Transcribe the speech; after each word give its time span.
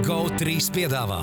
GO3 0.00 0.54
piedāvā. 0.72 1.18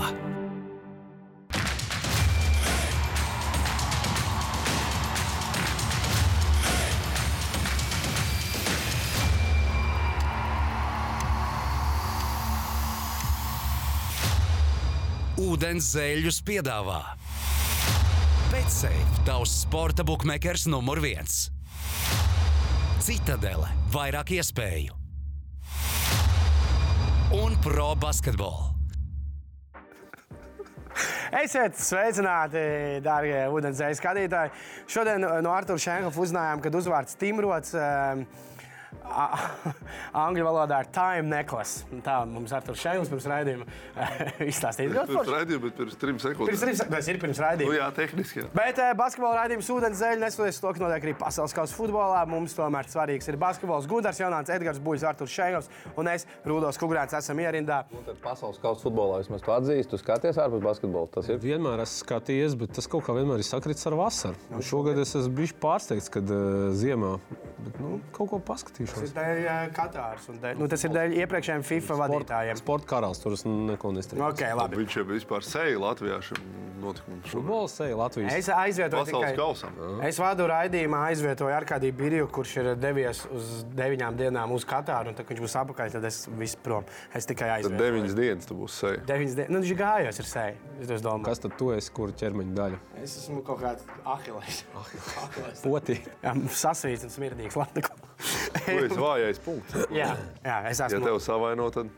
Ūdens 15.37 15.87
zēļus 15.95 16.43
piedāvā. 16.45 17.01
Betsafe, 18.51 18.93
tavs 19.25 19.63
sporta 19.63 20.05
buklets 20.05 20.67
numur 20.69 21.01
viens. 21.01 21.47
Citadele, 23.01 23.73
vairāk 23.95 24.37
iespēju 24.37 25.06
un 27.31 27.55
pro 27.59 27.91
basketbolu. 27.99 28.71
Esiet 31.37 31.75
sveicināti, 31.75 32.61
darbie 33.03 33.41
ūdenzēļa 33.51 33.97
skatītāji. 33.99 34.53
Šodien 34.89 35.25
no 35.43 35.51
Arthura 35.51 35.81
Šenkofa 35.81 36.23
uzzinājām, 36.23 36.63
ka 36.63 36.71
uzvārds 36.79 37.17
Timrots. 37.19 37.75
Uh, 37.75 38.23
Angļu 40.25 40.45
valodā 40.47 40.81
ir 40.83 40.89
time 40.95 41.27
necklace. 41.31 41.85
Tā 42.05 42.19
mums 42.29 42.53
ar 42.55 42.65
to 42.65 42.75
šeit 42.77 42.99
pirms 43.11 43.27
raidījuma 43.31 43.67
izstāstīja. 44.51 45.05
Pirms 45.09 45.31
raidījuma, 45.31 45.63
bet 45.67 45.77
pirms 45.79 45.99
trim 46.01 46.19
sekundēm. 46.21 46.51
Pirms 46.51 46.63
trim 46.65 46.77
sekundēm, 46.79 46.97
tas 46.97 47.11
ir 47.11 47.19
pirms 47.21 47.41
raidījuma. 47.43 47.73
Nu, 47.73 47.79
jā, 47.79 47.87
tehniski. 47.97 48.43
Jā. 48.43 48.51
Bet 48.57 48.81
uh, 48.81 48.91
basketbola 48.99 49.43
raidījums 49.43 49.71
ūdens 49.73 50.01
zeļa 50.01 50.21
neskatoties 50.25 50.61
to, 50.63 50.73
ka 50.75 50.83
notiek 50.83 51.07
arī 51.07 51.15
pasaules 51.19 51.55
kausa 51.57 51.77
futbolā. 51.77 52.21
Mums 52.29 52.55
tomēr 52.57 52.89
svarīgs 52.91 53.31
ir 53.31 53.39
basketbols. 53.41 53.89
Gunārs 53.89 54.21
Jaunants, 54.21 54.53
Edgars 54.53 54.81
Buļs, 54.83 55.05
Artur 55.07 55.31
Šejovs 55.31 55.71
un 55.97 56.11
es, 56.11 56.27
Rudolf 56.47 56.79
Kungrāns, 56.81 57.15
esam 57.17 57.41
ierindā. 57.43 57.83
Tad 58.07 58.21
pasaules 58.23 58.61
kausa 58.63 58.85
futbolā 58.87 59.21
vismaz 59.23 59.45
tu 59.45 59.53
atzīsti, 59.55 59.91
tu 59.93 60.01
skaties 60.01 60.39
ārpus 60.43 60.63
basketbola. 60.65 61.09
Tas 61.13 61.31
ir 61.31 61.41
Vienmēr 61.47 61.83
esmu 61.83 62.01
skatījies, 62.03 62.57
bet 62.59 62.73
tas 62.75 62.89
kaut 62.91 63.05
kā 63.07 63.15
vienmēr 63.15 63.41
ir 63.41 63.47
sakritis 63.47 63.87
ar 63.87 63.95
vasaru. 63.99 64.39
Un 64.51 64.65
šogad 64.65 64.99
es 64.99 65.13
esmu 65.15 65.37
bijis 65.37 65.53
pārsteigts, 65.61 66.09
kad 66.11 66.27
uh, 66.33 66.69
ziemā 66.75 67.15
bet, 67.67 67.79
nu, 67.81 67.97
kaut 68.15 68.31
ko 68.31 68.39
Tas 68.97 69.09
ir 69.09 69.15
dēļ 69.17 69.41
uh, 69.45 69.57
Katāras 69.77 70.29
un 70.31 70.39
dēļ, 70.43 70.57
nu, 70.61 70.67
tas 70.71 70.83
ir 70.87 70.93
dēļ 70.95 71.15
iepriekšējiem 71.23 71.65
FIFA 71.67 71.97
vadītājiem. 72.03 72.59
Sporta 72.61 72.89
karalis 72.93 73.21
tur 73.23 73.35
neko 73.47 73.91
nestrādāju. 73.95 74.31
Ok, 74.33 74.45
labi. 74.61 74.79
Viņš 74.83 74.97
jau 75.01 75.05
vispār 75.11 75.45
seja 75.47 75.79
Latvijā 75.81 76.17
šim 76.25 76.41
notikumam. 76.81 77.21
Futbols 77.27 77.73
seja 77.79 77.95
Latvijas. 77.97 78.33
Es 78.37 78.49
aizvietoju 78.53 79.03
Pasaules 79.05 79.31
tikai. 79.31 79.37
kausam. 79.39 80.01
Es 80.05 80.19
vadu 80.21 80.45
raidījumā, 80.51 80.99
aizvietoju 81.11 81.55
Arkādiju 81.57 81.95
Birju, 81.97 82.27
kurš 82.31 82.55
ir 82.61 82.69
devies 82.79 83.23
uz 83.33 83.63
deviņām 83.77 84.17
dienām 84.19 84.53
uz 84.55 84.65
Katāru. 84.69 85.09
un 85.13 85.17
Tad, 85.17 85.25
viņš 85.31 85.41
būs 85.41 85.55
apakaļ, 85.63 85.91
tad 85.97 86.05
es 86.05 86.21
visu 86.37 86.57
prom. 86.63 86.85
Es 87.17 87.25
tikai 87.25 87.47
Tad 87.49 87.55
aizvietoju. 87.57 87.81
deviņas 87.81 88.15
dienas 88.17 88.45
tu 88.49 88.55
būsi 88.59 88.77
seja. 88.83 89.01
Deviņas 89.09 89.35
dienas. 89.39 89.51
Nu, 89.55 89.63
viņš 89.63 89.71
ir 89.73 89.79
gājis 89.81 90.21
ar 90.23 90.29
seju. 90.33 91.23
Kas 91.25 91.39
tad 91.43 91.57
tu 91.57 91.71
esi, 91.73 91.91
kur 91.97 92.13
ķermeņa 92.13 92.53
daļa? 92.61 92.79
Es 93.01 93.17
esmu 93.23 93.41
kaut 93.47 93.59
kāds 93.65 93.83
Ahilais. 94.07 94.61
Potī. 95.63 95.97
Jā, 96.23 96.31
Sasvīts 96.55 97.03
un 97.07 97.11
smirdīgs. 97.11 97.57
labi. 97.59 97.83
Tu 98.63 98.77
esi 98.85 98.99
vājais 98.99 99.41
punkts. 99.43 99.75
jā, 99.91 100.13
jā, 100.45 100.57
es 100.71 100.79
Ja 100.79 100.87
esmu. 100.87 101.03
tev 101.05 101.19
savaino, 101.23 101.67
tad 101.75 101.91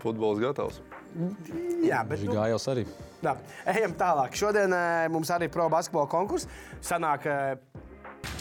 futbols 0.00 0.40
gatavs. 0.40 0.80
Jā, 1.84 2.00
bet, 2.08 2.22
nu, 2.24 2.32
Gājos 2.38 2.64
arī. 2.72 2.86
Tā, 3.20 3.34
ejam 3.74 3.92
tālāk. 3.98 4.32
Šodien 4.38 4.72
eh, 4.72 5.08
mums 5.12 5.28
arī 5.34 5.48
ir 5.50 5.52
pro 5.52 5.68
basketbola 5.72 6.08
konkurss. 6.08 6.48
Sanāk, 6.80 7.26
eh, 7.28 7.56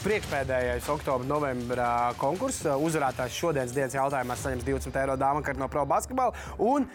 Priekšpēdējais 0.04 0.88
oktobra, 0.92 1.26
novembra 1.28 1.88
konkurss. 2.20 2.62
Eh, 2.68 2.76
Uzvarētājs 2.88 3.36
šodienas 3.36 3.74
dienas 3.76 3.96
jautājumā 3.98 4.36
saņems 4.40 4.64
20 4.68 4.96
eiro 5.02 5.16
dāvanu 5.20 5.44
kartu 5.44 5.60
no 5.60 5.68
pro 5.72 5.84
basketbola 5.88 6.32
un 6.60 6.88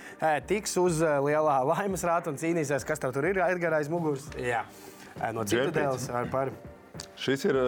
tiks 0.48 0.76
uz 0.80 1.00
lielā 1.00 1.58
laimes 1.68 2.04
rāta 2.08 2.32
un 2.32 2.40
cīnīsies, 2.40 2.84
kas 2.88 3.02
tev 3.02 3.12
tur 3.16 3.28
ir 3.28 3.40
Edgars 3.44 3.82
aiz 3.82 3.90
muguras. 3.92 4.24
Jā, 4.40 4.62
no 5.32 5.44
Citadeles 5.44 6.08
vai 6.08 6.24
par. 6.30 6.50
Šis 7.16 7.44
ir 7.44 7.58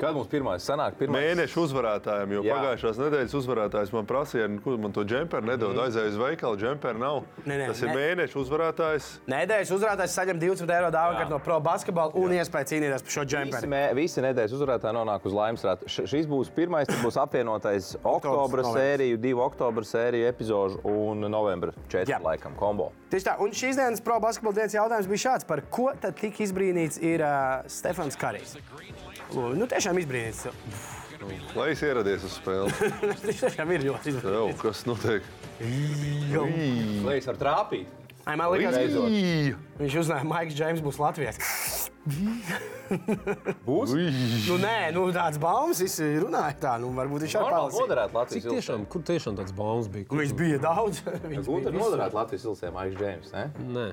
Kad 0.00 0.16
mums 0.16 0.30
pirmais 0.32 0.64
sanāk? 0.64 0.94
Pirmais... 0.98 1.20
mēneša 1.26 1.60
uzvarētājiem, 1.60 2.32
jo 2.38 2.42
Jā. 2.46 2.56
pagājušās 2.56 3.00
nedēļas 3.02 3.34
uzvarētājs 3.40 3.92
man 3.92 4.06
prasīja, 4.08 4.46
nu, 4.48 4.60
kur 4.64 4.78
man 4.80 4.94
to 4.96 5.04
džemperu 5.04 5.44
nedod. 5.50 5.76
Aizēju 5.84 6.14
uz 6.14 6.18
veikalu, 6.20 6.56
džemperu 6.60 7.02
nav. 7.02 7.20
Nē, 7.44 7.58
nē, 7.60 7.66
Tas 7.70 7.82
ir 7.84 7.90
nē. 7.90 7.96
mēneša 7.98 8.38
uzvarētājs. 8.40 9.08
Nedēļas 9.30 9.72
uzvarētājs 9.76 10.16
saņem 10.16 10.40
20 10.40 10.72
eiro 10.76 10.90
dāvanu 10.94 11.28
no 11.34 11.40
pro 11.44 11.58
basketbola 11.64 12.16
un 12.20 12.32
iespēju 12.38 12.70
cīnīties 12.72 13.04
par 13.06 13.14
šo 13.16 13.24
Visi, 13.26 13.34
džemperi. 13.34 13.70
mē, 13.74 13.82
visi 13.98 14.24
nedēļas 14.24 14.56
uzvarētāji 14.56 14.96
nonāk 14.96 15.28
uz 15.28 15.36
laimes 15.36 15.66
rāta. 15.68 15.88
Šis 15.90 16.26
būs 16.30 16.52
pirmais, 16.56 16.88
tas 16.88 17.02
būs 17.04 17.20
apvienotais 17.20 17.92
oktobra 18.02 18.64
sēriju, 18.70 19.20
divu 19.20 19.44
oktobra 19.44 19.84
sēriju 19.84 20.30
epizodu 20.32 20.80
un 20.88 21.28
novembra 21.30 21.76
četru 21.88 22.14
Jā. 22.16 22.22
laikam 22.24 22.56
kombo. 22.56 22.90
Tieši 23.10 23.26
tā, 23.26 23.36
un 23.42 23.50
šīs 23.50 23.76
dienas 23.76 24.00
pro 24.04 24.20
basketbola 24.22 24.60
dienas 24.62 24.76
jautājums 24.76 25.08
bija 25.10 25.24
šāds: 25.28 25.46
par 25.48 25.60
ko 25.70 25.90
tad 26.00 26.14
tik 26.20 26.40
izbrīnīts 26.46 27.00
ir 27.02 27.24
uh, 27.26 27.66
Stefans 27.66 28.16
Karijs? 28.16 28.56
Nu, 29.34 29.66
tiešām 29.70 29.98
izbrīnīts. 30.02 30.48
Lai 31.54 31.68
es 31.74 31.82
ieradies 31.84 32.22
uz 32.24 32.34
spēli. 32.40 32.72
Viņš 33.26 33.40
tiešām 33.44 33.70
ir 33.76 33.84
ļoti 33.90 34.14
Jau, 34.14 34.16
izbrīnīts. 34.16 34.60
kas 34.62 34.84
notiek? 34.88 35.22
Lai 37.04 37.16
es 37.20 37.28
varu 37.28 37.40
trāpīt. 37.42 37.96
Ai, 38.28 38.34
Man 38.36 38.50
liekas, 38.52 38.74
ka 38.76 38.80
Beidzot. 38.84 39.14
Ī! 39.16 39.54
viņš 39.80 39.94
uzzināja, 40.02 40.22
ka 40.22 40.28
Maiks 40.28 40.56
Džeims 40.58 40.82
būs 40.84 40.98
Latvijas. 41.00 41.38
Būs? 43.66 43.92
Nu, 44.48 44.56
nē, 44.60 44.76
nu, 44.96 45.06
tāds 45.14 45.38
baumas 45.40 45.80
visi 45.82 46.06
runāja 46.20 46.56
tā. 46.62 46.74
Nu, 46.82 46.90
varbūt 46.96 47.24
viņš 47.26 47.34
arī 47.38 47.46
Normāli 47.46 47.74
palasīja. 47.76 48.06
Latvijas 48.16 48.44
Cik 48.44 48.54
tiešām, 48.56 48.84
kur 48.92 49.04
tiešām 49.08 49.38
tāds 49.40 49.54
baumas 49.56 49.88
bija? 49.92 50.08
Nu, 50.10 50.20
Viņš 50.20 50.34
bija 50.38 50.60
daudz. 50.62 51.00
Viņš 51.06 51.44
Gūta 51.48 51.72
bija 51.72 51.80
moderēt 51.82 52.16
Latvijas 52.16 52.46
ilsē 52.50 52.72
Maiks 52.76 52.96
Džeims. 53.00 53.32
ne? 53.36 53.44
Nē. 53.76 53.86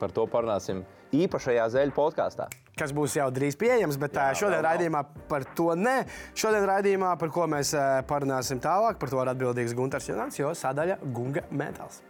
Par 0.00 0.12
to 0.16 0.26
parunāsim 0.28 0.82
īpašajā 1.16 1.68
zēļu 1.76 1.94
podkāstā. 1.96 2.48
Kas 2.76 2.92
būs 2.96 3.16
jau 3.16 3.26
drīz 3.32 3.56
pieejams, 3.58 3.98
bet 4.00 4.18
Jā, 4.18 4.28
šodien 4.42 4.64
raidījumā 4.66 5.02
par 5.30 5.46
to 5.56 5.72
ne. 5.78 5.98
Šodien 6.36 6.66
raidījumā, 6.68 7.14
par 7.20 7.32
ko 7.32 7.48
mēs 7.50 7.72
parunāsim 8.08 8.60
tālāk, 8.62 9.00
par 9.00 9.12
to 9.12 9.22
ir 9.22 9.32
atbildīgs 9.32 9.76
Gunārs 9.76 10.10
Jonants, 10.10 10.40
jo 10.40 10.52
sadaļa 10.56 11.00
Gunga 11.16 11.46
metāls. 11.50 12.02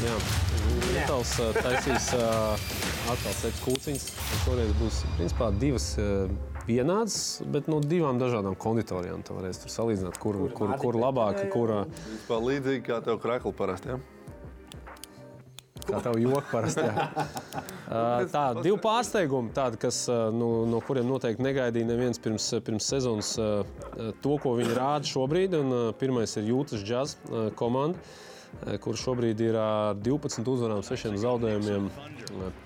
Jā, 0.00 0.14
Metāls 0.94 1.34
taisīs 1.60 2.06
atkal 2.16 3.34
seks 3.36 3.60
kūciņas. 3.66 4.06
Šoreiz 4.44 4.70
būs 4.78 5.00
principā 5.18 5.50
divas 5.60 5.90
ā, 6.00 6.06
vienādas, 6.68 7.18
bet 7.52 7.68
no 7.68 7.82
divām 7.84 8.20
dažādām 8.20 8.56
konditorijām. 8.60 9.24
Tu 9.26 9.36
varēsi 9.36 9.64
tur 9.64 9.74
salīdzināt, 9.74 10.16
kur, 10.22 10.38
kur, 10.56 10.72
kur 10.80 10.98
labāka, 11.00 11.44
kur 11.52 11.74
ā, 11.74 11.82
Vispār 12.14 12.44
līdzīgi 12.46 12.86
kā 12.86 13.00
tev 13.04 13.20
krakli 13.20 13.52
parasti. 13.56 13.92
Ja? 13.92 14.00
Kā 15.88 16.00
tev 16.04 16.18
joki 16.20 16.46
parasti. 16.50 16.86
Tā, 18.34 18.44
divi 18.60 18.76
pārsteigumi, 18.78 19.50
tādi, 19.54 19.80
kas, 19.82 20.04
nu, 20.34 20.50
no 20.70 20.78
kuriem 20.86 21.08
noteikti 21.10 21.42
negaidīja 21.42 21.88
neviens 21.88 22.20
pirms, 22.22 22.46
pirms 22.66 22.86
sezonas 22.92 23.32
to, 23.34 24.34
ko 24.42 24.54
viņi 24.60 24.76
rāda 24.78 25.10
šobrīd. 25.10 25.56
Un, 25.58 25.76
pirmais 25.98 26.36
ir 26.38 26.52
Jūtas 26.52 26.84
ā, 26.86 27.48
komanda. 27.58 27.98
Kur 28.82 28.96
šobrīd 28.98 29.40
ir 29.46 29.56
ā, 29.58 29.94
12 30.02 30.48
uzvarām, 30.50 30.80
6 30.86 31.18
zaudējumiem. 31.22 31.86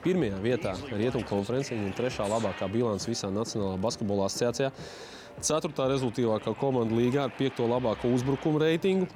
Pirmajā 0.04 0.38
vietā 0.44 0.72
Rietumu 0.90 1.26
konferencē, 1.28 1.76
viņiem 1.76 1.96
trešā 1.96 2.28
labākā 2.28 2.68
bilance 2.72 3.08
visā 3.08 3.30
Nacionālajā 3.32 3.80
basketbola 3.84 4.28
asociācijā. 4.30 4.72
Ceturtā 5.44 5.88
rezultātīvākā 5.90 6.54
komanda 6.60 6.96
līgā 6.96 7.26
ar 7.26 7.32
piekto 7.36 7.68
labāko 7.68 8.12
uzbrukumu 8.16 8.62
reitingu. 8.62 9.08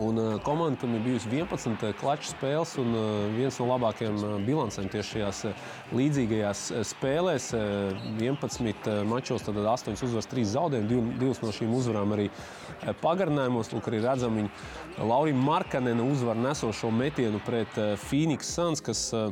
Un 0.00 0.16
uh, 0.16 0.40
komanda, 0.40 0.78
kam 0.80 0.94
ir 0.96 1.02
bijusi 1.04 1.28
11 1.28 1.82
klaču 2.00 2.30
spēles, 2.30 2.70
un 2.80 2.94
uh, 2.96 3.08
viens 3.36 3.58
no 3.60 3.66
labākajiem 3.68 4.14
uh, 4.16 4.36
bilancēm 4.40 4.86
tieši 4.88 5.18
šajās 5.18 5.40
uh, 5.50 5.66
līdzīgajās 5.92 6.62
uh, 6.72 6.84
spēlēs, 6.88 7.50
uh, 7.58 8.06
11 8.16 8.88
uh, 8.88 9.02
mačos, 9.04 9.44
tad 9.44 9.58
8 9.60 9.92
uzvaras, 9.92 10.30
3 10.32 10.46
zaudējumi, 10.54 10.88
div, 10.88 11.10
divas 11.20 11.42
no 11.44 11.52
šīm 11.52 11.74
uzvarām 11.76 12.14
arī 12.16 12.30
uh, 12.30 12.94
pagarinājumos. 13.02 13.74
Lūk, 13.74 13.90
arī 13.92 14.00
redzam 14.00 14.40
viņu 14.40 15.04
Lauriju 15.10 15.42
Markanenu 15.44 16.08
uzvaru 16.14 16.40
nesošo 16.40 16.88
metienu 16.88 17.42
pret 17.44 17.76
uh, 17.76 17.92
Phoenix 18.00 18.48
Suns, 18.48 18.80
kas 18.80 19.10
uh, 19.12 19.28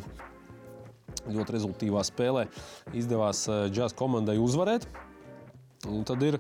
ļoti 1.24 1.56
rezultīvā 1.56 2.04
spēlē 2.04 2.50
izdevās 2.92 3.46
uh, 3.48 3.64
džāz 3.72 3.96
komandai 3.96 4.36
uzvarēt. 4.36 4.84
Un 5.88 6.04
tad 6.04 6.20
ir 6.20 6.36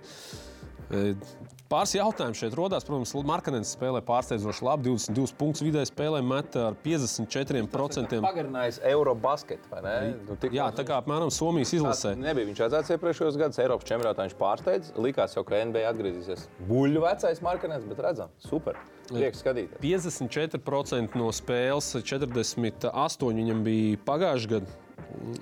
pāris 1.70 1.94
jautājumu 1.94 2.36
šeit 2.36 2.54
rodas. 2.58 2.86
Protams, 2.86 3.12
Markanens 3.26 3.74
spēlē 3.76 4.02
pārsteidzoši 4.06 4.66
labi. 4.66 4.90
22 4.90 5.36
punktus 5.38 5.64
vidēji 5.64 5.90
spēlē, 5.92 6.20
met 6.26 6.56
ar 6.58 6.76
54%. 6.84 8.20
Pagarinājis 8.24 8.80
Eurobasket, 8.90 9.66
vai 9.70 9.82
ne? 9.86 9.96
Nu, 10.26 10.38
Jā, 10.54 10.70
tā 10.74 10.84
kā 10.88 10.98
apmēram 11.00 11.30
Somijas 11.34 11.74
izlasē. 11.78 12.16
Nebija 12.18 12.50
viņš 12.50 12.64
atzēts 12.66 12.94
iepriekšējos 12.96 13.38
gados, 13.40 13.60
Eiropas 13.62 13.88
čempionātā 13.88 14.26
viņš 14.26 14.36
pārsteidz. 14.40 14.92
Likās 15.00 15.36
jau, 15.38 15.46
ka 15.46 15.62
NBA 15.70 15.86
atgriezīsies. 15.92 16.48
Buļļu 16.70 17.04
vecais 17.06 17.42
Markanens, 17.46 17.86
bet 17.90 18.02
redzam, 18.06 18.34
super. 18.42 18.78
Prieks 19.10 19.42
skatīties. 19.42 19.80
54% 19.82 21.18
no 21.18 21.32
spēles, 21.34 21.94
48% 21.98 23.34
viņam 23.40 23.66
bija 23.66 23.98
pagājušajā 24.06 24.54
gadā. 24.54 24.78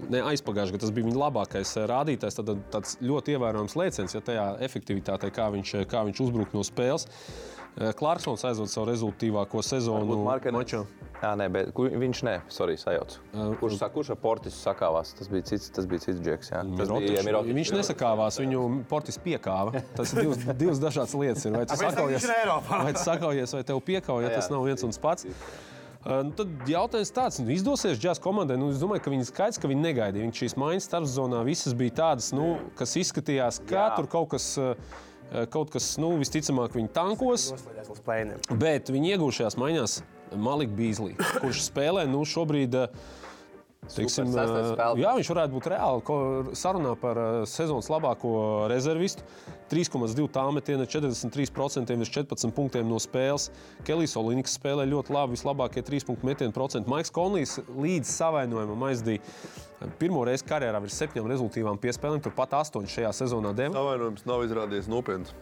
Ne 0.08 0.22
aizpagājušajā 0.32 0.76
gadā 0.76 0.84
tas 0.86 0.94
bija 0.96 1.08
viņa 1.10 1.20
labākais 1.24 1.74
eh, 1.76 1.86
rādītājs. 1.90 2.38
Tad 2.40 2.54
tāds 2.74 2.96
ļoti 3.04 3.36
ievērojams 3.36 3.76
lēciens, 3.78 4.14
ja 4.16 4.20
tajā 4.24 4.48
efektivitātē, 4.68 5.30
kā 5.34 5.50
viņš, 5.54 5.76
kā 5.90 6.04
viņš 6.08 6.24
uzbruk 6.26 6.54
no 6.56 6.64
spēles. 6.66 7.08
Eh, 7.78 7.92
Clarksons 7.94 8.42
aizvada 8.48 8.70
savu 8.72 8.88
rezultātīvāko 8.90 9.62
sezonu 9.62 10.22
mačā. 10.56 10.80
Jā, 11.18 11.32
nē, 11.34 11.46
bet 11.50 11.74
viņš 11.74 12.20
ne, 12.26 12.34
sorry, 12.54 12.76
sajauc. 12.78 13.16
Kurš, 13.58 13.76
sa- 13.80 13.88
kurš 13.90 14.12
ar 14.14 14.18
Portisu 14.22 14.54
sakāvās? 14.62 15.16
Tas 15.18 15.26
bija 15.30 15.42
cits, 15.50 15.70
tas 15.74 15.86
bija 15.90 15.98
cits 16.04 16.20
džeks. 16.22 16.50
Jā. 16.52 16.60
Tas 16.62 16.86
Mirotičs. 16.88 17.10
bija 17.10 17.22
Mirotičs. 17.26 17.56
Viņš 17.58 17.72
nesakāvās, 17.74 18.38
viņu 18.38 18.60
portis 18.90 19.18
piekāva. 19.18 19.82
Tas 19.98 20.12
ir 20.14 20.22
divas, 20.22 20.38
divas 20.62 20.78
dažādas 20.78 21.14
lietas. 21.18 21.44
Ir. 21.46 21.56
Vai 21.58 21.64
viņš 21.66 21.82
sakaujies, 21.82 22.28
vai 22.70 22.92
tu 22.92 23.02
sakaujies, 23.02 23.54
vai 23.58 23.62
tev 23.66 23.82
piekāva, 23.82 24.22
ja 24.22 24.30
tas 24.36 24.50
nav 24.50 24.62
viens 24.62 24.86
un 24.86 24.94
tas 24.94 25.02
pats. 25.02 25.26
Uh, 25.98 26.20
nu, 26.28 26.30
tad 26.38 26.70
jautājums 26.70 27.10
tāds, 27.10 27.40
nu, 27.42 27.50
izdosies 27.50 27.98
džēzus 27.98 28.22
komandai. 28.22 28.56
Nu, 28.60 28.70
es 28.70 28.78
domāju, 28.78 29.02
ka 29.04 29.12
viņi 29.12 29.26
skaidrs, 29.28 29.58
ka 29.58 29.70
viņi 29.70 29.82
negaidīja. 29.82 30.24
Viņi 30.28 30.38
šīs 30.42 30.54
maiņas 30.60 30.86
starpzonā 30.88 31.42
visas 31.48 31.74
bija 31.76 31.96
tādas, 32.04 32.30
nu, 32.36 32.52
kas 32.78 32.94
izskatījās, 33.00 33.58
ka 33.66 33.80
Jā. 33.80 33.88
tur 33.96 34.06
kaut 34.12 34.30
kas, 34.36 34.46
uh, 34.62 34.78
kaut 35.52 35.74
kas 35.74 35.90
nu, 35.98 36.12
visticamāk, 36.22 36.78
viņi 36.78 36.92
tankos. 36.94 37.50
Bet 38.62 38.92
viņi 38.94 39.16
iegūšajās 39.16 39.58
maiņās 39.58 39.98
Malik 40.38 40.70
Bīslī, 40.76 41.16
kurš 41.40 41.66
spēlē 41.66 42.06
nu, 42.08 42.22
šobrīd. 42.28 42.74
eh, 42.74 43.17
Teiksim, 43.88 44.28
jā, 45.00 45.12
viņš 45.16 45.28
varētu 45.32 45.54
būt 45.54 45.66
reāli 45.72 46.54
sarunā 46.58 46.92
par 47.00 47.18
sezonas 47.48 47.88
labāko 47.88 48.32
rezervistu. 48.68 49.24
3,2 49.72 50.26
tāmetiena, 50.32 50.84
43% 50.88 51.96
virs 52.00 52.12
14 52.12 52.52
punktiem 52.56 52.88
no 52.88 52.98
spēles. 53.00 53.48
Kelijs 53.88 54.16
Olimpiks 54.20 54.58
spēlē 54.58 54.84
ļoti 54.88 55.14
labi, 55.14 55.36
vislabākie 55.36 55.84
3 55.84 56.08
punktu 56.08 56.28
metienu 56.28 56.56
procenti. 56.56 56.90
Maiks 56.90 57.12
Konlijs 57.14 57.58
līdz 57.68 58.12
savainojumam 58.12 58.88
aizdīja 58.90 59.24
pirmo 60.00 60.24
reizi 60.26 60.48
karjerā 60.48 60.82
virs 60.84 60.98
septiņām 61.00 61.30
rezultātīvām 61.32 61.80
piespēlēm, 61.80 62.24
turpat 62.24 62.58
astoņas 62.60 62.98
šajā 62.98 63.14
sezonā 63.22 63.54
deva. 63.56 63.76
Savainojums 63.78 64.28
nav 64.28 64.44
izrādījies 64.48 64.90
nopietns. 64.92 65.32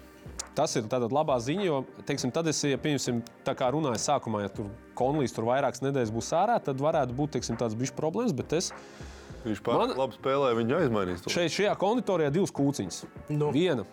Tas 0.57 0.73
ir 0.79 0.87
tāda 0.89 1.11
labā 1.13 1.37
ziņa, 1.43 1.65
jo, 1.67 1.83
teiksim, 2.09 2.31
tad 2.33 2.49
es, 2.49 2.63
ja, 2.65 2.79
pieņemsim, 2.81 3.19
tā 3.45 3.53
kā 3.59 3.69
runāju 3.75 4.01
sākumā, 4.01 4.47
ja 4.47 4.53
tur 4.57 4.71
konlīs 4.97 5.35
tur 5.37 5.45
vairākas 5.51 5.83
nedēļas 5.85 6.15
būs 6.15 6.31
ārā, 6.33 6.57
tad 6.65 6.81
varētu 6.81 7.13
būt, 7.19 7.35
teiksim, 7.37 7.59
tāds 7.61 7.77
bišķi 7.77 7.99
problēmas, 7.99 8.33
bet 8.37 8.57
es 8.57 8.73
Viņš 9.47 9.61
pārāk 9.63 9.93
Man- 9.93 9.99
labi 10.01 10.17
spēlē, 10.17 10.49
viņa 10.59 10.79
aizmainīs 10.81 11.21
to. 11.23 11.31
šeit, 11.31 11.53
šajā 11.55 11.75
konditorijā 11.79 12.33
divas 12.35 12.51
kūciņas. 12.51 13.05
Nu. 13.31 13.53
Viena, 13.55 13.85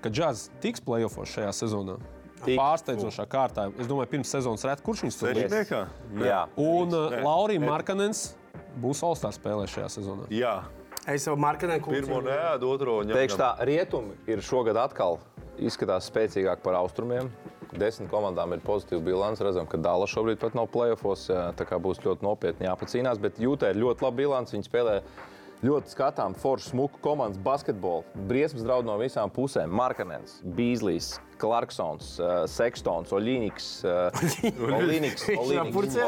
ka 0.00 0.08
džāzs 0.08 0.48
tiks 0.64 0.80
playoffs 0.80 1.34
šajā 1.34 1.50
sezonā. 1.52 1.98
Tiks. 2.44 2.56
Pārsteidzošā 2.60 3.26
kārtā. 3.28 3.66
Es 3.80 3.88
domāju, 3.88 4.08
pirms 4.14 4.32
sezonas 4.32 4.64
rēt, 4.64 4.80
kurš 4.84 5.04
viņus 5.04 5.18
tur? 5.20 5.34
Nē. 5.34 6.24
Jā. 6.24 6.40
Un 6.60 6.92
uh, 6.92 7.10
Nē. 7.12 7.20
Laurija 7.24 7.60
Markanens 7.60 8.34
būs 8.80 9.00
All-Star 9.04 9.32
spēlē 9.32 9.68
šajā 9.68 9.88
sezonā. 9.98 10.28
Jā. 10.32 10.62
Es 11.08 11.26
jau 11.28 11.36
marķēju, 11.36 11.84
Pirmo 11.84 12.22
neēdu, 12.24 12.68
otro 12.72 13.02
ņemu. 13.04 13.16
Teikšu 13.16 13.36
tā, 13.40 13.50
rietumi 13.68 14.16
ir 14.28 14.40
šogad 14.44 14.76
atkal 14.80 15.18
izskatās 15.62 16.08
spēcīgāk 16.10 16.62
par 16.64 16.78
austrumiem. 16.78 17.30
Desmit 17.74 18.10
komandām 18.12 18.54
ir 18.54 18.62
pozitīva 18.64 19.02
bilance. 19.02 19.42
Redzam, 19.44 19.66
ka 19.66 19.80
Dāla 19.82 20.06
šobrīd 20.10 20.38
pat 20.42 20.54
nav 20.58 20.68
plēsofos. 20.74 21.26
Tā 21.58 21.66
kā 21.66 21.80
būs 21.82 22.02
ļoti 22.04 22.26
nopietni 22.26 22.68
jāpacīnās. 22.68 23.22
Bet 23.22 23.40
Jūtē 23.42 23.72
ir 23.72 23.80
ļoti 23.82 24.06
laba 24.06 24.18
bilance. 24.20 24.54
Viņi 24.54 24.68
spēlē 24.68 25.00
ļoti 25.64 25.94
skatām, 25.94 26.36
foršu, 26.38 26.74
smuku 26.74 27.00
komandas 27.02 27.40
basketbolu. 27.42 28.04
Briesmas 28.28 28.66
draud 28.66 28.86
no 28.86 28.98
visām 29.00 29.32
pusēm. 29.32 29.72
Markanens, 29.74 30.38
Bīslijs, 30.56 31.14
Clarksons, 31.44 32.14
uh, 32.20 32.32
Sekstons, 32.48 33.12
Oļīniks. 33.14 33.66
Uh, 33.84 34.54
Oļīniks, 34.80 35.26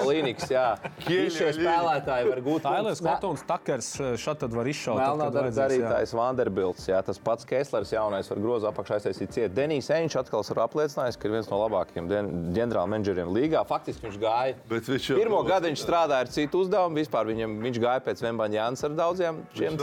Oļīniks, 0.00 0.46
jā. 0.52 0.64
Visi 1.06 1.36
šie 1.38 1.50
spēlētāji 1.58 2.28
var 2.30 2.40
gūt 2.46 2.64
Tailers. 2.66 3.02
Kotons, 3.04 3.42
Takers 3.48 3.90
šeit 4.20 4.40
tad 4.42 4.54
var 4.56 4.68
izšaut. 4.70 4.98
Melnā 5.00 5.28
darītājs 5.54 6.14
Vanderbilts, 6.16 6.86
jā, 6.90 7.00
tas 7.06 7.20
pats 7.22 7.46
Kēslers 7.48 7.92
jaunais 7.94 8.28
var 8.32 8.40
grozu 8.42 8.68
apakšā 8.70 8.98
aiztaisīt 8.98 9.34
ciet. 9.36 9.54
Denijs 9.56 9.90
Eņš 9.92 10.18
atkal 10.22 10.44
ir 10.46 10.60
apliecinājis, 10.64 11.18
ka 11.20 11.28
ir 11.28 11.34
viens 11.36 11.50
no 11.52 11.60
labākajiem 11.64 12.08
ģenerāla 12.56 12.90
menedžeriem 12.96 13.30
līgā. 13.36 13.62
Faktiski 13.68 14.08
viņš 14.08 14.18
gāja. 14.22 14.56
Bet 14.70 14.88
viņš 14.90 15.10
jau- 15.12 15.18
Pirmo 15.20 15.42
gadu 15.46 15.68
viņš 15.70 15.82
strādāja 15.84 16.24
ar 16.26 16.32
citu 16.32 16.62
uzdevumu. 16.64 16.96
Vispār 16.96 17.28
viņam, 17.28 17.58
viņš 17.66 17.80
gāja 17.82 18.00
pēc 18.06 18.22
Vembaņa 18.24 18.56
Jānis 18.60 18.84
ar 18.86 18.90
daudziem 18.96 19.40
Viņš 19.56 19.76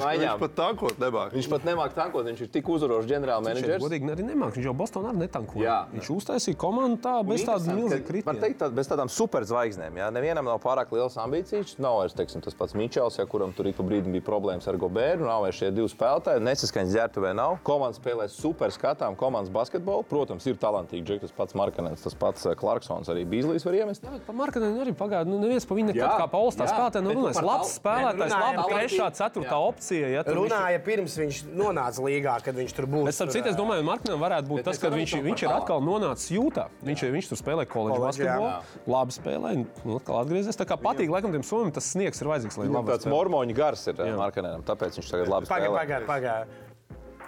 maiņām. 0.00 0.38
viņš 0.38 0.40
pat 0.40 0.54
tankot 0.58 0.98
nemāk. 1.02 1.32
Viņš 1.34 1.48
pat 1.50 1.64
nemāk 1.68 1.94
tankot, 1.94 2.24
viņš 2.28 2.40
ir 2.46 2.48
tik 2.54 2.68
uzvarošs 2.68 3.08
ģenerāla 3.10 3.42
Viņš 3.44 3.60
menedžers. 3.60 3.82
godīgi 3.84 4.10
arī 4.14 4.24
nemāk. 4.30 4.54
Viņš 4.56 4.64
jau 4.68 4.74
Bostonā 4.94 5.10
arī 5.10 5.24
netankoja. 5.24 5.64
Jā. 5.64 5.76
Viņš 5.94 6.08
uztaisīja 6.14 6.58
komandu 6.60 6.98
tā, 7.02 7.14
bez 7.26 7.42
tādas 7.44 7.66
milzīgas 7.66 8.06
kritikas. 8.06 8.40
teikt, 8.40 8.58
tā, 8.60 8.68
bez 8.74 8.88
tādām 8.90 9.10
superzvaigznēm. 9.10 9.98
Jā. 9.98 10.10
Nevienam 10.14 10.46
nav 10.46 10.60
pārāk 10.62 10.92
liels 10.94 11.16
ambīcijas. 11.18 11.78
Nav 11.82 11.98
vairs 12.00 12.14
teiksim, 12.14 12.42
tas 12.44 12.54
pats 12.54 12.74
Mičels, 12.78 13.18
ja, 13.18 13.26
kuram 13.26 13.52
tur 13.52 13.66
ik 13.66 13.76
pa 13.76 13.82
brīdim 13.86 14.14
bija 14.14 14.22
problēmas 14.26 14.68
ar 14.70 14.78
Goberu. 14.78 15.26
Nav 15.26 15.42
vairs 15.46 15.58
šie 15.58 15.72
divi 15.74 15.90
spēlētāji. 15.90 16.44
Nesaskaņas 16.46 16.94
ģērbtuvē 16.94 17.34
nav. 17.34 17.58
Komanda 17.66 17.98
spēlē 17.98 18.28
super 18.30 18.70
skatām 18.74 19.16
komandas 19.18 19.50
basketbolu. 19.54 20.04
Protams, 20.08 20.46
ir 20.46 20.56
talantīgi. 20.60 21.04
Džek, 21.04 21.24
tas 21.26 21.34
pats 21.34 21.54
Markanens, 21.58 22.02
tas 22.04 22.14
pats 22.14 22.46
eh, 22.46 22.54
Clarksons, 22.58 23.10
arī 23.10 23.26
Bīslīs 23.26 23.66
var 23.66 23.74
iemest. 23.74 24.06
Par 24.26 24.36
Markanu 24.38 24.70
arī 24.84 24.94
pagāja. 24.94 25.26
Nu, 25.26 25.40
neviens 25.42 25.66
par 25.66 25.78
viņu 25.78 25.90
nekad 25.90 26.02
Jā, 26.04 26.12
kā 26.22 26.28
pa 26.30 26.38
Olstā 26.38 26.68
jā, 26.68 26.74
spēlētāju 26.74 27.34
par 27.34 27.48
Labs 27.48 27.74
spēlētājs, 27.80 28.34
laba 28.34 28.64
trešā, 28.70 29.10
ceturtā 29.18 29.56
Jā. 29.56 29.60
opcija. 29.68 30.08
Ja, 30.14 30.22
tur 30.22 30.38
viņš- 30.38 30.52
Runāja 30.52 30.80
pirms 30.84 31.16
viņš 31.18 31.40
nonāca 31.56 32.04
līgā, 32.04 32.36
kad 32.44 32.54
viņš 32.54 32.72
tur 32.76 32.86
būs. 32.86 33.08
Es 33.08 33.18
saprotu, 33.18 33.48
es 33.48 33.56
domāju, 33.56 33.82
ka 33.82 33.88
Markam 33.90 34.20
varētu 34.20 34.48
būt 34.48 34.64
Bet 34.64 34.73
tas, 34.74 34.82
ka 34.82 34.90
viņš, 34.94 35.14
viņš 35.24 35.44
ir 35.46 35.54
atkal 35.54 35.80
nonācis 35.84 36.32
jūtā. 36.34 36.66
Viņš, 36.84 37.04
viņš 37.14 37.30
tur 37.32 37.40
spēlē 37.40 37.64
koledžu 37.70 38.02
basketbolu, 38.04 38.50
labi 38.90 39.16
spēlē, 39.16 39.54
un 39.84 39.96
atkal 39.96 40.20
atgriezies. 40.20 40.58
Tā 40.60 40.66
kā 40.68 40.78
patīk, 40.80 41.12
laikam, 41.14 41.32
tiem 41.34 41.46
somiem 41.46 41.72
tas 41.74 41.88
sniegs 41.94 42.20
ir 42.20 42.30
vajadzīgs, 42.30 42.60
Tāds 42.90 43.08
mormoņu 43.10 43.56
gars 43.56 43.86
ir 43.90 44.04
Markanenam, 44.18 44.66
tāpēc 44.66 45.00
viņš 45.00 45.10
tagad 45.14 45.32
labi 45.32 45.50
spēlē. 45.50 45.72
pagaidā, 45.78 46.06
pagaidā. 46.10 46.73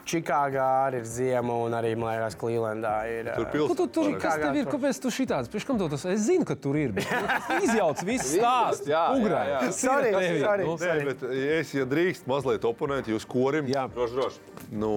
Čikāgā 0.06 0.64
arī 0.86 1.00
ir 1.02 1.06
ziema, 1.10 1.54
un 1.66 1.74
arī, 1.74 1.90
man 1.98 2.12
liekas, 2.14 2.36
Klīlendā 2.38 2.92
ir. 3.10 3.30
Tur 3.34 3.46
ā, 3.46 3.50
pils- 3.52 3.68
Ko 3.72 3.74
tu 3.80 3.86
tur 3.96 4.12
kas 4.22 4.36
tev 4.38 4.54
ir? 4.60 4.68
Kāpēc 4.70 5.00
tu 5.02 5.10
šitāds? 5.10 5.50
Pēc 5.50 5.66
kam 5.66 5.78
tev 5.80 5.90
tas? 5.90 6.04
Es 6.12 6.20
zinu, 6.28 6.46
ka 6.46 6.54
tur 6.54 6.76
ir. 6.78 6.92
bet 6.94 7.08
nu, 7.10 7.58
Izjauc 7.66 8.04
visu 8.06 8.36
stāstu. 8.38 8.86
Jā, 8.92 9.00
jā, 9.10 9.16
Ugrā. 9.18 9.40
jā. 9.50 9.58
Tas 9.66 9.82
ir 9.82 9.88
Sorry, 9.90 10.12
tevi, 10.14 10.40
sorry. 10.44 10.64
nu. 10.68 10.76
Nē, 10.78 11.04
bet 11.10 11.22
es, 11.58 11.74
ja 11.74 11.84
drīkst 11.90 12.28
mazliet 12.30 12.62
oponēt 12.70 13.10
jūs 13.10 13.26
korim, 13.26 13.66
Jā, 13.66 13.88
Droši, 13.90 14.14
droši. 14.14 14.38
nu, 14.78 14.92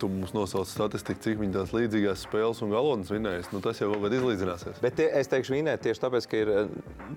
tu 0.00 0.08
mums 0.08 0.32
nosauc 0.32 0.66
statistiku, 0.68 1.20
cik 1.20 1.38
viņi 1.40 1.52
tās 1.52 1.70
līdzīgās 1.76 2.24
spēles 2.24 2.62
un 2.64 2.72
galotnes 2.72 3.12
vinējas. 3.12 3.52
Nu, 3.52 3.60
tas 3.60 3.78
jau 3.80 3.92
kaut 3.92 4.02
kad 4.08 4.12
izlīdzināsies. 4.16 4.80
Bet 4.80 4.96
tie, 4.96 5.10
es 5.20 5.28
teikšu, 5.28 5.52
vinēt 5.56 5.84
tieši 5.84 6.00
tāpēc, 6.00 6.26
ka 6.32 6.36
ir 6.36 6.48
eh, 6.48 6.66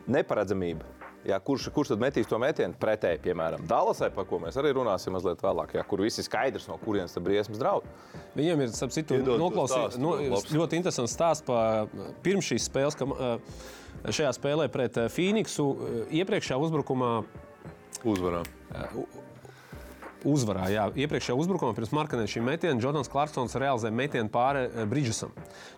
neparedzamība. 0.07 0.83
Jā, 1.27 1.35
kurš, 1.43 1.65
kurš 1.75 1.91
tad 1.91 1.99
metīs 1.99 2.29
to 2.31 2.37
metienu 2.39 2.77
pretēji, 2.79 3.19
piemēram, 3.25 3.65
Dallasai, 3.67 4.07
par 4.15 4.23
ko 4.29 4.37
mēs 4.39 4.55
arī 4.59 4.71
runāsim 4.77 5.11
mazliet 5.11 5.41
vēlāk, 5.43 5.73
jā, 5.75 5.83
kur 5.89 5.99
viss 6.05 6.21
ir 6.21 6.25
skaidrs, 6.29 6.69
no 6.71 6.77
kurienes 6.79 7.11
tas 7.11 7.25
briesmas 7.25 7.59
draud. 7.59 7.89
Viņiem 8.37 8.63
ir 8.63 8.71
starp 8.71 8.95
citu, 8.95 9.19
stāstu, 9.19 9.99
no, 9.99 10.15
ļoti 10.55 10.79
interesants 10.79 11.17
stāsts 11.17 11.43
par 11.47 11.91
pirms 12.23 12.47
šīs 12.47 12.69
spēles, 12.71 12.95
ka 12.95 13.09
uh, 13.11 13.59
šajā 14.07 14.31
spēlē 14.39 14.69
pret 14.71 15.01
uh, 15.01 15.11
Phoenixu 15.11 15.67
uh, 15.73 16.01
iepriekšējā 16.21 16.61
uzbrukumā 16.63 17.13
Uzvarām. 18.07 18.45
Uzvarā. 20.27 20.65
Jā, 20.73 20.85
iepriekšējā 20.99 21.35
uzbrukumā 21.39 21.75
pirms 21.77 21.91
Markanē 21.95 22.25
šī 22.29 22.41
metiena 22.43 22.81
Jordans 22.81 23.07
Clarksons 23.11 23.55
realizēja 23.59 23.95
metienu 23.95 24.31
pāri 24.33 24.65
eh, 24.67 24.85
Bridžesam. 24.89 25.31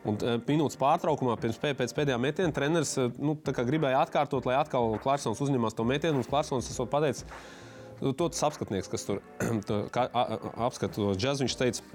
Un 0.07 0.17
eh, 0.21 0.37
minūtes 0.47 0.79
pārtraukumā 0.81 1.35
pirms 1.41 1.59
pē- 1.61 1.75
pēc 1.77 1.93
pēdējā 1.97 2.17
metiena 2.21 2.55
treneris 2.55 2.95
eh, 3.01 3.11
nu, 3.21 3.35
gribēja 3.37 4.01
atkārtot, 4.05 4.47
lai 4.49 4.55
atkal 4.61 4.95
Clarksons 5.03 5.41
uzņemās 5.45 5.77
to 5.77 5.85
metienu. 5.85 6.23
Clarksons 6.29 6.71
esot 6.73 6.89
pateicis, 6.93 7.25
nu, 8.01 8.13
to 8.13 8.29
tas 8.33 8.41
apskatnieks, 8.49 8.89
kas 8.91 9.05
tur 9.09 9.21
to 9.69 9.83
kā- 9.93 10.09
a- 10.09 10.27
a- 10.37 10.55
apskata 10.69 10.97
to 10.97 11.11
džēzu, 11.13 11.45
viņš 11.45 11.59
teica. 11.61 11.85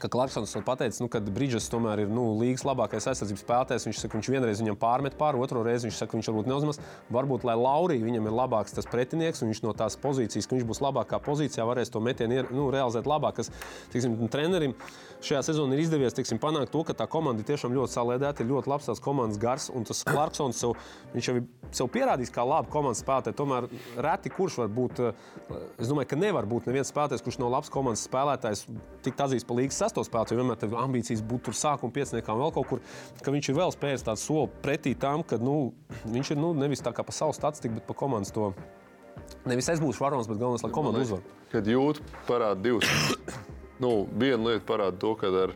Ka 0.00 0.08
Clarksons 0.08 0.54
ir 0.56 0.64
pateicis, 0.64 1.02
nu, 1.02 1.10
ka 1.12 1.20
Brīdžers 1.20 1.68
tomēr 1.68 2.06
ir 2.06 2.12
nu, 2.12 2.30
līgas 2.40 2.64
labākais 2.64 3.04
aizsardzības 3.10 3.42
spēlētājs. 3.44 3.84
Viņš 3.88 4.00
saka, 4.00 4.16
viņš 4.16 4.30
vienreiz 4.32 4.62
viņam 4.62 4.78
pārmet 4.80 5.18
pāri, 5.20 5.40
otru 5.44 5.64
reizi 5.66 5.88
viņš 5.88 5.98
saka, 6.00 6.16
viņš 6.16 6.30
varbūt 6.30 6.48
neuzmanās. 6.48 6.80
Varbūt, 7.12 7.44
lai 7.44 7.56
Laurija 7.60 8.06
viņam 8.06 8.30
ir 8.30 8.36
labāks 8.38 8.76
tas 8.76 8.88
pretinieks, 8.88 9.44
un 9.44 9.52
viņš 9.52 9.62
no 9.66 9.74
tās 9.76 9.98
pozīcijas, 10.00 10.48
ka 10.48 10.56
viņš 10.56 10.66
būs 10.70 10.80
labākā 10.86 11.20
pozīcijā, 11.26 11.68
varēs 11.68 11.92
to 11.92 12.00
metienu 12.00 12.46
nu, 12.48 12.70
realizēt 12.72 13.08
labāk. 13.10 13.42
Kas, 13.42 13.52
tiksim, 13.92 14.16
trenerim 14.32 14.72
šajā 15.20 15.44
sezonā 15.50 15.76
ir 15.76 15.84
izdevies 15.84 16.16
tiksim, 16.16 16.40
panākt 16.40 16.72
to, 16.72 16.80
ka 16.88 16.96
tā 16.96 17.04
komanda 17.10 17.44
ir 17.44 17.50
tiešām 17.52 17.76
ļoti 17.76 17.98
salēdēta, 17.98 18.40
ir 18.40 18.54
ļoti 18.54 18.72
labs 18.72 18.88
tās 18.88 19.04
komandas 19.04 19.40
gars, 19.40 19.68
un 19.68 19.84
tas 19.88 20.00
Clarksons 20.08 20.64
viņš 21.12 21.28
jau 21.28 21.40
ir 21.42 21.48
sev 21.76 21.88
pierādījis 21.92 22.32
kā 22.34 22.44
labu 22.46 22.70
komandas 22.72 23.02
spēlētāju. 23.04 23.36
Tomēr 23.38 23.68
reti 24.06 24.32
kurš 24.32 24.58
var 24.62 24.72
būt, 24.74 25.00
eh, 25.06 25.60
es 25.78 25.90
domāju, 25.90 26.08
ka 26.10 26.16
nevar 26.16 26.48
būt 26.50 26.66
neviens 26.70 26.90
spēlētājs, 26.92 27.24
kurš 27.24 27.38
nav 27.42 27.52
labs 27.56 27.70
komandas 27.70 28.06
spēlētājs, 28.08 28.66
tik 29.02 29.14
atzīst 29.14 29.46
par 29.46 29.56
līgas 29.56 29.78
sesto 29.78 30.04
spēlētāju. 30.06 30.40
Vienmēr 30.40 30.58
tev 30.58 30.76
ambīcijas 30.80 31.22
būt 31.22 31.42
tur 31.48 31.54
sākuma 31.54 31.92
pieciniekā 31.92 32.36
vēl 32.36 32.52
kaut 32.54 32.68
kur, 32.68 32.80
ka 33.22 33.30
viņš 33.30 33.48
ir 33.48 33.58
vēl 33.60 33.74
spējis 33.74 34.06
tādu 34.06 34.24
soli 34.24 34.50
pretī 34.62 34.96
tam, 34.98 35.22
ka 35.22 35.38
nu, 35.38 35.72
viņš 36.06 36.30
ir 36.30 36.36
nu, 36.36 36.52
nevis 36.54 36.82
tā 36.82 36.92
kā 36.92 37.04
pa 37.06 37.12
savu 37.12 37.32
statistiku, 37.32 37.74
bet 37.80 37.86
pa 37.86 37.94
komandas 37.94 38.32
to. 38.32 38.52
Nevis 39.46 39.68
es 39.72 39.80
būšu 39.80 40.02
varonis, 40.02 40.28
bet 40.28 40.40
galvenais, 40.40 40.62
lai 40.64 40.72
komanda 40.74 41.00
uzvar. 41.00 41.22
Kad 41.52 41.66
jūt 41.66 42.00
parāda 42.28 42.60
divas. 42.60 42.88
nu, 43.82 44.06
viena 44.12 44.50
lieta 44.50 44.66
parāda 44.66 44.98
to, 45.00 45.14
ka 45.18 45.30
ar 45.44 45.54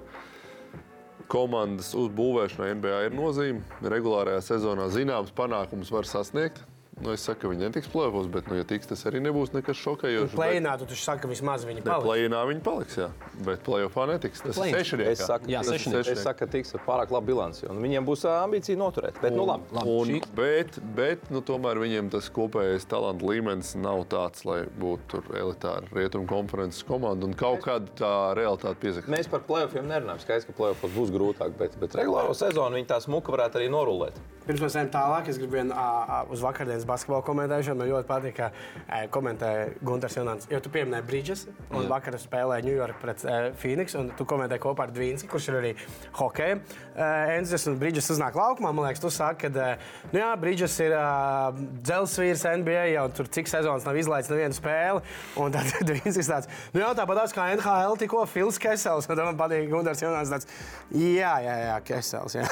komandas 1.31 1.93
uzbūvēšanai 1.99 2.75
NBA 2.79 3.01
ir 3.09 3.17
nozīme. 3.17 3.65
Regulārajā 3.83 4.43
sezonā 4.45 4.91
zināms 4.93 5.35
panākums 5.37 5.93
var 5.95 6.09
sasniegt. 6.09 6.63
Nu, 7.03 7.11
es 7.11 7.25
saku, 7.27 7.41
ka 7.43 7.49
viņi 7.51 7.65
netiks 7.67 7.89
plēvos, 7.91 8.29
bet, 8.31 8.47
nu, 8.47 8.55
ja 8.55 8.65
tiks, 8.65 8.87
tas 8.87 9.01
arī 9.11 9.19
nebūs 9.25 9.51
nekas 9.53 9.77
šokējošs. 9.83 10.31
bet- 10.31 10.39
Plēnā 10.39 10.75
tu 10.79 10.87
taču 10.87 11.03
saki, 11.03 11.23
ka 11.23 11.29
vismaz 11.29 11.65
viņi 11.67 11.83
paliks. 11.83 12.07
plēnā 12.07 12.41
viņi 12.47 12.63
paliks, 12.63 12.95
jā. 12.97 13.09
Bet 13.45 13.65
plēsofā 13.67 14.05
netiks. 14.13 14.41
Tas 14.45 14.57
ir 14.63 14.77
sešniekā. 14.79 15.07
Es 15.11 15.19
saku, 15.27 15.47
Jā, 15.51 15.61
sešnieks. 15.67 16.09
es 16.13 16.23
saku, 16.23 16.39
ka 16.39 16.47
tiks 16.47 16.73
ar 16.75 16.81
pārāk 16.87 17.11
labu 17.11 17.27
bilanci. 17.35 17.67
un 17.69 17.83
Viņiem 17.83 18.07
būs 18.07 18.23
ambīcija 18.31 18.77
noturēt. 18.79 19.21
Bet, 19.21 19.33
nu, 19.35 19.45
labi. 19.45 19.65
Un, 19.75 20.07
šī- 20.07 20.23
bet, 20.37 20.79
bet 20.95 21.31
nu, 21.31 21.43
tomēr 21.43 21.77
viņiem 21.83 22.11
tas 22.11 22.31
kopējais 22.31 22.87
talantu 22.87 23.27
līmenis 23.27 23.75
nav 23.75 24.05
tāds, 24.07 24.45
lai 24.45 24.63
būtu 24.79 25.01
tur 25.09 25.23
elitāra 25.35 25.91
rietumu 25.93 26.29
konferences 26.29 26.85
komanda. 26.85 27.25
Un 27.27 27.35
kaut 27.35 27.61
kāda 27.63 27.89
tā 27.99 28.37
realitāte 28.39 28.77
piesakās. 28.77 29.09
Mēs 29.11 29.29
par 29.29 29.41
plēsoņiem 29.41 29.85
nerunājam. 29.91 30.21
Skaidrs, 30.23 30.47
ka 30.47 30.53
plēsoņos 30.53 30.95
būs 30.95 31.11
grūtāk, 31.11 31.59
bet, 31.59 31.77
bet 31.81 31.91
regulāro 31.99 32.31
sezonu 32.35 32.77
viņi 32.79 32.87
tā 32.87 33.03
smuka 33.03 33.33
varētu 33.35 33.59
arī 33.59 33.69
norulēt. 33.69 34.15
Pirms 34.45 34.61
mēs 34.61 34.75
ejam 34.77 34.91
tālāk, 34.93 35.29
es 35.33 35.39
gribu 35.41 35.57
vienu 35.57 35.73
ā, 35.73 35.85
ā, 36.05 36.17
uz 36.35 36.43
vakardienas 36.45 36.85
basketbola 36.89 37.25
komentēšanu. 37.25 37.81
Man 37.81 37.89
ļoti 37.89 38.09
patīk, 38.11 38.35
ka 38.37 38.51
ē, 38.85 38.99
komentē 39.15 39.53
Gunārs 39.81 40.19
Junants. 40.19 40.49
Jo 40.53 40.61
tu 40.61 40.73
pieminēji 40.75 41.07
Brīdžes, 41.09 41.45
un 41.73 41.89
vakar 41.89 42.19
spēlēja 42.21 42.67
New 42.67 42.77
York 42.77 43.01
pret 43.01 43.25
uh, 43.25 43.49
Phoenix, 43.61 43.97
un 43.97 44.11
tu 44.19 44.27
komentēji 44.29 44.61
kopā 44.61 44.85
ar 44.85 44.93
Dvīnsi, 44.93 45.29
kurš 45.31 45.49
ir 45.49 45.59
arī 45.61 45.71
hokeja 46.19 46.59
uh, 46.59 47.33
entuziasts. 47.39 47.71
Un 47.73 47.79
Brīdžes 47.81 48.11
uznāk 48.13 48.37
laukumā. 48.37 48.75
Man 48.77 48.89
liekas, 48.91 49.01
tu 49.01 49.13
saki, 49.15 49.49
ka 49.49 49.73
uh, 49.79 49.97
nu 50.13 50.21
jā, 50.21 50.29
Brīdžes 50.45 50.77
ir 50.85 50.97
uh, 50.99 51.65
dzelzsvīrs 51.89 52.45
NBA, 52.61 52.85
jau 52.99 53.07
tur 53.17 53.33
cik 53.39 53.49
sezonas 53.49 53.89
nav 53.89 53.97
izlaists 54.03 54.33
nevienu 54.35 54.59
spēli. 54.59 55.01
Un 55.41 55.57
tad 55.57 55.73
Dvīnsi 55.89 56.21
ir 56.21 56.29
tāds, 56.29 56.53
nu 56.77 56.85
jā, 56.85 56.93
tāpat 57.01 57.33
kā 57.33 57.49
NHL 57.57 57.97
tikko 58.05 58.27
Fils 58.29 58.61
Kesels. 58.61 59.09
Un 59.09 59.17
tad 59.17 59.25
man 59.25 59.41
patīk 59.41 59.73
Gunārs 59.73 60.05
Junants. 60.05 60.37
Tāds, 60.37 60.53
jā, 60.93 61.33
jā, 61.49 61.57
jā, 61.65 61.81
Kesels. 61.89 62.37
Jā. 62.37 62.45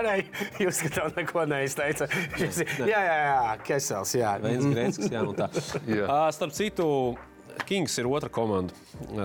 Jūs 0.64 0.80
skatāt, 0.80 1.25
neko 1.26 1.46
neizteica. 1.50 2.08
Jā, 2.92 3.00
jā, 3.02 3.16
jā, 3.26 3.54
Kesels. 3.66 4.16
Jā. 4.16 4.36
Viens 4.42 4.66
grēcis, 4.70 5.10
jā, 5.12 5.22
un 5.26 5.36
tā. 5.36 5.50
Jā. 5.98 6.06
Ā, 6.06 6.20
Starp 6.36 6.54
citu, 6.56 6.86
Kings 7.66 7.94
ir 7.96 8.04
otra 8.04 8.28
komanda, 8.28 8.74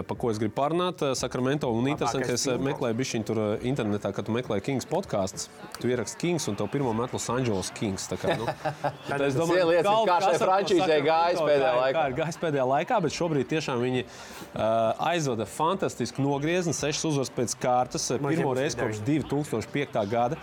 par 0.08 0.16
ko 0.16 0.30
es 0.32 0.38
gribu 0.40 0.54
parunāt. 0.56 1.02
Ā, 1.04 1.12
Sacramento 1.20 1.68
un 1.76 1.90
interesanti, 1.92 2.32
es 2.32 2.46
meklēju 2.64 2.96
bišķiņu 3.02 3.28
tur 3.28 3.42
internetā, 3.68 4.14
kad 4.16 4.26
tu 4.28 4.32
meklēji 4.36 4.64
Kings 4.70 4.88
podkāstus. 4.88 5.50
Tu 5.82 5.92
ieraksti 5.92 6.20
Kings 6.22 6.48
un 6.48 6.56
tev 6.60 6.70
pirmo 6.72 6.94
met 6.96 7.12
Los 7.14 7.28
Angeles 7.34 7.74
Kings. 7.76 8.08
Tā 8.08 8.16
kā, 8.22 8.38
nu, 8.40 8.48
tad 9.10 9.26
es 9.28 9.36
ieliecina, 9.36 9.84
kaut 9.84 10.08
kā 10.08 10.18
šai 10.24 10.40
frančīzei 10.46 11.00
gājis 11.06 11.44
pēdējā 11.44 11.74
kā- 11.76 11.84
laikā. 11.84 12.06
Gājis 12.22 12.42
pēdējā 12.46 12.68
laikā, 12.72 13.02
bet 13.04 13.18
šobrīd 13.20 13.52
tiešām 13.52 13.84
viņi 13.84 14.06
uh, 14.08 15.08
aizvada 15.12 15.50
fantastisku 15.60 16.24
nogriezienu, 16.24 16.78
sešas 16.78 17.10
uzvaras 17.12 17.36
pēc 17.36 17.60
kārtas, 17.62 18.08
pirmo 18.16 18.56
reizi 18.56 18.80
kopš 18.80 19.04
2005. 19.12 20.06
gada. 20.16 20.40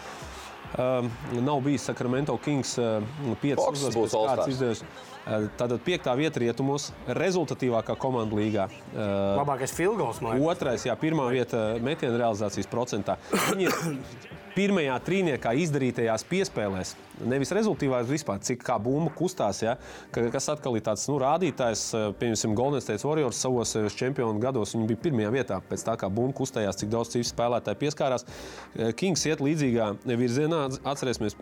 Um, 0.77 1.09
nav 1.33 1.61
bijis 1.65 1.87
Sacramento 1.89 2.37
Kings 2.45 2.75
uh, 2.79 3.03
piecas 3.41 3.65
Fox 3.65 3.85
uzvaras. 3.97 4.83
Uh, 5.29 5.47
Tātad 5.57 5.81
piektā 5.85 6.13
vieta 6.17 6.41
rietumos, 6.41 6.91
rezultatīvākā 7.17 7.97
komanda 8.01 8.37
līgā. 8.37 8.69
Uh, 8.93 9.37
Labākais 9.41 9.73
filgos, 9.77 10.21
man 10.25 10.37
liekas. 10.37 10.53
Otrais, 10.53 10.85
jā, 10.89 10.97
pirmā 11.01 11.29
vieta 11.33 11.63
metienu 11.85 12.21
realizācijas 12.21 12.69
procentā. 12.69 13.19
Viņi 13.51 13.69
ir 13.69 13.79
pirmajā 14.59 14.97
trīniekā 15.07 15.53
izdarītajās 15.63 16.25
piespēlēs. 16.29 16.95
Nevis 17.29 17.53
rezultātā, 17.55 18.01
bet 18.01 18.11
vispār 18.11 18.41
cik 18.43 18.65
kā 18.67 18.79
bumba 18.83 19.13
kustās. 19.15 19.61
Ja? 19.63 19.77
Ka, 20.15 20.25
kas 20.35 20.51
atkal 20.55 20.79
ir 20.79 20.85
tāds 20.87 21.07
nu, 21.11 21.19
rādītājs, 21.23 21.85
eh, 21.95 22.07
piemēram, 22.19 22.57
Golden 22.59 22.83
State 22.83 23.07
Warriors 23.07 23.39
savos 23.45 23.77
eh, 23.79 23.89
čempionu 24.01 24.43
gados. 24.43 24.75
Viņi 24.75 24.91
bija 24.91 25.03
pirmajā 25.07 25.33
vietā 25.35 25.61
pēc 25.71 25.87
tā, 25.87 25.95
kā 26.01 26.11
bumba 26.11 26.35
kustējās, 26.41 26.81
cik 26.81 26.93
daudz 26.95 27.15
citu 27.15 27.31
spēlētāju 27.31 27.83
pieskārās. 27.85 28.27
Eh, 28.27 28.93
Kings 28.99 29.27
iet 29.31 29.43
līdzīgā 29.45 29.91
virzienā. 30.09 30.65
Atcerēsimies, 30.89 31.39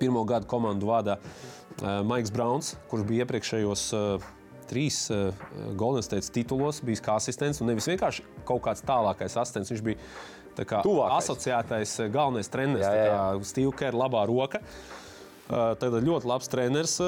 pirmo 0.00 0.22
gadu 0.24 0.46
komandu 0.48 0.88
uh, 0.88 1.16
Maiks 2.06 2.30
Browns, 2.32 2.76
kurš 2.88 3.04
bija 3.08 3.26
iepriekšējos 3.26 3.82
trīs 4.70 5.10
Golden 5.76 6.04
State 6.06 6.30
titulos, 6.32 6.78
bijis 6.86 7.02
kā 7.04 7.18
asistents 7.18 7.60
un 7.60 7.68
nevis 7.68 7.88
vienkārši 7.90 8.24
kaut 8.48 8.62
kāds 8.64 8.84
tālākais 8.86 9.36
asistents. 9.36 9.72
Viņš 9.74 9.82
bija 9.84 9.98
Tuvākais. 10.86 11.24
asociētais 11.24 11.94
uh, 12.04 12.08
galvenais 12.12 12.48
treneris, 12.52 12.84
Jā, 12.86 12.94
jā, 12.94 13.06
jā. 13.12 13.44
Steve 13.48 13.72
Kerr, 13.76 13.96
labā 13.96 14.26
roka. 14.28 14.60
Uh, 15.50 15.72
Tad 15.80 15.96
ļoti 16.06 16.28
labs 16.30 16.50
treneris. 16.52 16.98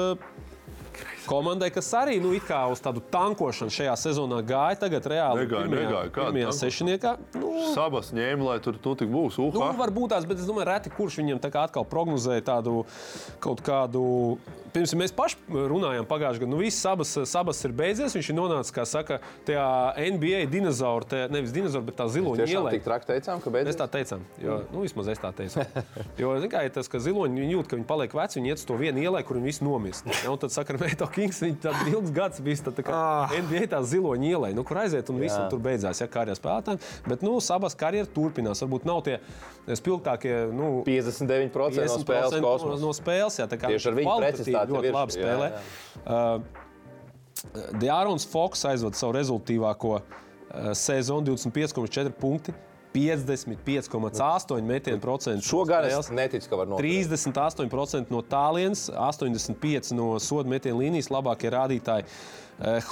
Komandai, 1.27 1.69
kas 1.73 1.87
arī 1.97 2.17
nu, 2.23 2.33
it 2.35 2.43
kā 2.47 2.61
uz 2.71 2.81
tādu 2.83 3.01
tankošanu 3.13 3.71
šajā 3.73 3.93
sezonā 3.99 4.41
gāja, 4.47 4.79
tagad 4.85 5.05
reāli 5.11 5.43
Negāja, 5.45 5.67
pirmajā, 5.69 5.85
negāja. 5.89 6.11
Pirmajā 6.17 6.51
sešniekā. 6.57 7.13
Nu, 7.39 7.53
Sabas 7.73 8.11
ņēma, 8.15 8.47
lai 8.49 8.57
tur 8.63 8.75
nu, 8.79 8.95
tik 8.99 9.11
būs. 9.13 9.37
Nu, 9.39 9.49
Uha. 9.53 9.71
varbūt 9.79 10.11
tās, 10.15 10.27
bet 10.29 10.41
es 10.41 10.49
domāju, 10.49 10.67
reti 10.71 10.91
kurš 10.93 11.19
viņam 11.21 11.39
tā 11.43 11.51
kā 11.53 11.63
atkal 11.69 11.85
prognozēja 11.87 12.43
tādu 12.51 12.83
kaut 13.43 13.63
kādu. 13.65 14.03
Pirms 14.73 14.95
mēs 14.97 15.11
paši 15.13 15.37
runājām 15.53 16.07
pagājušajā 16.09 16.41
gadā, 16.41 16.49
nu 16.49 16.57
viss 16.57 16.81
abas, 16.89 17.11
abas 17.37 17.59
ir 17.67 17.75
beidzies. 17.77 18.15
Viņš 18.17 18.29
ir 18.31 18.37
nonācis, 18.39 18.73
kā 18.73 18.87
saka, 18.89 19.19
tajā 19.45 19.65
NBA 20.15 20.39
dinozauru, 20.49 21.05
te, 21.05 21.19
nevis 21.29 21.53
dinozauru, 21.53 21.85
bet 21.91 21.99
tā 21.99 22.07
ziloņa 22.09 22.39
Tiešām 22.41 22.57
ielē. 22.57 22.71
tik 22.73 22.87
traki 22.87 23.09
teicām, 23.11 23.43
ka 23.43 23.53
Mēs 23.53 23.59
beidzas. 23.59 23.77
tā 23.83 23.87
teicām, 23.93 24.23
jo 24.41 24.55
nu, 24.73 24.81
vismaz 24.81 25.11
es 25.13 25.21
tā 25.21 25.29
teicu. 25.37 25.61
Jo 26.17 26.33
zin 26.41 26.49
kā, 26.49 26.63
ir 26.65 26.73
tas, 26.73 26.89
ka 26.89 26.97
ziloņi 27.05 27.45
jūt, 27.53 27.69
ka 27.69 27.77
viņi 27.77 27.85
paliek 27.89 28.17
veci, 28.17 28.39
viņi 28.41 28.49
iet 28.49 28.63
uz 28.63 28.65
to 28.65 28.79
vienu 28.81 29.03
ielai, 29.05 29.21
kur 29.27 29.37
viņi 29.37 29.45
visi 29.51 29.67
nomirst. 29.67 30.09
Ja, 30.23 30.33
un 30.33 30.41
tad 30.41 30.49
saka, 30.55 30.73
Meito 30.81 31.05
Kings, 31.13 31.39
tad 31.63 31.87
ilgs 31.91 32.11
gads 32.15 32.41
bijis 32.43 32.63
tā, 32.65 32.73
tā 32.75 32.85
kā 32.85 32.99
NBA 33.37 33.67
tā 33.71 33.79
ziloņa 33.87 34.29
ielai, 34.29 34.51
nu, 34.57 34.65
kur 34.67 34.81
aiziet 34.81 35.09
un 35.13 35.21
viss 35.21 35.35
Jā. 35.37 35.45
tur 35.51 35.61
beidzās, 35.63 36.01
ja 36.01 36.07
karjeras 36.11 36.41
spēlētājiem. 36.41 36.81
Bet, 37.07 37.23
nu, 37.25 37.35
sabas 37.43 37.77
karjeras 37.77 38.11
turpinās. 38.15 38.63
Varbūt 38.65 38.87
nav 38.89 39.03
tie 39.05 39.19
spilgtākie, 39.79 40.33
nu, 40.55 40.73
59% 40.87 41.53
no 41.53 41.69
spēles 42.01 42.35
50% 42.35 42.43
kosmosā. 42.47 42.81
no 42.81 42.91
spēles. 42.97 43.39
Jā, 43.39 43.47
tā 43.51 43.59
kā 43.61 43.71
Tieši 43.73 43.91
ar 43.91 43.97
viņu 44.01 44.17
precizitāti 44.25 44.77
ļoti 44.77 44.93
labi 44.97 45.17
jā, 45.17 45.21
spēlē. 45.21 45.49
jā. 45.53 45.63
Uh, 46.03 46.61
Dārons 47.75 48.25
Foks 48.29 48.63
aizvada 48.69 48.95
savu 48.95 49.17
rezultātīvāko 49.17 49.97
uh, 49.99 50.05
sezonu, 50.77 51.33
25,4 51.33 52.13
punkti, 52.19 52.55
55,8 52.93 54.61
metienu. 54.61 54.99
Šogad 55.41 55.85
es 55.89 56.09
neticu, 56.13 56.49
ka 56.49 56.55
var 56.61 56.67
noturēt. 56.67 57.09
38% 57.09 58.13
no 58.13 58.21
tālienes, 58.21 58.89
85% 58.93 59.97
no 59.97 60.13
soda 60.19 60.49
metienu 60.49 60.83
līnijas, 60.83 61.09
labākie 61.13 61.51
rādītāji. 61.53 62.05
Eh, 62.63 62.85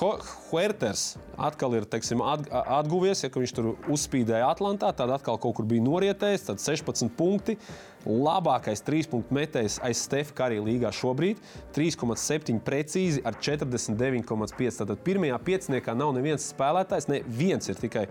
Huerters 0.49 1.17
atkal 1.37 1.75
ir 1.77 1.85
teiksim, 1.85 2.19
at- 2.25 2.49
atguvies, 2.49 3.21
ja 3.23 3.29
viņš 3.29 3.53
tur 3.53 3.75
uzspīdēja 3.93 4.49
Atlantā, 4.49 4.89
tad 4.95 5.09
atkal 5.13 5.37
kaut 5.37 5.55
kur 5.55 5.65
bija 5.65 5.83
norietējis, 5.85 6.45
tad 6.47 6.57
16 6.57 7.09
punkti. 7.15 7.57
Labākais 8.03 8.81
trīs 8.81 9.05
punktu 9.07 9.29
metējs 9.37 9.77
aiz 9.85 10.01
Stefa 10.01 10.33
Karī 10.33 10.57
līgā 10.57 10.89
šobrīd- 10.89 11.37
3,7 11.75 12.59
precīzi 12.59 13.21
ar 13.23 13.33
49,5. 13.39 14.81
Tātad 14.81 14.97
pirmajā 15.05 15.37
pieciniekā 15.37 15.95
nav 15.95 16.15
neviens 16.15 16.51
spēlētājs, 16.51 17.07
ne 17.07 17.21
viens 17.21 17.69
ir 17.69 17.75
tikai 17.75 18.07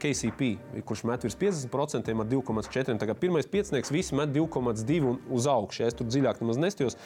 KCP, 0.00 0.52
kurš 0.86 1.02
met 1.08 1.24
virs 1.26 1.34
50% 1.38 2.12
ar 2.12 2.28
2,4. 2.30 2.98
Tagad 3.02 3.18
pirmais 3.18 3.48
piecinieks 3.50 3.90
visi 3.90 4.14
met 4.14 4.30
2,2 4.34 5.00
un 5.10 5.18
uz 5.30 5.48
augšu. 5.50 5.82
Ja 5.82 5.90
es 5.90 5.96
tur 5.98 6.06
dziļāk 6.06 6.38
nemaz 6.44 6.60
nestījos, 6.62 6.98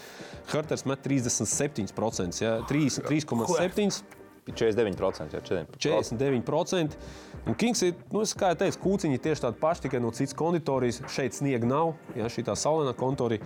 Harters 0.53 0.85
met 0.89 1.01
37%, 1.07 2.43
ja, 2.45 2.59
3 2.69 3.01
3,7. 3.09 4.05
49%. 4.45 5.33
Jā, 5.33 5.41
49%. 5.41 5.79
49%. 5.81 6.97
Un 7.49 7.57
Kings 7.57 7.81
ir, 7.87 7.95
nu, 8.13 8.25
kā 8.37 8.51
jau 8.53 8.59
teicu, 8.61 8.81
kūciņi 8.83 9.21
tieši 9.25 9.47
tādi 9.47 9.61
paši, 9.61 9.87
tikai 9.87 10.01
no 10.05 10.11
citas 10.17 10.37
konditorijas. 10.37 11.01
Šeit 11.13 11.37
sniega 11.37 11.69
nav. 11.69 11.95
Ja, 12.17 12.29
šī 12.29 12.45
tā 12.45 12.57
saulainā 12.59 12.93
konditorija. 12.99 13.41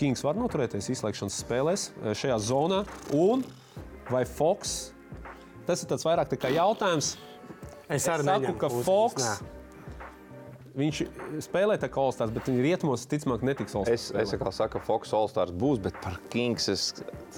Kings 0.00 0.24
var 0.26 0.34
noturēties 0.38 0.90
izslēgšanas 0.90 1.38
spēlēs 1.44 1.86
eh, 1.92 2.16
šajā 2.18 2.40
zonā. 2.48 2.82
Un 3.14 3.44
vai 4.10 4.24
Fox? 4.26 4.90
Tas 5.68 5.84
ir 5.84 5.92
tāds 5.92 6.04
vairāk 6.06 6.32
tā 6.32 6.40
kā 6.40 6.50
jautājums. 6.52 7.14
Es 7.88 8.06
arī 8.08 8.24
saku, 8.24 8.30
neņemu 8.30 8.58
ka 8.60 8.68
puses, 8.72 8.86
Fox 8.86 9.20
nē. 9.20 9.32
Viņš 10.74 11.00
spēlē 11.44 11.76
tā 11.78 11.86
kā 11.86 12.00
Olstars, 12.02 12.32
bet 12.34 12.48
viņa 12.50 12.62
rietumos 12.64 13.04
ticamāk 13.06 13.44
netiks 13.46 13.70
Es, 13.70 13.76
Olstars. 13.78 14.32
es 14.34 14.40
kā 14.40 14.50
saku, 14.50 14.80
Fox 14.82 15.12
All-Stars 15.14 15.52
būs, 15.54 15.78
bet 15.84 15.94
par 16.02 16.16
Kings 16.32 16.66
es 16.72 16.82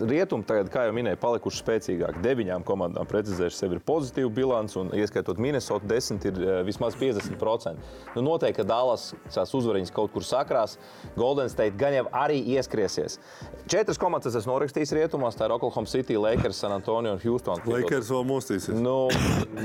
rietumu 0.00 0.40
tagad, 0.48 0.70
kā 0.72 0.86
jau 0.86 0.94
minēju, 0.96 1.18
palikuši 1.20 1.60
spēcīgāki. 1.60 2.22
Deviņām 2.24 2.64
komandām 2.64 3.04
precizējuši 3.10 3.58
sevi 3.60 3.76
ir 3.76 3.82
pozitīva 3.84 4.30
bilants, 4.32 4.78
un 4.80 4.88
ieskaitot 4.96 5.36
Minnesota 5.36 5.84
10, 5.90 6.24
ir 6.30 6.40
eh, 6.46 6.62
vismaz 6.64 6.96
50%. 6.96 7.76
Nu, 8.16 8.24
noteikti, 8.24 8.62
ka 8.62 8.66
Dallas 8.70 9.10
tās 9.28 9.52
uzvariņas 9.58 9.92
kaut 9.92 10.14
kur 10.16 10.24
sakrās. 10.24 10.78
Golden 11.20 11.52
State 11.52 11.76
gan 11.76 11.92
jau 11.98 12.06
arī 12.16 12.40
ieskriesies. 12.56 13.18
Četras 13.68 14.00
komandas 14.00 14.32
es 14.32 14.40
esmu 14.40 14.54
norakstījis 14.54 14.94
rietumos, 14.96 15.36
tā 15.36 15.50
ir 15.50 15.56
Oklahoma 15.58 15.92
City, 15.92 16.16
Lakers, 16.16 16.56
San 16.64 16.72
Antonio 16.72 17.12
un 17.18 17.20
Houston. 17.26 17.60
Lakers 17.68 18.08
vēl 18.16 18.24
mostīsies. 18.32 18.72
Nu, 18.80 18.96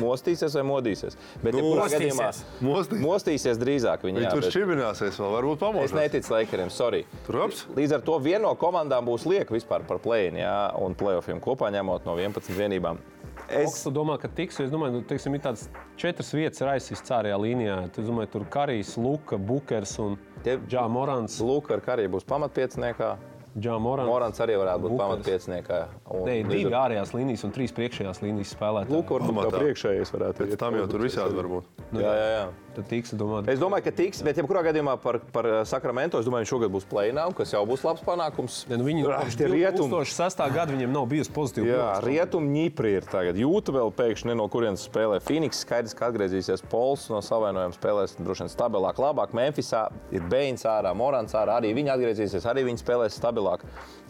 mostīsies 0.04 0.60
vai 0.60 0.68
modīsies? 0.68 1.16
Bet, 1.40 1.56
Nu, 1.56 1.64
jebkurā 1.64 1.88
mostīsies. 1.88 2.44
gadījumā, 2.60 3.02
Mostīsies. 3.08 3.61
Mostīsies 3.62 3.84
drīzāk. 3.84 4.02
Viņi, 4.02 4.18
Viņi 4.18 4.26
jā, 4.26 4.32
tur 4.32 4.42
bet- 4.42 4.54
šķibināsies 4.54 5.20
vēl, 5.20 5.32
varbūt 5.38 5.54
Es 5.56 5.92
pamodās. 5.92 5.94
neticu 5.94 6.30
Lakeriem, 6.32 6.70
sorry. 6.72 7.06
Tur 7.26 7.42
aps? 7.44 7.66
Līdz 7.76 7.94
ar 7.94 8.02
to 8.02 8.20
viena 8.20 8.42
no 8.42 8.56
komandām 8.56 9.06
būs 9.06 9.26
lieka 9.26 9.50
vispār 9.54 9.86
par 9.88 10.00
play-in 10.00 10.36
jā, 10.36 10.82
un 10.82 10.96
playoffiem 10.96 11.40
kopā 11.40 11.72
ņemot 11.72 12.06
no 12.06 12.16
11 12.18 12.50
vienībām. 12.56 12.98
Es 13.50 13.84
domāju, 13.86 14.22
ka 14.22 14.28
tiks. 14.30 14.60
Es 14.62 14.70
domāju, 14.72 15.02
ka 15.04 15.14
teiksim, 15.16 15.36
ir 15.36 15.40
tādas 15.42 15.68
četras 15.98 16.32
vietas 16.32 16.60
raisītas 16.62 17.10
ārējā 17.12 17.38
līnijā. 17.40 17.90
Es 17.98 18.06
domāju, 18.08 18.32
tur 18.32 18.46
Karijs, 18.46 18.98
Luka, 18.98 19.38
Bukers 19.38 20.00
un 20.00 20.18
Tie- 20.44 20.58
Džā 20.58 20.90
Morants. 20.90 21.40
Lūk, 21.42 21.70
ar 21.72 21.82
karī 21.82 22.08
būs 22.10 22.24
pamatpieciniekā. 22.26 23.18
Morans. 23.56 24.08
Morants 24.08 24.40
arī 24.40 24.56
varētu 24.56 24.86
būt 24.86 24.98
pamatpieciniekā. 25.00 25.80
un 26.08 26.24
Nē, 26.24 26.36
līdz 26.48 26.56
divi 26.56 26.76
ārējās 26.78 27.12
līnijas 27.12 27.44
un 27.44 27.52
trīs 27.52 27.76
priekšējās 27.76 28.22
līnijas 28.24 28.56
spēlētāji. 28.56 28.96
Lūk, 28.96 29.12
Pamatā. 29.20 29.52
tā 29.52 29.64
priekšējais 29.66 30.14
varētu 30.16 30.46
Pēc 30.46 30.58
tam 30.62 30.80
jau 30.80 30.88
tur 30.88 31.04
visādi 31.04 31.36
var 31.36 31.50
būt. 31.52 31.72
Jā, 31.92 32.14
jā, 32.16 32.28
jā. 32.32 32.46
Tad 32.72 32.88
tiks, 32.88 33.12
domāt, 33.20 33.50
Es 33.52 33.60
domāju, 33.60 33.84
ka 33.84 33.92
tiks, 33.92 34.22
bet 34.24 34.38
jebkurā 34.40 34.62
gadījumā 34.64 34.94
par, 35.04 35.18
par 35.36 35.48
eh, 35.50 35.56
Sakramento 35.68 36.22
es 36.22 36.28
domāju, 36.28 36.46
ka 36.46 36.52
šogad 36.54 36.72
būs 36.72 36.86
plēnām, 36.88 37.34
kas 37.36 37.52
jau 37.52 37.66
būs 37.68 37.84
labs 37.84 38.04
panākums. 38.06 38.62
Ne, 38.72 38.78
nu 38.80 38.86
viņi 38.88 39.04
tie 39.36 39.50
rietumi. 39.52 39.92
2006. 39.92 40.44
gada 40.56 40.72
viņiem 40.72 40.94
nav 40.96 41.10
bijusi 41.12 41.34
pozitīva. 41.36 41.68
Jā, 41.68 41.90
rietumu 42.06 42.48
ņipri 42.48 42.94
ir 42.96 43.10
tagad. 43.12 43.36
Jūta 43.36 43.76
vēl 43.76 43.92
pēkšņi, 43.98 44.30
ne 44.32 44.38
no 44.40 44.48
kurienes 44.52 44.86
spēlē 44.88 45.20
Phoenix. 45.20 45.60
Skaidrs, 45.66 45.98
ka 45.98 46.08
atgriezīsies 46.08 46.64
Pols 46.72 47.10
no 47.12 47.20
savainojuma 47.20 47.76
spēlēs 47.76 48.16
droši 48.22 48.48
vien 48.48 48.54
stabilāk, 48.56 49.04
labāk. 49.04 49.36
Memphisā 49.36 49.90
ir 50.16 50.24
Beins 50.32 50.64
ārā, 50.64 50.96
Morants 50.96 51.36
ārā. 51.36 51.60
Arī 51.60 51.74
viņi 51.76 51.92
atgriezīsies, 51.98 52.48
arī 52.48 52.64
viņi 52.70 52.86
spēlēs 52.86 53.20
stabilāk. 53.20 53.41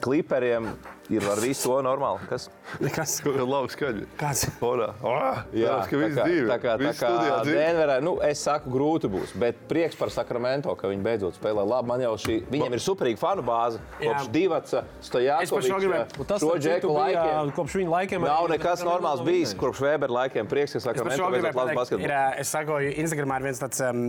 Kliperiem 0.01 0.71
ir 1.11 1.25
ar 1.29 1.37
visu 1.43 1.67
to 1.69 1.81
normāli. 1.85 2.23
Kas? 2.29 2.47
Nekas. 2.81 3.17
Kaut 3.21 3.35
kā 3.35 3.43
labi 3.45 3.69
skaļi. 3.73 4.05
Kāds? 4.17 4.45
Porā. 4.61 4.87
Oh, 5.05 5.41
Jā, 5.53 5.75
ka 5.89 5.99
viss 5.99 6.15
tā 6.17 6.23
kā, 6.25 6.45
tā 6.47 6.57
kā, 6.57 6.75
tā 6.79 6.93
kā. 6.97 7.09
Denverā, 7.45 7.97
nu, 8.01 8.15
es 8.25 8.41
saku, 8.47 8.71
grūti 8.73 9.09
būs, 9.11 9.33
bet 9.37 9.59
prieks 9.69 9.97
par 9.99 10.09
Sakramento, 10.13 10.73
ka 10.79 10.89
viņi 10.89 11.03
beidzot 11.05 11.37
spēlē 11.37 11.65
labi. 11.67 11.89
Man 11.91 12.01
jau 12.05 12.13
šī, 12.23 12.37
viņiem 12.49 12.77
ir 12.77 12.81
superīga 12.81 13.21
fanu 13.21 13.43
bāze. 13.45 13.81
Kopš 13.99 14.29
Divaca, 14.33 14.83
Es 15.01 15.11
par 15.11 15.21
šo 15.21 15.21
Stojākoviča, 15.21 15.81
gribēju- 15.83 16.19
Un 16.21 16.25
Tas 16.31 16.41
šo 16.41 16.47
starp 16.49 16.61
citu, 16.61 16.69
džeku 16.69 16.93
bija, 16.95 17.25
laikiem. 17.25 17.53
Kopš 17.59 17.77
viņa 17.81 17.93
laikiem 17.97 18.25
Nav 18.25 18.47
nekas 18.49 18.83
normāls 18.87 19.25
bijis, 19.25 19.53
kopš 19.53 19.83
Weber 19.85 20.09
laikiem. 20.09 20.47
Prieks, 20.47 20.73
ka 20.73 20.79
Sakramento 20.87 21.29
beidzot 21.29 21.55
labs. 21.55 21.71
Ir, 21.71 21.75
basketbols. 21.75 22.39
es 22.39 22.55
sakoju, 22.55 22.95
Instagramā 23.03 23.37
ir 23.41 23.43
viens 23.51 23.59
tāds 23.61 23.83
um, 23.89 24.01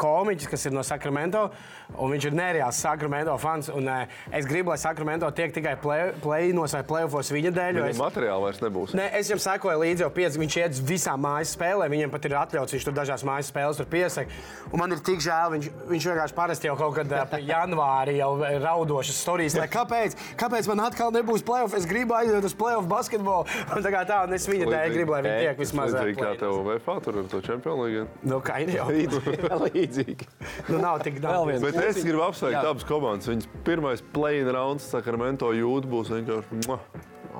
komiķis, 0.00 0.48
kas 0.48 0.66
ir 0.66 0.72
no 0.72 0.80
Sakramento, 0.86 1.50
un 1.98 2.10
viņš 2.14 2.24
ir 2.30 2.38
nereāls 2.38 2.80
Sakramento 2.80 3.36
fans. 3.40 3.68
Un, 3.68 3.88
uh, 3.88 4.06
es 4.40 4.48
gribu, 4.50 4.72
lai 4.72 4.78
Sakramento 4.80 5.28
tiek 5.36 5.52
tikai 5.54 5.76
play- 5.80 6.12
play-inos 6.24 6.74
vai 6.76 6.82
play-offos 6.88 7.30
viņa 7.34 7.52
dēļ. 7.56 7.78
Viņam 7.80 7.90
Es, 7.94 8.00
materiāli 8.00 8.42
vairs 8.48 8.60
nebūs. 8.64 8.94
ne, 8.98 9.06
es 9.18 9.30
viņam 9.30 9.42
sekoju 9.46 9.82
līdzi 9.84 10.04
jau 10.06 10.10
pieci. 10.16 10.40
Viņš 10.40 10.56
iet 10.62 10.76
uz 10.78 10.80
visām 10.90 11.20
mājas 11.24 11.54
spēlēm. 11.56 11.90
Viņam 11.94 12.10
pat 12.14 12.24
ir 12.30 12.36
atļauts, 12.40 12.74
viņš 12.76 12.84
tur 12.88 12.96
dažās 12.96 13.24
mājas 13.28 13.50
spēles 13.52 13.76
tur 13.80 13.86
piesaka. 13.90 14.30
Un 14.72 14.78
man 14.80 14.92
ir 14.96 15.00
tik 15.04 15.20
žēl, 15.20 15.54
viņš, 15.56 15.68
viņš 15.90 16.08
vienkārši 16.10 16.34
parasti 16.38 16.66
jau 16.70 16.76
kaut 16.80 16.94
kad 16.96 17.38
janvāri 17.44 18.16
jau 18.18 18.32
raudošas 18.64 19.16
stāstījis. 19.24 19.58
Kāpēc? 19.70 20.16
Kāpēc 20.40 20.68
man 20.72 20.80
atkal 20.86 21.12
nebūs 21.14 21.44
playoff? 21.46 21.74
Es 21.76 21.86
gribu 21.86 22.14
aiziet 22.18 22.44
uz 22.44 22.54
playoff 22.54 22.88
basketbolu. 22.90 23.46
Un 23.76 23.84
tā 23.84 23.90
kā 23.92 24.00
tā, 24.08 24.22
un 24.26 24.32
es 24.34 24.46
viņa 24.48 24.66
dēļ 24.70 24.94
gribu, 24.94 25.12
lai 25.14 25.20
viņi 25.22 25.42
tiek 25.44 25.58
vismaz. 25.60 25.92
Līdzīgi 25.94 26.18
kā 26.18 26.32
tev 26.40 26.56
VFA 26.66 26.96
tur 27.04 27.18
ar 27.20 27.28
to 27.30 27.40
čempionu 27.44 27.86
līgu. 27.86 28.06
Nu, 28.26 28.40
kā 28.44 28.58
ir 28.64 28.72
jau? 28.74 28.88
Līdzīgi. 29.66 30.26
Nu, 30.70 30.78
nav 30.82 31.00
tik 31.04 31.20
daudz. 31.22 31.60
Bet 31.62 31.78
es 31.84 32.00
gribu 32.02 32.24
apsveikt 32.26 32.58
abas 32.64 32.86
komandas. 32.88 33.28
Viņas 33.30 33.48
pirmais 33.66 34.02
play-in 34.30 34.50
rauns 34.54 34.86
Sakramento 34.86 35.50
jūtas 35.54 35.90
būs 35.90 36.10
vienkārši. 36.14 36.76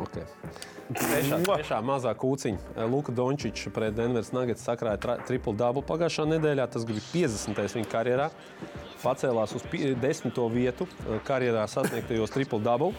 Okay. 0.00 0.24
Trešā, 0.96 1.38
trešā 1.44 1.78
mazā 1.86 2.10
kūciņa. 2.18 2.86
Luka 2.90 3.12
Dončičs 3.14 3.70
pret 3.74 3.94
Denveras 3.94 4.32
Nuggets 4.34 4.64
sakrāja 4.66 5.18
triple 5.28 5.54
double 5.54 5.84
pagājušā 5.86 6.26
nedēļā. 6.32 6.66
Tas 6.72 6.86
bija 6.88 7.02
50. 7.12 7.60
viņa 7.76 7.90
karjerā. 7.92 8.28
Pacēlās 9.04 9.54
uz 9.54 9.66
pi- 9.70 9.92
desmito 10.00 10.48
vietu 10.50 10.88
eh, 10.88 11.20
karjerā 11.26 11.66
sasniegtajos 11.70 12.34
triple 12.34 12.62
double. 12.64 12.90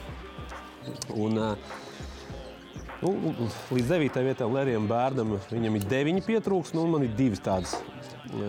Un, 1.18 1.42
eh, 1.42 1.80
nu, 3.02 3.16
līdz 3.74 3.96
9. 3.98 4.22
vietai 4.30 4.52
Lērijam 4.56 4.88
Bērdam 4.88 5.36
viņam 5.52 5.82
ir 5.82 5.90
9 5.92 6.24
pietrūks, 6.30 6.76
nu, 6.78 6.86
un 6.86 6.96
man 6.96 7.08
ir 7.10 7.18
divas 7.18 7.44
tādas. 7.44 7.76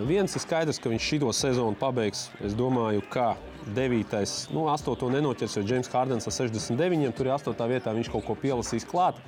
Viens 0.06 0.36
ir 0.36 0.44
skaidrs, 0.44 0.78
ka 0.78 0.92
viņš 0.92 1.08
šo 1.08 1.32
sezonu 1.34 1.78
pabeigs. 1.80 2.28
Es 2.44 2.54
domāju, 2.54 3.02
ka 3.10 3.32
9. 3.74 4.52
nu, 4.54 4.66
8. 4.72 5.08
nenoķers, 5.16 5.56
jo 5.58 5.64
James 5.66 5.90
Hardens 5.92 6.28
ar 6.28 6.34
69. 6.34 7.12
tur 7.16 7.28
ir 7.28 7.34
8. 7.36 7.56
vietā, 7.70 7.94
viņš 7.96 8.12
kaut 8.12 8.26
ko 8.26 8.36
pielasīs 8.38 8.86
klāt. 8.88 9.18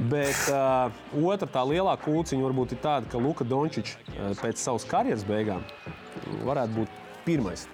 Bet 0.00 0.46
uh, 0.48 0.88
otra 1.20 1.48
tā 1.50 1.64
lielā 1.68 1.92
kūciņa 2.00 2.46
varbūt 2.46 2.72
ir 2.76 2.80
tāda, 2.80 3.10
ka 3.10 3.20
Luka 3.20 3.44
Dončičs 3.44 3.98
uh, 3.98 4.32
pēc 4.40 4.60
savas 4.62 4.86
karjeras 4.88 5.26
beigām 5.28 5.64
varētu 6.46 6.80
būt 6.80 6.98
pirmais 7.26 7.66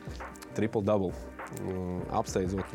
triple 0.56 0.82
double. 0.82 1.35
Mm, 1.60 2.00
Apsteidzot 2.16 2.72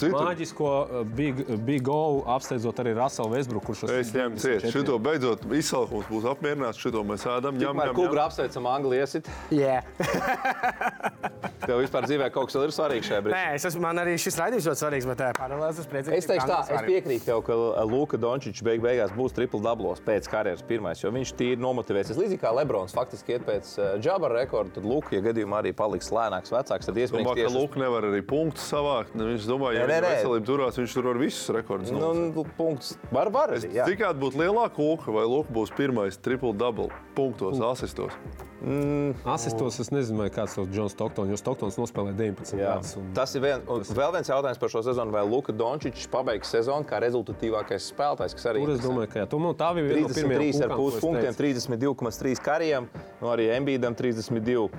citur. 0.00 0.16
Māģisko 0.16 0.70
uh, 0.70 1.02
big, 1.16 1.42
big 1.66 1.84
go 1.86 2.22
apsteidzot 2.36 2.82
arī 2.82 2.94
Raselu 2.96 3.32
Vesbruku, 3.34 3.72
kurš 3.72 3.86
Es 3.96 4.12
ņemu 4.14 4.40
ciet. 4.42 4.68
Šito 4.74 4.98
beidzot 5.02 5.44
izsalkums 5.56 6.08
būs 6.10 6.28
apmierināts. 6.30 6.80
Šito 6.82 7.02
mēs 7.06 7.26
ēdam. 7.28 7.58
ņem, 7.60 7.82
ņem, 7.82 7.94
Kubra 7.96 8.26
apsveicam 8.30 8.68
Angliju 8.70 9.06
iesit. 9.06 9.30
Yeah. 9.54 9.86
Tev 11.66 11.80
vispār 11.80 12.06
dzīvē 12.06 12.28
kaut 12.34 12.50
kas 12.50 12.58
vēl 12.58 12.68
ir 12.68 12.74
svarīgs 12.74 13.08
šajā 13.10 13.22
brīdī. 13.24 13.34
Nē, 13.34 13.54
es 13.56 13.64
esmu, 13.66 13.82
man 13.82 13.98
arī 14.02 14.14
šis 14.20 14.36
raidījums 14.38 14.68
ļoti 14.68 14.80
svarīgs, 14.82 15.06
bet 15.10 15.22
ā, 15.24 15.30
paralēli 15.34 15.78
tas 15.78 15.88
priecīgs. 15.90 16.16
Es 16.20 16.28
teikšu 16.30 16.46
tā, 16.50 16.58
es 16.76 16.84
piekrītu 16.86 17.26
tev, 17.26 17.40
ka 17.46 17.56
Luka 17.88 18.20
Dončičs 18.20 18.62
beig 18.66 18.84
beigās 18.84 19.14
būs 19.16 19.34
triple 19.34 19.62
dablos 19.64 20.02
pēc 20.04 20.28
karjeras 20.30 20.62
pirmais, 20.68 21.02
jo 21.02 21.10
viņš 21.14 21.32
tīri 21.40 21.58
nomotivēsies. 21.62 22.18
Līdzīgi 22.20 22.42
kā 22.44 22.52
Lebrons 22.54 22.94
faktiski 22.94 23.34
iet 23.34 23.46
pēc 23.48 23.72
džabara 24.04 24.42
rekorda, 24.44 24.76
tad 24.76 24.86
Luka, 24.86 25.16
ja 25.16 25.24
gadījumā 25.26 25.64
arī 25.64 25.72
paliks 25.76 26.12
lēnāks, 26.14 26.54
vecāks, 26.54 26.86
tad 26.86 27.00
iespējams 27.02 27.34
tieši 27.40 27.56
Luka 27.66 27.80
nevar 27.82 28.06
arī 28.06 28.22
punktus 28.22 28.62
savākt. 28.70 29.14
Ne, 29.18 29.24
Viņš 29.34 29.46
domāja, 29.50 29.82
nē, 29.90 29.98
nē. 29.98 30.10
veselība 30.14 30.46
turās, 30.46 30.78
viņš 30.78 30.92
tur 30.94 31.10
var 31.10 31.18
visus 31.18 31.50
rekordus. 31.50 31.90
Nu, 31.90 31.98
nolasīt. 31.98 32.34
nu, 32.36 32.44
punkts. 32.56 32.94
Var, 33.10 33.30
var. 33.34 33.52
Es 33.58 33.64
arī, 33.66 33.74
jā. 33.74 33.86
Cik 33.90 33.98
kāda 34.04 34.18
būtu 34.22 34.38
lielāka 34.38 34.78
Luka 34.78 35.10
vai 35.10 35.24
Luka 35.26 35.50
būs 35.52 35.74
pirmais 35.74 36.16
triple 36.16 36.52
double 36.54 36.88
punktos, 37.16 37.58
asistos? 37.58 38.12
Asistos 39.26 39.78
es 39.82 39.90
nezinu, 39.92 40.18
vai 40.24 40.30
kāds 40.32 40.54
tos 40.56 40.66
Džons 40.72 40.94
Stoktons, 40.96 41.28
jo 41.30 41.36
Stoktons 41.38 41.76
nospēlēja 41.78 42.16
19 42.16 42.58
Jā. 42.58 42.74
gadus. 42.76 42.96
un- 42.96 43.12
Tas 43.14 43.34
ir 43.34 43.40
vien, 43.42 43.60
un 43.68 43.80
vēl 43.82 44.12
viens 44.12 44.28
jautājums 44.28 44.58
par 44.58 44.68
šo 44.68 44.82
sezonu. 44.82 45.10
Vai 45.12 45.22
Luka 45.28 45.52
Dončičs 45.52 46.08
pabeigs 46.10 46.50
sezonu 46.50 46.84
kā 46.84 46.98
rezultatīvākais 47.00 47.92
spēlētājs, 47.92 48.34
kas 48.34 48.44
arī 48.46 48.64
Tur 48.64 48.74
es 48.74 48.80
domāju, 48.80 49.10
ka 49.12 49.20
jā, 49.20 49.28
tu, 49.28 49.38
nu, 49.38 49.54
tā 49.54 49.74
bija 49.74 49.86
viena 49.90 50.00
no 50.00 50.08
pirmajām 50.08 50.40
33,5 50.40 50.66
pūkām, 50.66 50.76
ko 50.76 50.88
es 50.88 51.00
punktiem, 51.04 51.34
teicu. 51.34 51.64
32,3 51.78 52.40
kariem, 52.42 52.88
no 53.20 53.28
arī 53.28 53.50
Embīdam 53.58 53.94
32. 53.96 54.70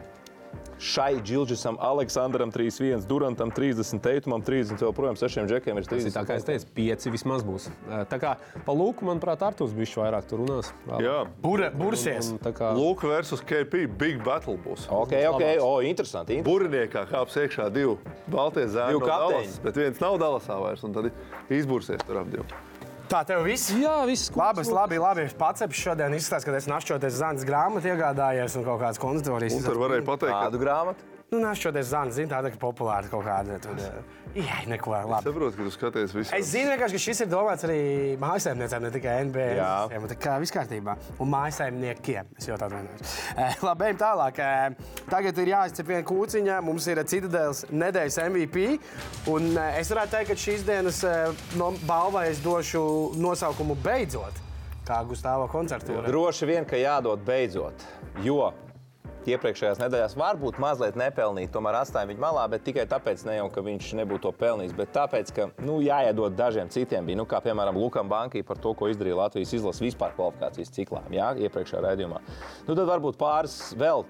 Šai 0.80 1.22
Džilģisam, 1.22 1.80
Aleksandram 1.82 2.52
31, 2.54 3.08
Durantam 3.10 3.52
30, 3.52 4.02
Teitumam 4.04 4.44
30, 4.46 4.82
joprojām 4.86 5.18
sešiem 5.18 5.48
džekiem 5.50 5.80
ir 5.80 5.88
Tas 5.88 6.04
ir 6.04 6.12
30. 6.12 6.18
tā, 6.18 6.26
kā 6.28 6.38
es 6.38 6.46
teicu, 6.48 6.70
pieci 6.78 7.14
vismaz 7.14 7.46
būs. 7.48 7.70
Tā 8.12 8.20
kā 8.22 8.36
pa 8.66 8.76
lūku, 8.78 9.08
manuprāt, 9.08 9.42
Artūrs 9.48 9.74
bija 9.78 10.04
vairāk 10.04 10.30
tur 10.30 10.44
runās. 10.44 10.70
Vēl. 10.86 11.06
Jā, 11.08 11.18
Bura, 11.42 11.72
bursies. 11.74 12.34
Un 12.34 12.42
tā 12.44 12.54
kā 12.56 12.74
Luka 12.78 13.10
versus 13.10 13.42
KP. 13.42 13.88
Big 13.98 14.22
battle 14.26 14.58
būs. 14.62 14.86
Ok, 14.92 15.16
ok, 15.32 15.46
o, 15.64 15.80
interesanti. 15.82 16.08
interesanti. 16.08 16.42
Buriniekā 16.46 17.06
kāps 17.10 17.38
iekšā 17.42 17.70
divi 17.74 17.98
Baltijas 18.32 18.74
zēni. 18.76 18.96
Divi 18.96 19.04
no 19.04 19.12
kapteiņi. 19.12 19.60
Bet 19.66 19.82
viens 19.82 20.02
nav 20.04 20.18
Dallasā 20.22 20.58
vairs, 20.62 20.84
un 20.88 20.96
tad 20.96 21.12
izbursies 21.54 22.04
tur 22.08 22.22
ap 22.22 22.32
divu. 22.32 22.46
Tā 23.08 23.22
tev 23.24 23.46
viss. 23.48 23.70
Jā, 23.72 24.02
viss 24.08 24.32
Labi, 24.36 24.66
es 24.66 24.72
labi, 24.74 24.98
labi. 25.00 25.28
Es 25.30 25.36
pats 25.38 25.64
šodien 25.80 26.16
izskatās, 26.18 26.44
ka 26.44 26.56
es 26.60 26.68
našķoties 26.68 27.20
Zanas 27.22 27.46
grāmatu 27.48 27.88
iegādājies 27.88 28.58
un 28.60 28.66
kaut 28.68 28.82
kādas 28.82 29.00
konditorijas. 29.00 29.56
Un 29.56 29.64
tur 29.64 29.80
varēja 29.80 30.04
pateikt, 30.08 30.36
Kādu 30.36 30.60
grāmatu? 30.60 31.17
Nu, 31.28 31.42
našķoties 31.44 31.90
Zanas, 31.92 32.16
zinu, 32.16 32.30
tāda, 32.32 32.48
ka 32.54 32.56
populāra 32.62 33.10
kaut 33.12 33.26
kāda. 33.28 33.58
Tur, 33.60 33.76
eh, 33.84 34.38
jā, 34.40 34.62
neko 34.72 34.94
labi. 34.96 35.26
saprot, 35.26 35.56
ka 35.58 35.64
tu 35.66 35.72
skaties 35.76 36.14
visu. 36.16 36.32
Es 36.38 36.52
zinu, 36.54 36.70
vienkārši, 36.72 36.96
ka 36.96 37.02
šis 37.04 37.20
ir 37.26 37.28
domāts 37.28 37.66
arī 37.68 37.80
mājsaimniecēm, 38.22 38.86
ne 38.86 38.92
tikai 38.94 39.16
NBA. 39.28 39.48
Jā. 39.58 39.72
un 39.92 40.08
Tā 40.08 40.16
kā 40.16 40.38
viss 40.40 40.56
kārtībā. 40.56 40.96
Un 41.20 41.28
mājsaimniekiem. 41.28 42.30
Es 42.40 42.48
jau 42.48 42.56
tādu 42.56 42.80
vienojos. 42.80 43.16
Eh, 43.36 43.58
labi, 43.62 43.84
ejam 43.90 44.00
tālāk. 44.00 44.40
Eh, 44.40 44.70
tagad 45.10 45.38
ir 45.44 45.52
jāizcep 45.52 45.90
viena 45.92 46.06
kūciņa. 46.08 46.62
Mums 46.64 46.88
ir 46.88 47.04
Citadēls 47.04 47.66
nedēļas 47.76 48.20
MVP. 48.30 48.80
Un 49.28 49.58
eh, 49.58 49.82
es 49.82 49.92
varētu 49.92 50.16
teikt, 50.16 50.32
ka 50.32 50.38
šīs 50.46 50.64
dienas 50.64 51.04
eh, 51.04 51.28
no 51.60 51.74
balvai 51.84 52.30
es 52.30 52.40
došu 52.40 53.18
nosaukumu 53.20 53.76
beidzot. 53.84 54.40
Kā 54.88 55.02
Gustavs 55.04 55.52
koncertūra. 55.52 56.08
Droši 56.08 56.48
vien, 56.48 56.64
ka 56.64 56.80
jādod 56.80 57.20
beidzot. 57.28 57.84
Jo 58.24 58.54
iepriekšējās 59.32 59.82
nedēļās 59.82 60.16
varbūt 60.20 60.60
mazliet 60.62 60.98
nepelnīja, 61.00 61.52
tomēr 61.54 61.80
atstājām 61.82 62.14
viņu 62.14 62.24
malā, 62.24 62.46
bet 62.52 62.64
tikai 62.68 62.88
tāpēc, 62.90 63.26
ne 63.28 63.38
jau, 63.40 63.50
ka 63.54 63.64
viņš 63.66 63.92
nebūtu 64.00 64.28
to 64.28 64.32
pelnījis, 64.40 64.76
bet 64.78 64.94
tāpēc, 64.96 65.34
ka 65.36 65.50
nu, 65.66 65.80
jāiedod 65.86 66.38
dažiem 66.38 66.72
citiem. 66.74 67.08
Bija, 67.08 67.20
nu, 67.20 67.28
kā 67.30 67.42
piemēram 67.44 67.80
Lukam 67.80 68.10
Bankai 68.12 68.44
par 68.48 68.62
to, 68.64 68.74
ko 68.78 68.90
izdarīja 68.92 69.20
Latvijas 69.20 69.54
izlases 69.60 69.84
vispār 69.90 70.16
kvalifikācijas 70.18 70.74
ciklā, 70.76 71.04
jā, 71.14 71.34
iepriekšējā 71.48 71.84
raidījumā. 71.90 72.24
Nu, 72.68 72.74
tad 72.74 72.86
varbūt 72.88 73.20
pāris 73.20 73.60
vēl 73.78 74.06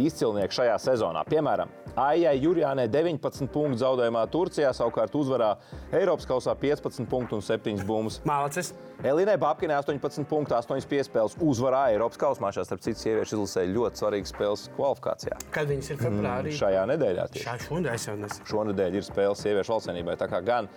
izcilnieki 0.00 0.56
šajā 0.60 0.76
sezonā. 0.82 1.22
Piemēram, 1.28 1.70
Aijai 1.96 2.36
Jurijānai 2.42 2.88
19 2.92 3.48
punktu 3.52 3.80
zaudējumā 3.80 4.26
Turcijā, 4.32 4.72
savukārt 4.76 5.16
uzvarā 5.16 5.54
Eiropas 5.96 6.28
kausā 6.28 6.56
15 6.60 7.08
punktu 7.08 7.38
un 7.38 7.44
7 7.44 7.86
bumbas. 7.88 8.20
Mālacis. 8.28 8.74
Elinai 9.04 9.36
Babkinai 9.36 9.76
18 9.82 10.24
punktu, 10.24 10.54
8 10.56 10.86
piespēles 10.88 11.36
uzvarā 11.44 11.90
Eiropas 11.92 12.16
kausā. 12.20 12.52
Starp 12.64 12.80
citu, 12.80 13.02
sieviešu 13.02 13.36
izlasē 13.36 13.66
ļoti 13.68 14.00
svarīgas 14.00 14.32
spēles 14.32 14.68
kvalifikācijā. 14.76 15.40
Kad 15.52 15.68
viņas 15.72 15.90
ir 15.92 15.98
februārī? 16.00 16.54
Šajā 16.56 16.84
nedēļā 16.92 17.26
tieši. 17.34 17.44
Šā 17.44 18.14
nesu. 18.16 18.46
Šonadēļ 18.48 18.96
ir 18.96 19.04
spēle 19.04 19.36
sieviešu 19.36 19.80
kā 20.26 20.40
gan 20.44 20.70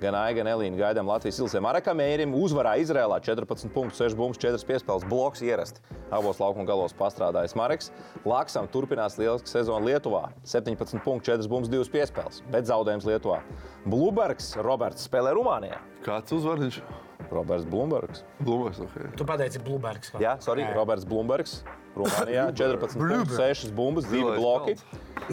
gan 0.00 0.16
Aiga, 0.16 0.42
gan 0.42 0.50
Elīna 0.50 0.76
gaidām 0.76 1.08
Latvijas 1.08 1.38
ilgsē. 1.40 1.60
Marakam 1.64 1.96
Mērim 2.00 2.34
uzvarā 2.36 2.74
Izrēlā 2.82 3.18
14 3.24 3.72
punktus, 3.72 4.00
6 4.02 4.16
bumbas, 4.18 4.40
4 4.42 4.60
piespēles, 4.68 5.06
bloks 5.08 5.42
ierasti. 5.44 5.80
Abos 6.12 6.40
laukuma 6.42 6.66
galos 6.68 6.94
pastrādājis 6.96 7.56
Mareks. 7.58 7.90
Laksam 8.28 8.68
turpinās 8.72 9.16
lieliska 9.20 9.50
sezona 9.50 9.84
Lietuvā. 9.88 10.28
17 10.44 11.00
punktus, 11.04 11.32
4 11.32 11.50
bumbas, 11.50 11.72
2 11.72 11.92
piespēles, 11.96 12.44
bet 12.52 12.68
zaudējums 12.68 13.08
Lietuvā. 13.08 13.40
Blubergs 13.88 14.54
Roberts 14.60 15.08
spēlē 15.08 15.34
Rumānijā. 15.36 15.80
Kāds 16.04 16.36
uzvārds? 16.36 16.82
Roberts 17.34 17.66
Blūmbergs. 17.70 18.22
Blūmēs, 18.44 18.80
ok. 18.84 19.00
Tu 19.16 19.26
pateici 19.28 19.62
Bluebergs. 19.62 20.12
kaut 20.14 20.22
Jā, 20.24 20.36
sorry, 20.44 20.66
Roberts 20.76 21.06
Blūmbergs. 21.08 21.60
Rumānijā 21.96 22.50
14, 22.52 22.98
punktus, 23.00 23.36
6 23.40 23.72
bumbas, 23.76 24.04
2 24.10 24.12
Zilais 24.12 24.40
bloki. 24.40 24.76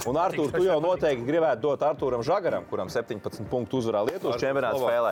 Un 0.08 0.17
Artur, 0.17 0.47
tu 0.49 0.63
jau 0.63 0.80
noteikti 0.82 1.26
gribētu 1.28 1.62
dot 1.67 1.84
Arturam 1.86 2.23
Žagaram, 2.26 2.63
kuram 2.69 2.89
17 2.89 3.43
punktu 3.52 3.82
uzvarā 3.82 4.02
Lietuvas 4.08 4.39
čempionāta 4.41 4.80
spēlē. 4.80 5.12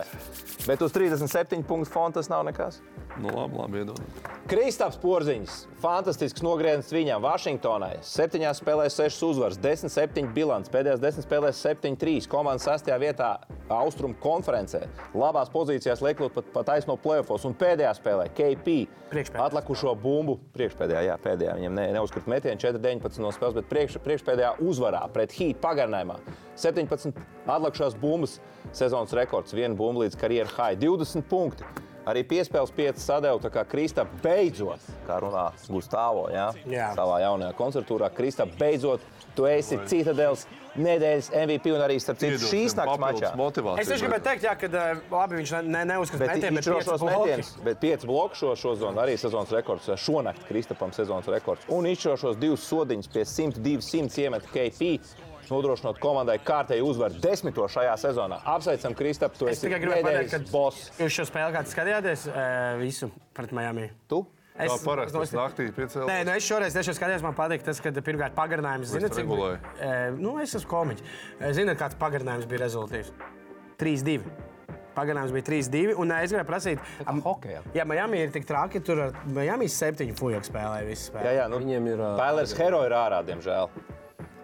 Bet 0.66 0.82
uz 0.82 0.94
37 0.96 1.62
punktu 1.68 1.92
fonda 1.92 2.18
tas 2.18 2.30
nav 2.32 2.42
nekas. 2.48 2.80
Nu, 3.20 3.28
labi, 3.28 3.58
labi, 3.60 3.82
iedod. 3.82 4.00
Kristaps 4.48 4.96
Porziņš, 5.02 5.58
fantastisks 5.82 6.42
nogrieziens 6.42 6.88
viņam 6.90 7.22
Vašingtonai. 7.22 7.98
7 8.08 8.48
spēlēs 8.56 8.96
6 8.98 9.26
uzvaras, 9.28 9.60
10-7 9.60 10.32
bilants, 10.34 10.72
pēdējās 10.72 11.02
10 11.04 11.26
spēlēs 11.28 11.60
7-3. 11.62 12.26
Komandas 12.32 12.64
6. 12.66 12.88
vietā 13.02 13.34
Austrum 13.68 14.16
konferencē. 14.24 14.86
Labās 15.14 15.52
pozīcijās 15.52 16.02
liekot 16.02 16.32
pat, 16.34 16.48
pat 16.56 16.72
aizno 16.78 16.96
plēfos. 16.96 17.44
Un 17.46 17.54
pēdējā 17.60 17.92
spēlē 18.00 18.30
KP 18.32 18.78
Priekšpēdējā. 19.12 19.46
atlikušo 19.46 19.92
bumbu. 20.00 20.38
Priekšpēdējā, 20.56 21.02
jā, 21.10 21.16
pēdējā. 21.20 21.41
Viņam 21.58 21.76
ne, 21.78 21.86
neuzkrita 21.96 22.30
metienu 22.30 22.60
4-19 22.62 23.22
no 23.24 23.30
spēles, 23.34 23.56
bet 23.58 23.70
priekš, 23.70 23.98
priekšpēdējā 24.04 24.54
uzvarā 24.64 25.02
pret 25.12 25.34
Heat 25.36 25.60
pagarinājumā. 25.62 26.18
17 26.62 27.18
atlikušās 27.50 27.96
bumbas, 28.00 28.38
sezonas 28.76 29.14
rekords, 29.18 29.54
viena 29.56 29.76
bumba 29.78 30.04
līdz 30.04 30.18
karjeras 30.20 30.54
high, 30.58 30.78
20 30.80 31.26
punkti. 31.30 31.66
Arī 32.08 32.24
piespēles 32.26 32.72
5 32.74 32.98
sadeva, 32.98 33.38
tā 33.38 33.50
kā 33.54 33.62
Krista 33.70 34.02
beidzot, 34.24 34.82
kā 35.06 35.20
runā 35.22 35.44
Gustavs, 35.68 36.32
ja? 36.34 36.48
Jā. 36.66 36.88
savā 36.98 37.20
jaunajā 37.22 37.54
koncertūrā. 37.58 38.08
Krista 38.14 38.46
beidzot, 38.58 39.04
tu 39.36 39.46
esi 39.46 39.78
Citadels 39.86 40.48
nedēļas 40.76 41.30
MVP 41.42 41.72
un 41.74 41.82
arī 41.84 41.98
starp 42.00 42.20
citu 42.22 42.38
šīs 42.48 42.76
nakts 42.78 43.00
mačā. 43.02 43.32
Es 43.80 43.90
tieši 43.90 44.06
gribēju 44.06 44.24
teikt, 44.26 44.46
jā, 44.46 44.54
ka 44.58 44.70
eh, 44.70 45.02
labi, 45.12 45.40
viņš 45.40 45.54
ne, 45.58 45.62
ne, 45.74 45.82
neuzskata 45.92 46.28
metienu, 46.30 46.56
viņš 46.56 46.68
bet 46.68 46.70
ir 46.70 46.76
pieci 46.78 46.88
šos 46.88 47.04
bloki. 47.04 47.18
metienus, 47.18 47.50
bet 47.66 47.82
5 47.82 48.06
bloku 48.08 48.40
šo, 48.40 48.54
šo 48.62 48.74
zonu 48.80 49.02
arī 49.02 49.18
sezonas 49.20 49.52
rekords. 49.52 49.90
Šonakt 50.02 50.46
Kristapam 50.48 50.94
sezonas 50.96 51.28
rekords. 51.32 51.68
Un 51.72 51.88
izšķirošos 51.90 52.40
divus 52.40 52.64
sodiņus 52.70 53.12
pie 53.12 53.26
100-200 53.28 54.24
iemet 54.26 54.48
KP. 54.54 54.94
Nodrošinot 55.52 55.98
komandai 56.00 56.38
kārtēju 56.40 56.86
uzvaru 56.86 57.18
desmito 57.20 57.66
šajā 57.68 57.92
sezonā. 58.00 58.38
Apsveicam, 58.48 58.94
Kristap, 58.96 59.34
tu 59.36 59.50
Es 59.50 59.58
esi 59.58 59.66
tikai 59.66 59.82
gribēju 59.82 60.06
pateikt, 60.06 60.30
ka 60.32 60.38
boss. 60.52 60.86
jūs 60.96 61.12
šo 61.18 61.26
spēli 61.28 61.52
kāds 61.58 61.74
skatījāties 61.74 62.22
eh, 62.30 62.78
visu 62.80 63.10
pret 63.36 63.52
Miami. 63.52 63.90
Tu? 64.08 64.22
Es, 64.52 64.68
Kā 64.68 64.76
parasti, 64.84 65.16
tas 65.16 65.30
naktī 65.32 65.66
piecēlās. 65.72 66.08
Nē, 66.10 66.16
nu 66.28 66.32
es 66.36 66.44
šoreiz 66.44 66.74
tiešām 66.76 66.96
skatījos, 66.98 67.22
man 67.24 67.32
patīk 67.36 67.62
tas, 67.64 67.78
ka 67.80 67.88
pirmkārt 68.04 68.34
pagarinājums, 68.36 68.90
zinot, 68.92 69.14
tu 69.14 69.22
regulēji? 69.22 69.60
E, 69.80 69.92
nu, 70.20 70.34
es 70.42 70.52
esmu 70.58 70.68
komiķis. 70.68 71.14
E, 71.40 71.52
Zināt, 71.56 71.78
kāds 71.80 71.96
pagarinājums 72.00 72.44
bija 72.50 72.60
rezultāts? 72.66 73.08
3-2. 73.80 74.18
Pagarinājums 74.92 75.32
bija 75.32 75.46
3-2. 75.48 75.94
Un 76.04 76.12
es 76.18 76.34
gribēju 76.34 76.48
prasīt, 76.50 76.84
am- 77.08 77.22
hokejā. 77.24 77.62
Ja 77.72 77.86
Miami 77.88 78.20
ir 78.26 78.34
tik 78.34 78.44
traki, 78.44 78.82
tur 78.84 79.00
ar 79.06 79.16
Miami 79.24 79.70
septiņu 79.72 80.18
fujoku 80.20 80.50
spēlēja 80.50 80.84
visu 80.90 81.08
spēli. 81.08 81.24
Jā, 81.30 81.32
jā, 81.40 81.48
nu, 81.48 81.62
Viņiem 81.64 81.88
ir, 81.94 82.04
ā, 82.04 82.12
Pēlers 82.20 82.52
Hero 82.60 82.84
ir 82.84 82.92
ārā, 82.92 83.22
diemžēl. 83.24 83.72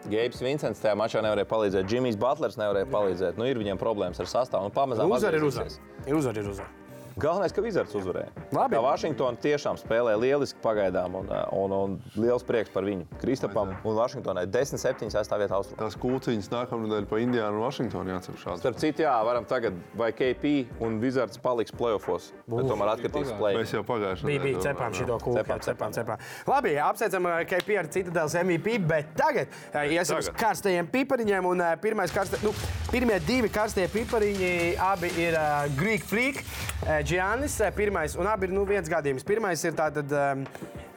Gabs 0.08 0.40
Vincents 0.40 0.80
tajā 0.80 0.96
mačā 0.96 1.20
nevarēja 1.20 1.44
palīdzēt, 1.52 1.84
Džimijs 1.84 2.16
Butlers 2.16 2.56
nevarēja 2.56 2.88
palīdzēt. 2.88 3.36
Nu, 3.36 3.44
ir 3.44 3.60
viņiem 3.60 3.76
problēmas 3.76 4.16
ar 4.24 4.30
sastāvu. 4.30 4.70
Nu, 4.70 4.72
pamazām 4.72 5.12
Uzvar 5.12 5.36
ir 5.36 5.44
uzvar. 5.44 5.68
Ir 6.08 6.16
uzvar, 6.16 6.38
ir 6.40 6.48
uzvar. 6.48 6.70
Galvenais, 7.18 7.50
ka 7.50 7.62
Vizards 7.64 7.94
uzvarēja. 7.98 8.30
Labi. 8.54 8.76
Kā 8.76 8.80
Vašingtona 8.84 9.40
tiešām 9.42 9.78
spēlē 9.80 10.12
lieliski 10.22 10.60
pagaidām, 10.62 11.16
un, 11.18 11.30
uh, 11.32 11.48
un, 11.58 11.72
un 11.74 11.96
liels 12.14 12.44
prieks 12.46 12.70
par 12.70 12.86
viņu. 12.86 13.08
Kristapam 13.18 13.72
un 13.74 13.96
Vašingtonai 13.98 14.44
10-7 14.46 15.10
aizstāvēt 15.18 15.50
austrumā. 15.56 15.80
Tās 15.82 15.96
kūciņas 15.98 16.50
nākamā 16.52 16.86
nedēļa 16.86 17.08
pa 17.10 17.18
Indiānu 17.24 17.58
un 17.58 17.64
Vašingtonu 17.66 18.14
jāatcer 18.14 18.38
šādi. 18.38 18.62
Starp 18.62 18.78
citu, 18.78 19.02
jā, 19.02 19.14
varam 19.26 19.48
tagad, 19.50 19.74
vai 19.98 20.12
KP 20.14 20.52
un 20.84 21.00
Vizards 21.02 21.42
paliks 21.42 21.74
playoffs. 21.74 22.30
Bet 22.46 22.70
tomēr 22.70 22.92
atkritīs 22.94 23.32
Mēs 23.32 23.40
play. 23.40 23.66
jau 23.74 23.82
pagājušajā 23.90 24.30
Bija, 24.30 24.44
bija 24.44 24.62
cepām 24.68 24.94
šito 24.94 25.18
kūku. 25.24 25.34
Cepām, 25.40 25.64
Cepām, 25.66 25.96
cepām. 25.98 26.22
Labi, 26.46 26.76
apsveicam 26.86 27.28
eh, 27.32 27.42
KP 27.50 27.80
ar 27.82 27.90
Citadels 27.98 28.38
MVP, 28.38 28.78
bet 28.86 29.10
tagad 29.18 29.50
eh, 29.72 29.96
iesim 29.98 30.22
uz 30.22 30.30
karstajiem 30.38 30.86
pipariņiem. 30.94 31.50
Un, 31.50 31.66
pirmais 31.82 32.14
karsta, 32.14 32.38
nu, 32.46 32.54
pirmie 32.92 33.18
divi 33.26 33.50
karstie 33.52 33.88
pipariņi 33.90 34.54
abi 34.86 35.10
ir 35.18 35.34
uh, 35.34 35.66
Greek 35.78 36.06
Freak, 36.06 36.40
uh, 36.44 37.00
Giannis. 37.08 37.60
eh, 37.60 37.70
Pirmais, 37.72 38.14
un 38.20 38.26
abi 38.28 38.46
ir 38.48 38.52
nu, 38.52 38.66
viens 38.68 38.88
gadījums. 38.90 39.24
Pirmais 39.24 39.62
ir 39.64 39.72
tātad, 39.78 40.12
um, 40.12 40.44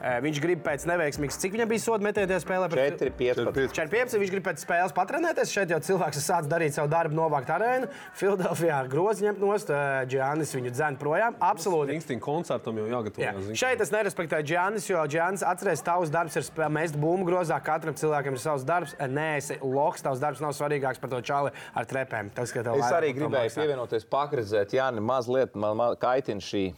viņš 0.02 0.40
grib 0.42 0.62
pēc 0.66 0.84
neveiksmīgas, 0.90 1.36
cik 1.38 1.52
viņam 1.54 1.68
bija 1.70 1.82
soda 1.84 2.02
metēties 2.04 2.42
spēlē? 2.44 2.68
pret- 2.72 2.98
4-15. 2.98 3.72
Čempions, 3.76 4.14
viņš 4.18 4.30
grib 4.34 4.44
pēc 4.48 4.64
spēles 4.64 4.92
patrenēties. 4.96 5.52
Šeit 5.54 5.70
jau 5.70 5.78
cilvēks 5.78 6.18
ir 6.18 6.24
sācis 6.26 6.50
darīt 6.50 6.74
savu 6.74 6.88
darbu, 6.90 7.14
novākt 7.14 7.52
arēnu. 7.54 7.88
Filadelfijā 8.18 8.80
grozi 8.90 9.26
ņemt 9.28 9.38
nost, 9.38 9.70
Giannis 10.10 10.52
viņu 10.56 10.72
dzēn 10.74 10.98
projām. 10.98 11.34
Absolūti. 11.40 11.94
Instinkts 11.94 12.24
koncertam 12.24 12.76
jau 12.82 12.86
Jā. 12.86 12.96
jāgatavojas. 12.98 13.42
zini. 13.46 13.56
Šeit 13.62 13.80
es 13.80 13.90
nerespektēju 13.94 14.44
Džānis, 14.50 14.88
jo 14.90 14.96
Džānis 15.06 15.42
atcerēs, 15.46 15.82
tavs 15.86 16.10
darbs 16.10 16.36
ir 16.36 16.42
spē- 16.42 16.70
mest 16.70 16.96
bumbu 16.98 17.26
grozā. 17.30 17.62
Katram 17.62 17.94
cilvēkam 17.94 18.32
ir 18.32 18.42
savs 18.42 18.64
darbs. 18.64 18.94
Nē, 18.98 19.36
esi 19.38 19.58
loks, 19.62 20.02
tavs 20.02 20.18
darbs 20.20 20.40
nav 20.40 20.50
svarīgāks 20.52 21.00
par 21.00 21.10
to 21.10 21.20
čāli 21.22 21.52
ar 21.74 21.84
trepēm. 21.84 22.30
Tas, 22.34 22.50
Es 22.52 22.92
arī 22.92 23.14
gribēju 23.14 23.54
pievienoties, 23.54 24.04
pakrizēt, 24.04 24.70
Jāni, 24.72 25.00
mazliet 25.00 25.54
man 25.54 25.76
ma- 25.76 25.94
kaitina 25.94 26.40
šī 26.40 26.74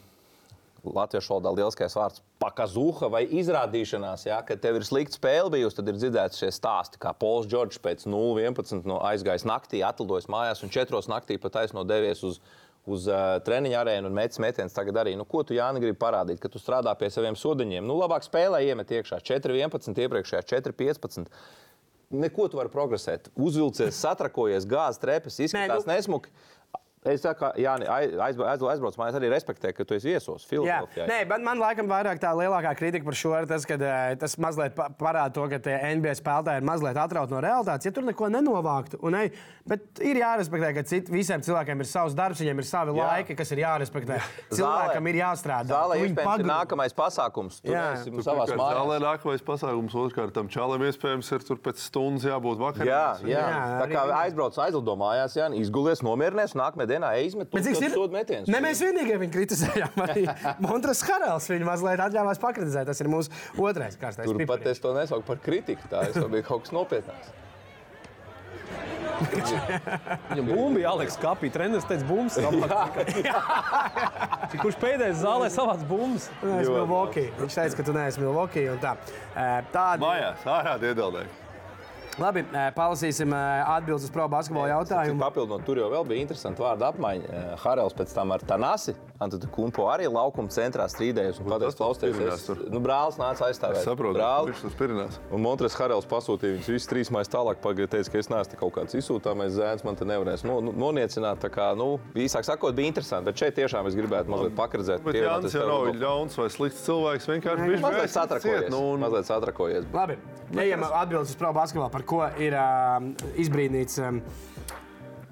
latviešu 0.85 1.33
valodā 1.35 1.53
lielskais 1.57 1.95
vārds 1.97 2.21
pakazuha 2.43 3.09
vai 3.13 3.23
izrādīšanās. 3.41 4.27
Ja, 4.29 4.43
kad 4.47 4.61
tev 4.61 4.77
ir 4.81 4.85
slikta 4.87 5.17
spēle 5.17 5.53
bijusi, 5.55 5.79
tad 5.79 5.89
ir 5.89 5.97
dzirdēts 6.01 6.43
šie 6.43 6.51
stāsti, 6.53 7.01
kā 7.01 7.15
Pols 7.17 7.49
Džordžs 7.49 7.81
pēc 7.85 8.05
0-11 8.11 8.85
no 8.89 9.01
aizgājis 9.09 9.47
naktī, 9.49 9.81
atlidojis 9.87 10.29
mājās 10.33 10.65
un 10.67 10.73
4 10.75 11.03
naktī 11.13 11.39
pat 11.41 11.63
aizno 11.65 11.87
devies 11.89 12.23
uz. 12.27 12.43
Uz 12.85 13.07
uh, 13.09 13.39
treniņa 13.41 13.79
arēnu 13.81 14.11
un 14.11 14.13
metis 14.13 14.37
metienus 14.45 14.75
tagad 14.77 14.99
arī. 15.01 15.15
Nu, 15.17 15.25
ko 15.25 15.41
tu, 15.41 15.55
Jāni, 15.57 15.81
gribi 15.81 15.97
parādīt? 15.97 16.37
Ka 16.37 16.51
tu 16.53 16.61
strādā 16.61 16.93
pie 17.01 17.09
saviem 17.09 17.33
sodiņiem. 17.33 17.81
Nu, 17.81 17.95
labāk 17.97 18.27
spēlē 18.27 18.59
iemet 18.67 18.93
iekšā 18.93 19.23
4-11, 19.25 19.97
iepriekšējā 20.05 20.43
4-15. 20.51 21.31
Neko 22.13 22.51
tu 22.53 22.61
vari 22.61 22.69
progresēt. 22.69 23.31
Uzvilcies, 23.41 23.97
satrakojies, 24.05 24.69
gāzes 24.69 25.01
trepas, 25.01 25.41
izskatās 25.41 25.89
nu- 25.89 25.95
nesmuki. 25.95 26.35
Es 27.05 27.21
saku, 27.21 27.51
Jāni, 27.61 27.85
aiz- 27.85 28.15
aizbrauc, 28.17 28.49
aizbrauc, 28.49 28.71
aizbrauc 28.73 28.97
mājās, 28.97 29.17
arī 29.19 29.29
respektēju, 29.29 29.75
ka 29.77 29.85
tu 29.85 29.95
esi 29.95 30.09
viesos 30.09 30.47
Jā, 30.47 30.49
Filadelfijā. 30.55 31.07
Nē, 31.11 31.19
bet 31.29 31.43
man 31.45 31.59
laikam 31.61 31.87
vairāk 31.91 32.19
tā 32.23 32.31
lielākā 32.33 32.71
kritika 32.79 33.05
par 33.05 33.13
šo 33.21 33.35
ir 33.43 33.47
tas, 33.51 33.67
ka 33.69 33.75
eh, 33.77 34.15
tas 34.17 34.37
mazliet 34.41 34.75
pa- 34.75 34.89
parāda 34.89 35.35
to, 35.37 35.45
ka 35.53 35.59
tie 35.59 35.77
NBA 35.99 36.15
spēlētāji 36.17 36.63
ir 36.63 36.65
mazliet 36.65 36.97
atrauti 36.97 37.31
no 37.37 37.43
realitātes. 37.45 37.85
Ja 37.85 37.93
tur 37.93 38.07
neko 38.09 38.31
nenovāktu, 38.33 39.03
un, 39.05 39.19
ej, 39.21 39.33
bet 39.69 40.01
ir 40.01 40.17
jārespektē, 40.23 40.73
ka 40.79 40.83
cit, 40.89 41.11
visiem 41.13 41.45
cilvēkiem 41.45 41.85
ir 41.85 41.91
savs 41.93 42.17
darbs, 42.17 42.41
viņiem 42.41 42.63
ir 42.65 42.69
savi 42.71 42.97
Jā. 42.97 43.11
laiki, 43.11 43.37
kas 43.37 43.53
ir 43.53 43.59
jārespektē. 43.67 44.19
Cilvēkam 44.57 45.09
ir 45.13 45.21
jāstrādā. 45.21 45.69
Zālē 45.75 46.01
Tu 46.01 46.09
iespējams 46.09 46.25
ir 46.25 46.31
pagri- 46.31 46.49
nākamais 46.49 46.97
pasākums. 46.97 47.61
Tur 47.61 47.75
Jā. 47.77 47.85
esi 47.99 48.11
Tur 48.11 48.25
savās 48.25 48.49
pirmkārt 48.49 48.81
Zālē 48.81 48.99
nākamais 49.05 49.45
pasākums, 49.45 49.93
otrkārt 49.93 50.33
tam 50.33 50.49
čalam 50.49 50.81
iespējams 50.89 51.33
ir 51.37 51.45
tur 51.45 51.57
pēc 51.61 51.85
stundas 51.85 52.25
jābūt 52.25 52.59
vakarā. 52.65 52.89
Jā, 52.89 53.05
jā. 53.29 53.45
Jā, 53.45 53.81
tā 53.85 53.89
kā 53.93 54.05
aizbrauc, 54.25 54.57
aizlido 54.57 54.97
mājās, 54.97 55.37
jā, 55.37 55.51
izgulies, 55.61 56.01
nomierinies, 56.01 56.57
nākamajā 56.57 56.94
dienā 56.95 57.13
izmet 57.27 57.53
sodu 57.53 58.11
metienus. 58.15 58.51
Ne 58.53 58.63
mēs 58.65 58.83
vienīgie 58.85 59.21
viņu 59.25 59.37
kritizējām. 59.37 60.03
Arī 60.07 60.27
Montras 60.67 61.05
Harals 61.07 61.49
viņu 61.53 61.69
mazliet 61.69 62.03
atļāvās 62.09 62.43
pakritizēt. 62.43 62.91
Tas 62.91 63.05
ir 63.05 63.13
mūsu 63.13 63.33
otrais 63.61 63.99
karstais 64.01 64.31
Tur 64.31 64.45
pat 64.49 64.67
es 64.71 64.83
to 64.83 64.95
nesaucu 64.97 65.27
par 65.29 65.43
kritiku. 65.45 65.91
Tā 65.91 66.09
es 66.11 66.19
bija 66.19 66.47
kaut 66.47 66.67
kas 66.67 66.75
nopietnāks. 66.75 67.35
Viņam 69.15 70.49
bumba 70.49 70.79
bija 70.79 70.91
Aleks 70.91 71.17
Kapī. 71.21 71.51
Treneris 71.53 71.87
teica, 71.87 72.07
bumbas. 72.09 72.39
Kurš 74.65 74.79
pēdējais 74.83 75.23
zālē 75.23 75.51
savāc 75.55 75.85
bumbas? 75.89 76.29
Viņš 76.43 77.55
teica, 77.61 77.79
ka 77.79 77.87
tu 77.87 77.95
neesi 77.97 78.23
Milwaukee. 78.23 78.67
un 78.73 78.83
Tā. 78.83 78.97
Eh, 79.35 79.57
Tāda 79.75 80.03
Mājās, 80.03 80.47
ārā 80.51 80.77
iedeldē. 80.83 81.27
Labi, 82.21 82.45
palasīsim 82.77 83.33
atbildes 83.35 84.07
uz 84.07 84.13
pro 84.15 84.29
basketbola 84.31 84.69
jautājumu. 84.71 85.19
Papildinot, 85.23 85.65
tur 85.67 85.81
jau 85.81 85.89
vēl 85.91 86.07
bija 86.13 86.23
interesanti 86.23 86.63
vārdu 86.63 86.87
apmaiņa. 86.87 87.43
Harals 87.65 87.97
pēc 87.97 88.15
tam 88.15 88.35
ar 88.35 88.45
Tanasi, 88.47 88.95
Antūtu 89.23 89.49
Kunpo 89.55 89.87
arī 89.91 90.07
laukuma 90.11 90.51
centrā 90.53 90.87
strīdējās 90.91 91.39
tas 91.39 91.77
klausieties, 91.79 92.49
nu, 92.71 92.81
brālis 92.83 93.19
nāca 93.19 93.49
aizstāvēt. 93.49 93.81
Es 93.81 93.87
saprotu, 93.89 94.19
brāli. 94.19 94.51
viņš 94.51 94.63
tas 94.67 94.77
pirinās. 94.79 95.19
Un 95.31 95.43
Montres 95.45 95.77
Harals 95.79 96.09
pasūtīja 96.11 96.57
viņus 96.57 96.71
visus 96.75 96.91
trīs 96.91 97.11
maijus 97.15 97.31
tālāk, 97.33 97.61
pagaidīja, 97.65 97.93
teica, 97.95 98.13
ka 98.13 98.21
es 98.21 98.31
neesmu 98.33 98.59
kaut 98.61 98.75
kāds 98.79 98.99
izsūtāmais 98.99 99.55
zēns, 99.55 99.85
man 99.87 99.99
te 99.99 100.09
nevarēs 100.09 100.45
no, 100.47 100.59
nu, 100.65 100.75
noniecināt. 100.85 101.41
Tā 101.45 101.51
kā, 101.55 101.71
nu, 101.79 101.95
īsāk 102.19 102.47
sakot, 102.47 102.75
bija 102.77 102.91
interesanti, 102.91 103.31
bet 103.31 103.41
šeit 103.41 103.57
tiešām 103.59 103.89
es 103.91 103.99
gribētu 103.99 104.35
mazliet 104.35 104.59
pakredzēt. 104.59 105.05
Bet 105.07 105.21
Jānis 105.21 105.55
jau 105.57 105.67
nav 105.71 105.89
ļauns 106.03 106.39
vai 106.43 106.49
slikts 106.53 106.85
cilvēks. 106.89 107.31
Vienkārši 107.31 107.71
viņš 107.71 107.85
Mazliet 107.85 108.15
satrakojies. 108.15 108.69
Nu, 108.75 108.83
un... 108.95 109.05
Mazliet 109.07 109.31
satrakojies. 109.31 109.89
Labi, 109.95 110.19
ejam 110.59 110.85
atbildes 110.91 111.33
uz 111.33 111.39
pro 111.39 111.55
basketbolu, 111.57 111.93
par 112.05 112.11
ko 112.11 112.21
ir 112.43 112.53
uh, 112.53 113.01
izbrīnīts 113.41 113.97
um, 114.05 114.21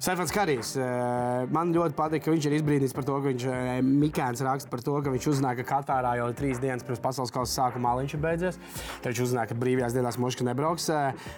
Stefans 0.02 0.32
Karijs. 0.34 0.72
eh, 0.76 1.46
Man 1.54 1.70
ļoti 1.70 1.94
patīk, 1.94 2.24
ka 2.24 2.32
viņš 2.32 2.46
ir 2.48 2.54
izbrīnīts 2.56 2.94
par 2.94 3.04
to, 3.06 3.14
ka 3.22 3.28
viņš 3.28 3.44
eh, 3.46 3.82
Mikēns 3.86 4.40
raksta 4.42 4.66
par 4.72 4.80
to, 4.82 4.96
ka 4.98 5.12
viņš 5.14 5.26
uzzināja, 5.30 5.60
ka 5.62 5.76
Katārā 5.76 6.16
jau 6.18 6.24
trīs 6.34 6.58
dienas 6.58 6.82
pirms 6.82 6.98
pasaules 6.98 7.30
kausa 7.30 7.52
sākuma 7.54 7.92
viņš 8.00 8.14
ir 8.16 8.22
beidzies. 8.24 8.58
Tad 8.98 9.12
viņš 9.12 9.20
uzzināja, 9.22 9.50
ka 9.52 9.56
brīvajās 9.62 9.94
dienās 9.94 10.18
Moška 10.18 10.42
nebrauks. 10.48 10.88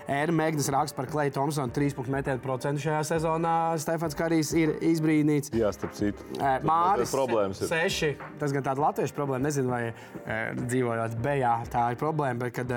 Ēra 0.09 0.33
Megdas 0.33 0.71
raksta 0.73 0.97
par 0.97 1.11
Kleju 1.13 1.35
Thompsonu 1.37 1.75
3,5 1.77 2.09
metienu 2.15 2.41
procentu 2.41 2.81
šajā 2.87 3.03
sezonā. 3.11 3.53
Stefans 3.85 4.17
Karijs 4.17 4.55
ir 4.57 4.73
izbrīnīts. 4.81 5.53
Jā, 5.53 5.69
starp 5.77 5.93
citu. 6.01 6.25
Eh, 6.41 6.65
Māris, 6.65 7.13
problēmas 7.13 7.61
ir. 7.61 7.69
Seši. 7.69 8.11
Tas 8.41 8.57
gan 8.57 8.65
tāda 8.65 8.81
latviešu 8.81 9.13
problēma. 9.19 9.45
Nezinu, 9.45 9.69
vai 9.69 9.93
dzīvojot 10.57 11.19
Bejā, 11.21 11.53
tā 11.69 11.91
ir 11.93 12.01
problēma. 12.01 12.47
Bet, 12.47 12.57
kad 12.63 12.73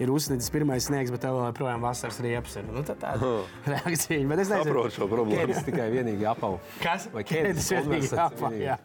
ir 0.00 0.08
uzsnīts 0.16 0.48
pirmais 0.48 0.88
sniegs, 0.88 1.12
bet 1.12 1.26
tev 1.28 1.36
joprojām 1.44 1.84
vasaras 1.84 2.22
riepas 2.24 2.56
ir. 2.56 2.64
Nu, 2.72 2.80
tad 2.88 3.04
tāda 3.04 3.36
reakcija. 3.74 4.24
Bet 4.32 4.46
es 4.46 4.48
nezinu, 4.48 4.72
Saprotu 4.72 4.96
šo 4.96 5.04
problēmu. 5.04 5.25
Tas 5.32 5.64
tikai 5.66 5.88
vienīgi 5.94 6.26
apava. 6.30 6.58
kas 6.82 7.08
Vai 7.12 7.24
Kēdes 7.26 7.66
ķēdes 7.66 7.72
vienīgi 7.72 8.12
vienīgi? 8.12 8.62
jā. 8.62 8.78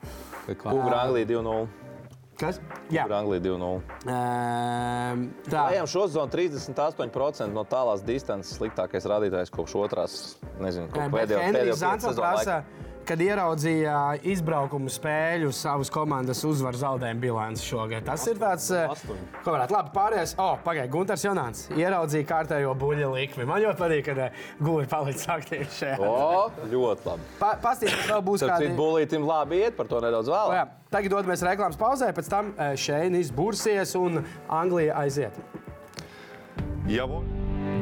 Ugra 0.72 1.04
Anglija 1.06 1.26
2-0. 1.30 1.68
Kas? 2.42 2.58
Jā. 2.90 3.04
Anglija 3.20 3.42
2-0. 3.46 3.82
Ehm, 4.10 5.26
Tā. 5.46 5.66
Ejam 5.76 5.88
šo 5.88 6.08
zonu 6.10 6.32
38% 6.34 7.54
no 7.54 7.64
tālās 7.70 8.02
distances 8.06 8.58
sliktākais 8.58 9.06
rādītājs 9.06 9.52
kopš 9.54 9.76
otrās. 9.78 10.16
Nezinu, 10.60 10.88
kopš 10.90 11.12
Bet 11.12 11.30
pēdējo, 11.30 11.38
pēdējo 11.38 11.46
Henrijs 11.46 11.84
kad 13.08 13.22
ieraudzīja 13.22 13.96
izbraukumu 14.32 14.92
spēļu 14.92 15.52
savas 15.56 15.92
komandas 15.94 16.44
uzvaru 16.48 16.80
zaudējumu 16.82 17.24
bilanci 17.24 17.66
šogad. 17.66 18.06
Tas 18.08 18.26
ir 18.30 18.40
tāds, 18.42 18.68
eh, 18.76 18.92
ko 19.44 19.56
varētu 19.56 19.76
labi 19.76 19.94
pārējais. 19.96 20.36
O, 20.38 20.52
oh, 20.52 20.60
pagaidi, 20.66 20.92
Gunārs 20.94 21.26
Jonāns 21.26 21.64
ieraudzīja 21.76 22.28
kārtējo 22.30 22.74
buļļu 22.82 23.10
likmi. 23.16 23.48
Man 23.50 23.64
ļoti 23.64 23.82
patīk, 23.82 24.10
ka 24.10 24.30
gūri 24.62 24.90
palicis 24.92 25.28
aktīvi 25.32 25.70
šajā. 25.80 25.98
O, 26.06 26.52
ļoti 26.72 27.10
labi. 27.10 27.32
Pa, 27.40 27.56
Pastīsimies, 27.64 28.12
vēl 28.12 28.24
būs 28.28 28.46
kādi. 28.46 28.70
citu, 28.70 28.78
bulītim 28.80 29.28
labi 29.28 29.64
iet, 29.66 29.78
par 29.78 29.90
to 29.92 30.04
nedaudz 30.04 30.32
vēlāk. 30.32 30.60
jā. 30.60 30.68
Tagad 30.92 31.14
dodamies 31.14 31.44
reklāmas 31.48 31.80
pauzē, 31.80 32.12
pēc 32.12 32.30
tam 32.32 32.54
eh, 32.58 32.76
Šeinis 32.76 33.32
bursies 33.32 33.96
un 33.96 34.24
Anglija 34.50 35.00
aiziet. 35.00 35.38
Jā, 36.90 37.08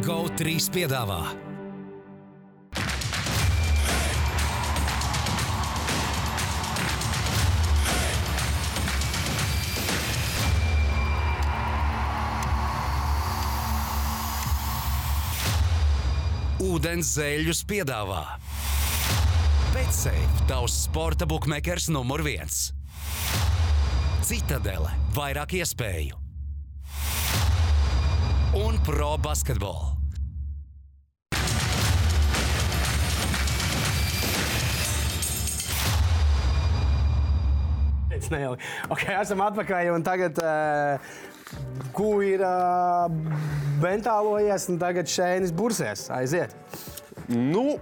GO3 0.05 0.59
piedāvā 0.75 1.48
Ūdens 16.69 17.15
zēļus 17.17 17.63
piedāvā 17.65 18.21
Betsafe, 19.73 20.21
tavs 20.49 20.75
sporta 20.83 21.25
buklets 21.29 21.87
numur 21.89 22.21
viens. 22.25 22.69
Citadele, 24.25 24.91
vairāk 25.15 25.55
iespēju 25.57 26.17
un 28.59 28.77
pro 28.85 29.15
basketbolu. 29.21 29.95
Neilgi. 38.29 38.61
Okay, 38.93 39.15
esam 39.17 39.41
atpakaļ 39.41 40.03
tagad. 40.05 40.37
Uh, 40.37 41.13
Ko 41.95 42.19
ir 42.25 42.43
uh, 42.45 43.09
bentālojies, 43.81 44.69
un 44.71 44.79
tagad 44.81 45.09
Šeinis 45.09 45.53
bursies. 45.55 46.07
Aiziet. 46.13 46.55
nu, 47.27 47.79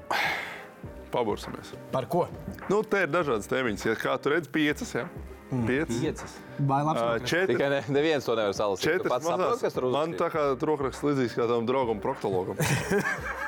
pabursimies. 1.13 1.73
Par 1.91 2.07
ko? 2.11 2.27
Nu, 2.71 2.81
te 2.83 3.05
ir 3.05 3.11
dažādas 3.11 3.49
tēmiņas. 3.51 3.87
Ja 3.89 3.97
kā 3.99 4.17
tu 4.21 4.33
redzi, 4.35 4.51
piecas, 4.53 4.93
ja? 4.95 5.07
Piecas. 5.47 5.99
Piecas. 6.03 6.37
Ā, 6.59 7.03
uh. 7.21 7.23
Tikai 7.23 7.69
ne, 7.71 7.81
neviens 7.95 8.25
to 8.27 8.35
nevar 8.35 8.55
salasīt. 8.57 8.83
Tu 8.83 8.97
Četras 8.97 9.23
mazās. 9.23 9.61
kas 9.63 9.77
tur 9.77 9.87
Man 9.93 10.17
tā 10.19 10.27
kā 10.33 10.49
rokraksts 10.59 11.05
līdzīgs 11.07 11.37
kā 11.39 11.47
tam 11.47 11.67
draugam, 11.69 12.03
proktologam. 12.03 12.59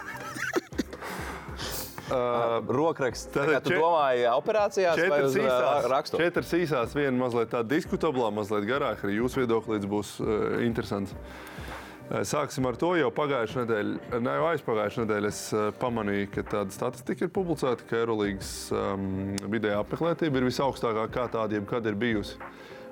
Rokraksts. 2.10 3.30
Tātad 3.34 3.54
Kā 3.58 3.62
tu 3.64 3.74
čet- 3.74 3.82
domāji, 3.82 4.26
operācijās 4.34 4.98
vai 4.98 5.06
Četras 5.10 5.38
īsās, 5.44 5.88
rakstu? 5.92 6.18
četras 6.22 6.54
īsās, 6.58 6.96
viena 6.98 7.16
mazliet 7.18 7.52
tāda 7.54 7.70
diskutablā, 7.76 8.32
mazliet 8.34 8.66
garāka. 8.70 9.08
Arī 9.08 9.20
jūsu 9.20 9.44
viedoklis 9.44 9.86
būs 9.90 10.16
uh, 10.24 10.60
interesants. 10.66 11.14
Uh, 11.14 12.24
Sāksim 12.26 12.66
ar 12.66 12.74
to, 12.82 12.96
jau 12.98 13.12
pagājušajā 13.14 13.66
nedēļā, 13.68 14.20
ne 14.26 14.32
jau 14.34 14.46
aizpagājušajā 14.50 15.04
nedēļā, 15.06 15.30
es 15.30 15.42
uh, 15.54 15.68
pamanīju, 15.78 16.32
ka 16.34 16.42
tāda 16.56 16.74
statistika 16.74 17.28
ir 17.28 17.30
publicēta, 17.36 17.86
ka 17.86 18.00
Eirolandes 18.02 18.50
um, 18.74 19.36
vidējā 19.46 19.78
apmeklētība 19.84 20.42
ir 20.42 20.48
visaugstākā, 20.50 21.06
kā 21.14 21.28
tāda 21.30 21.60
jebkad 21.60 21.86
ir 21.92 22.00
bijusi. 22.02 22.40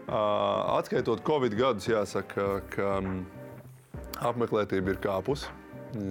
Uh, 0.08 0.78
atskaitot 0.78 1.26
Covid 1.26 1.58
gadus, 1.58 1.90
jāsaka, 1.90 2.62
ka 2.70 2.92
um, 3.02 3.26
apmeklētība 4.22 4.94
ir 4.94 5.02
kāpusi 5.04 5.50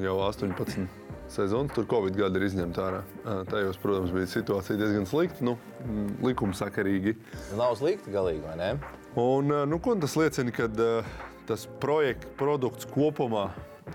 jau 0.02 0.18
18 0.26 1.05
sezonas. 1.32 1.74
Tur 1.76 1.86
Covid 1.90 2.16
gadi 2.18 2.40
ir 2.40 2.48
izņemti 2.48 2.82
ārā. 2.82 3.02
Tajos, 3.50 3.78
protams, 3.82 4.14
bija 4.14 4.30
situācija 4.30 4.78
diezgan 4.80 5.06
slikta, 5.08 5.44
nu, 5.46 5.56
mm, 5.84 6.10
likumsakarīgi. 6.26 7.16
Nav 7.58 7.76
slikti 7.80 8.14
galīgi, 8.14 8.44
vai 8.46 8.58
ne? 8.60 8.72
Un, 9.16 9.54
nu, 9.70 9.80
ko 9.82 9.96
tas 10.00 10.16
liecina, 10.18 10.52
ka 10.54 10.68
tas 11.46 11.68
projekts, 11.80 12.28
produkts 12.38 12.88
kopumā 12.90 13.50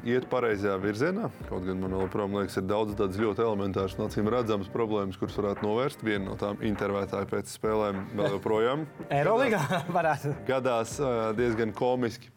iet 0.07 0.25
pareizajā 0.31 0.77
virzienā. 0.81 1.29
Kaut 1.49 1.65
gan 1.67 1.81
man 1.83 1.93
joprojām 1.99 2.37
liekas, 2.39 2.57
ir 2.61 2.67
daudz 2.69 2.95
tādas 2.99 3.19
ļoti 3.21 3.43
elementāras 3.43 3.97
un 3.99 4.05
acīm 4.07 4.29
redzamas 4.31 4.71
problēmas, 4.71 5.19
kuras 5.19 5.35
varētu 5.37 5.67
novērst. 5.67 6.05
Viena 6.07 6.29
no 6.29 6.37
tām 6.39 6.61
intervētāja 6.65 7.27
pēc 7.29 7.51
spēlēm 7.57 8.05
vēl 8.15 8.37
joprojām 8.37 8.87
Eirolandā 9.19 9.83
varētu. 9.91 10.33
gadās 10.47 10.95
diezgan 11.37 11.75
komiski. 11.75 12.31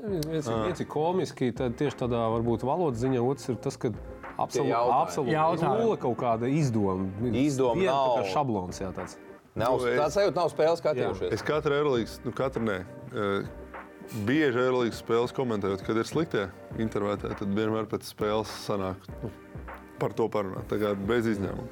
Viens, 0.00 0.46
viens 0.48 0.80
ir 0.80 0.86
komiski, 0.88 1.50
tad 1.56 1.74
tieši 1.76 1.98
tādā 2.04 2.22
varbūt 2.32 2.62
valodas 2.64 3.02
ziņā, 3.02 3.20
otrs 3.20 3.48
ir 3.52 3.56
tas, 3.60 3.76
ka 3.76 3.90
absolūti 4.40 5.66
nulle 5.82 5.96
kaut 6.00 6.16
kāda 6.22 6.48
izdoma. 6.48 7.08
Izdoma 7.36 7.74
Viena 7.76 7.92
tā 7.92 8.14
kā 8.14 8.22
nav. 8.22 8.30
šablons, 8.32 8.80
jā, 8.80 8.92
tāds. 8.96 9.16
Nav, 9.54 9.76
Nu, 9.80 9.86
es- 9.86 9.98
tāds 10.00 10.16
sajūta 10.16 10.34
nav 10.36 10.48
spēles 10.52 10.80
skatījušies. 10.80 11.32
Es 11.32 11.42
katru 11.42 11.74
Eirolandes, 11.74 12.20
nu 12.24 12.32
katru 12.32 12.62
nē. 12.64 12.78
ā, 13.12 13.46
Bieži 14.26 14.58
Eirolandes 14.58 15.02
spēles 15.02 15.30
komentējot, 15.36 15.84
kad 15.86 15.96
ir 15.96 16.04
sliktie 16.08 16.48
intervētāji, 16.78 17.36
tad 17.38 17.48
vienmēr 17.54 17.86
pēc 17.86 18.08
spēles 18.10 18.48
sanāk 18.66 18.96
nu, 19.22 19.30
par 20.00 20.10
to 20.16 20.28
parunāt. 20.28 20.64
Tā 20.66 20.78
kā 20.80 20.94
bez 21.06 21.26
izņēmuma. 21.26 21.68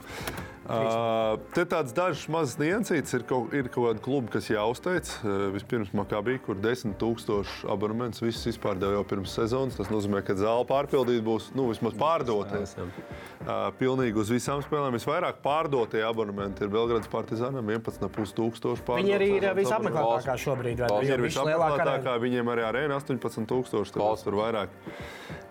Uh, 0.68 1.38
te 1.56 1.62
tāds 1.64 1.94
dažs 1.96 2.26
mazs 2.28 2.58
niansīts 2.60 3.14
ir 3.16 3.22
kaut, 3.28 3.54
ir 3.56 3.70
kaut 3.72 3.86
kāda 3.86 4.02
kluba, 4.04 4.32
kas 4.34 4.50
jāuzteic. 4.52 5.08
Uh, 5.22 5.46
vispirms 5.54 5.94
Makabī, 5.96 6.36
kur 6.44 6.58
10,000 6.60 7.64
abonementus 7.72 8.20
viss 8.20 8.50
izpārdeva 8.50 8.98
jau 8.98 9.04
pirms 9.08 9.32
sezonas. 9.38 9.78
Tas 9.78 9.88
nozīmē, 9.92 10.20
ka 10.26 10.36
zāle 10.36 10.66
pārpildīta 10.68 11.24
būs 11.24 11.48
nu, 11.56 11.70
vismaz 11.72 11.96
pārdoties. 11.98 12.76
Uh, 12.76 13.70
pilnīgi 13.80 14.20
uz 14.20 14.32
visām 14.34 14.60
spēlēm. 14.64 14.98
Visvairāk 14.98 15.40
pārdotie 15.44 16.04
abonementi 16.04 16.66
ir 16.66 16.72
Belgradas 16.74 17.08
Partizānam 17.08 17.72
11,5 17.72 18.36
tūkstoši. 18.36 18.84
Viņi 18.92 19.16
arī 19.16 19.30
ir 19.38 19.48
visapmeklētākā 19.56 20.36
šobrīd. 20.44 20.84
Viņi 20.84 21.08
Jo 21.08 21.16
ir 21.16 21.24
visapmeklētākā, 21.24 22.18
viņiem 22.20 22.52
arī 22.52 22.68
arēna 22.68 23.00
18,000. 23.00 23.96
Tāpēc 23.96 24.24
tur 24.26 24.36
vairāk, 24.36 24.74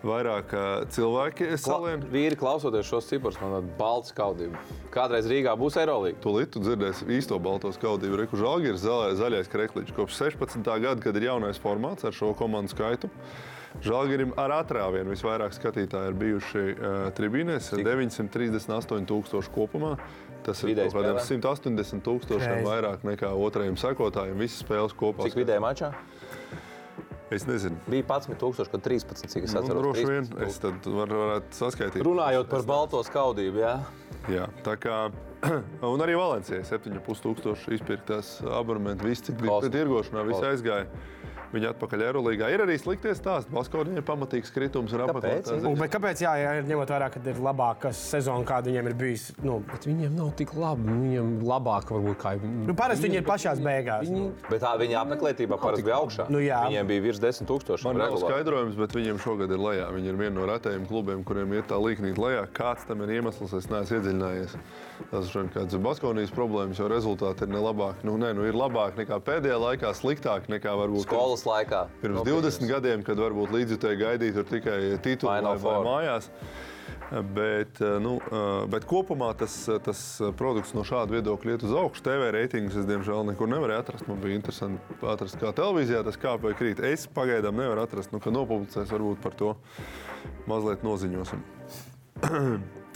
vairāk 0.06 0.54
cilvēki 0.94 1.50
salien. 1.62 2.04
Vīri, 2.12 2.38
klausoties 2.38 2.88
šos 2.90 3.10
ciprus, 3.10 3.40
man 3.42 3.58
tāda 3.58 3.74
balta 3.80 4.12
skaudība. 4.12 4.62
Kādreiz 4.94 5.28
Rīgā 5.30 5.56
būs 5.58 5.80
Eirolandā. 5.82 6.18
Tūlīt 6.24 6.54
tu 6.54 6.62
dzirdēsi 6.64 7.10
īsto 7.18 7.40
balto 7.42 7.72
skaudību. 7.74 8.22
Reku 8.22 8.40
žāgi 8.40 8.74
ir 8.74 8.82
zaļais, 8.82 9.18
zaļais 9.22 9.52
krekliņš. 9.54 9.94
Kopš 9.98 10.22
16. 10.22 10.64
gada, 10.64 10.98
kad 11.04 11.18
ir 11.18 11.30
jaunais 11.30 11.62
formāts 11.62 12.08
ar 12.08 12.16
šo 12.16 12.34
komandu 12.38 12.74
skaitu. 12.76 13.12
Žēlgārim 13.84 14.32
ar 14.40 14.56
atrāvienu 14.56 15.12
visvairāk 15.14 15.54
skatītāji 15.54 16.10
ir 16.10 16.16
bijuši 16.18 16.62
uh, 16.64 16.96
tribīnēs- 17.18 17.70
938,000 17.78 19.52
kopumā. 19.54 19.98
Tas 20.46 20.64
ir 20.64 20.74
kaut 20.78 20.96
kādiem 20.96 21.20
spēlē? 21.20 21.26
180 21.28 22.06
tūkstošiem 22.06 22.64
vairāk 22.66 23.04
nekā 23.06 23.34
otrajam 23.36 23.78
sekotājiem. 23.78 24.40
Visas 24.40 24.64
spēles 24.64 24.96
kopā. 24.98 25.28
Cik 25.28 25.38
vidēji 25.44 25.62
mačā? 25.62 25.92
Es 27.30 27.44
nezinu. 27.48 27.76
Bija 27.92 28.06
11,000, 28.08 28.70
kad 28.72 28.82
13, 28.86 29.28
cik 29.28 29.44
es 29.44 29.54
Nu, 29.54 29.60
atceros. 29.60 29.82
droši 29.84 30.06
vien 30.08 30.28
13 30.32 30.48
es 30.48 30.60
tad 30.64 30.86
var, 30.86 31.10
varētu 31.12 31.58
saskaitīt. 31.60 32.04
Runājot 32.08 32.48
par 32.48 32.64
balto 32.64 33.02
skaudību, 33.04 33.60
jā. 33.60 33.74
Jā, 34.32 34.46
tā 34.64 34.78
kā. 34.80 35.00
Un 35.86 36.02
arī 36.02 36.16
Valencijai 36.18 36.64
7,5 36.66 37.20
tūkstoši 37.26 37.76
izpirktās 37.78 38.38
abonementi. 38.48 39.06
Visi, 39.06 39.28
cik 39.28 39.42
bija 39.44 39.60
tirgošanā, 39.70 40.24
Kosmos. 40.24 40.48
aizgāja. 40.54 40.88
Viņa 41.54 41.70
atpakaļ 41.72 42.04
Eirolandā. 42.10 42.50
Ir 42.52 42.64
arī 42.66 42.76
sliktie 42.80 43.14
stāsti. 43.16 43.54
Baskoviem 43.56 43.96
ir 44.00 44.04
pamatīgs 44.08 44.52
kritums 44.52 44.92
un 44.96 45.06
apmeklētājs. 45.06 45.64
Bet 45.80 45.94
kāpēc, 45.94 46.24
jā, 46.26 46.34
ja 46.42 46.56
ņemot 46.68 46.92
vērā, 46.92 47.08
ka 47.14 47.22
ir 47.24 47.40
labāka 47.44 47.92
sezona, 47.96 48.44
kāda 48.48 48.68
viņiem 48.72 48.90
ir 48.92 48.98
bijusi? 49.00 49.36
Nu, 49.46 49.60
Bet 49.68 49.88
viņiem 49.88 50.16
nav 50.18 50.34
tik 50.40 50.54
labi. 50.58 50.88
Viņiem 50.88 51.32
labāk 51.48 51.94
varbūt 51.96 52.20
kā 52.20 52.34
nu, 52.42 52.76
parasti 52.78 53.08
viņi 53.08 53.22
ir 53.22 53.26
pašās 53.28 53.62
beigās. 53.64 54.08
Viņi, 54.08 54.28
Bet 54.50 54.64
tā 54.64 54.74
viņa 54.80 55.00
apmeklētība 55.06 55.60
parasti 55.62 55.88
bija 55.88 56.02
augšā. 56.02 56.28
Nu, 56.34 56.42
jā. 56.44 56.60
Viņiem 56.68 56.92
bija 56.92 57.06
virs 57.08 57.24
10 57.24 57.50
tūkstoši. 57.50 57.88
Man 57.88 58.02
nav 58.02 58.20
skaidrojums, 58.22 58.78
bet 58.80 58.96
viņiem 58.98 59.22
šogad 59.24 59.54
ir 59.56 59.64
lejā. 59.64 59.88
Viņi 59.96 60.12
ir 60.12 60.20
viena 60.20 60.36
no 60.40 60.50
retajiem 60.50 60.88
klubiem, 60.90 61.24
kuriem 61.28 61.56
iet 61.58 61.70
tā 61.72 61.80
līnija 61.80 62.20
lejā. 62.20 62.44
Kāds 62.58 62.88
tam 62.90 63.04
ir 63.06 63.18
iemesls, 63.20 63.56
es 63.58 63.72
neesmu 63.72 64.02
iedziļinājies. 64.02 64.58
Tas 65.12 65.30
ir 65.30 65.50
kāds 65.54 65.76
ir 65.78 65.82
Baskovijas 65.84 66.32
problēmas, 66.34 66.80
jo 66.82 66.88
rezultāti 66.92 67.46
ir 67.46 67.52
nelabāki. 67.54 68.06
Nu, 68.08 68.18
nē, 68.20 68.34
nu, 68.38 68.46
ir 68.50 68.58
labāk 68.58 68.98
nekā 69.00 69.20
pēdējā 69.24 69.60
laikā, 69.62 69.92
sliktāk 69.98 70.50
nekā 70.52 70.74
varbūt 70.82 71.06
Skolas 71.06 71.46
laikā. 71.48 71.86
pirms 72.02 72.22
Nopietni. 72.22 72.42
20 72.50 72.72
gadiem, 72.72 73.06
kad 73.08 73.22
varbūt 73.22 73.54
līdzjutēji 73.54 74.02
gaidīja 74.02 74.48
tikai 74.50 74.80
titulu 75.06 75.36
vai, 75.46 75.54
vai 75.62 75.78
mājās. 75.86 76.32
Bet, 77.08 77.80
nu, 78.04 78.18
bet 78.68 78.84
kopumā 78.88 79.30
tas, 79.40 79.54
tas 79.86 80.00
produkts 80.40 80.74
no 80.76 80.84
šāda 80.88 81.16
viedokļa 81.16 81.54
iet 81.56 81.64
uz 81.64 81.76
augšu. 81.80 82.04
TV 82.04 82.32
reitingus 82.36 82.76
es 82.82 82.88
diemžēl 82.90 83.30
nekur 83.30 83.48
nevarēju 83.54 83.84
atrast. 83.84 84.10
Man 84.12 84.20
bija 84.24 84.36
interesanti 84.36 84.98
atrast, 85.08 85.38
kā 85.40 85.54
televīzijā 85.56 86.02
tas 86.08 86.20
kāp 86.20 86.44
vai 86.44 86.52
krīt. 86.58 86.84
Es 86.84 87.08
pagaidām 87.08 87.56
nevaru 87.62 87.86
atrast, 87.86 88.12
nu, 88.12 88.20
kad 88.24 88.36
nopublicēs, 88.36 88.92
varbūt 88.92 89.24
par 89.24 89.38
to 89.40 89.56
mazliet 90.52 90.84
noziņosim. 90.88 91.48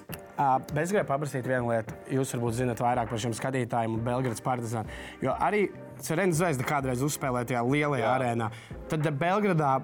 Bet 0.72 0.84
es 0.84 0.92
gribēju 0.94 1.10
paprasīt 1.10 1.48
vienu 1.48 1.72
lietu. 1.72 1.96
Jūs 2.18 2.36
varbūt 2.36 2.58
zinat 2.60 2.84
vairāk 2.84 3.10
par 3.12 3.22
šiem 3.24 3.34
skatītājiem 3.38 3.98
un 3.98 4.04
Belgradas 4.06 4.44
partizānu. 4.46 5.00
Jo 5.24 5.36
arī 5.40 5.66
Cerēna 6.02 6.34
Zvaigzne 6.38 6.66
kādreiz 6.68 7.04
uzspēlēja 7.06 7.52
tajā 7.52 7.64
lielajā 7.68 8.06
Jā. 8.06 8.14
arēnā. 8.18 8.48
Tad 8.90 9.10
Belgradā 9.22 9.76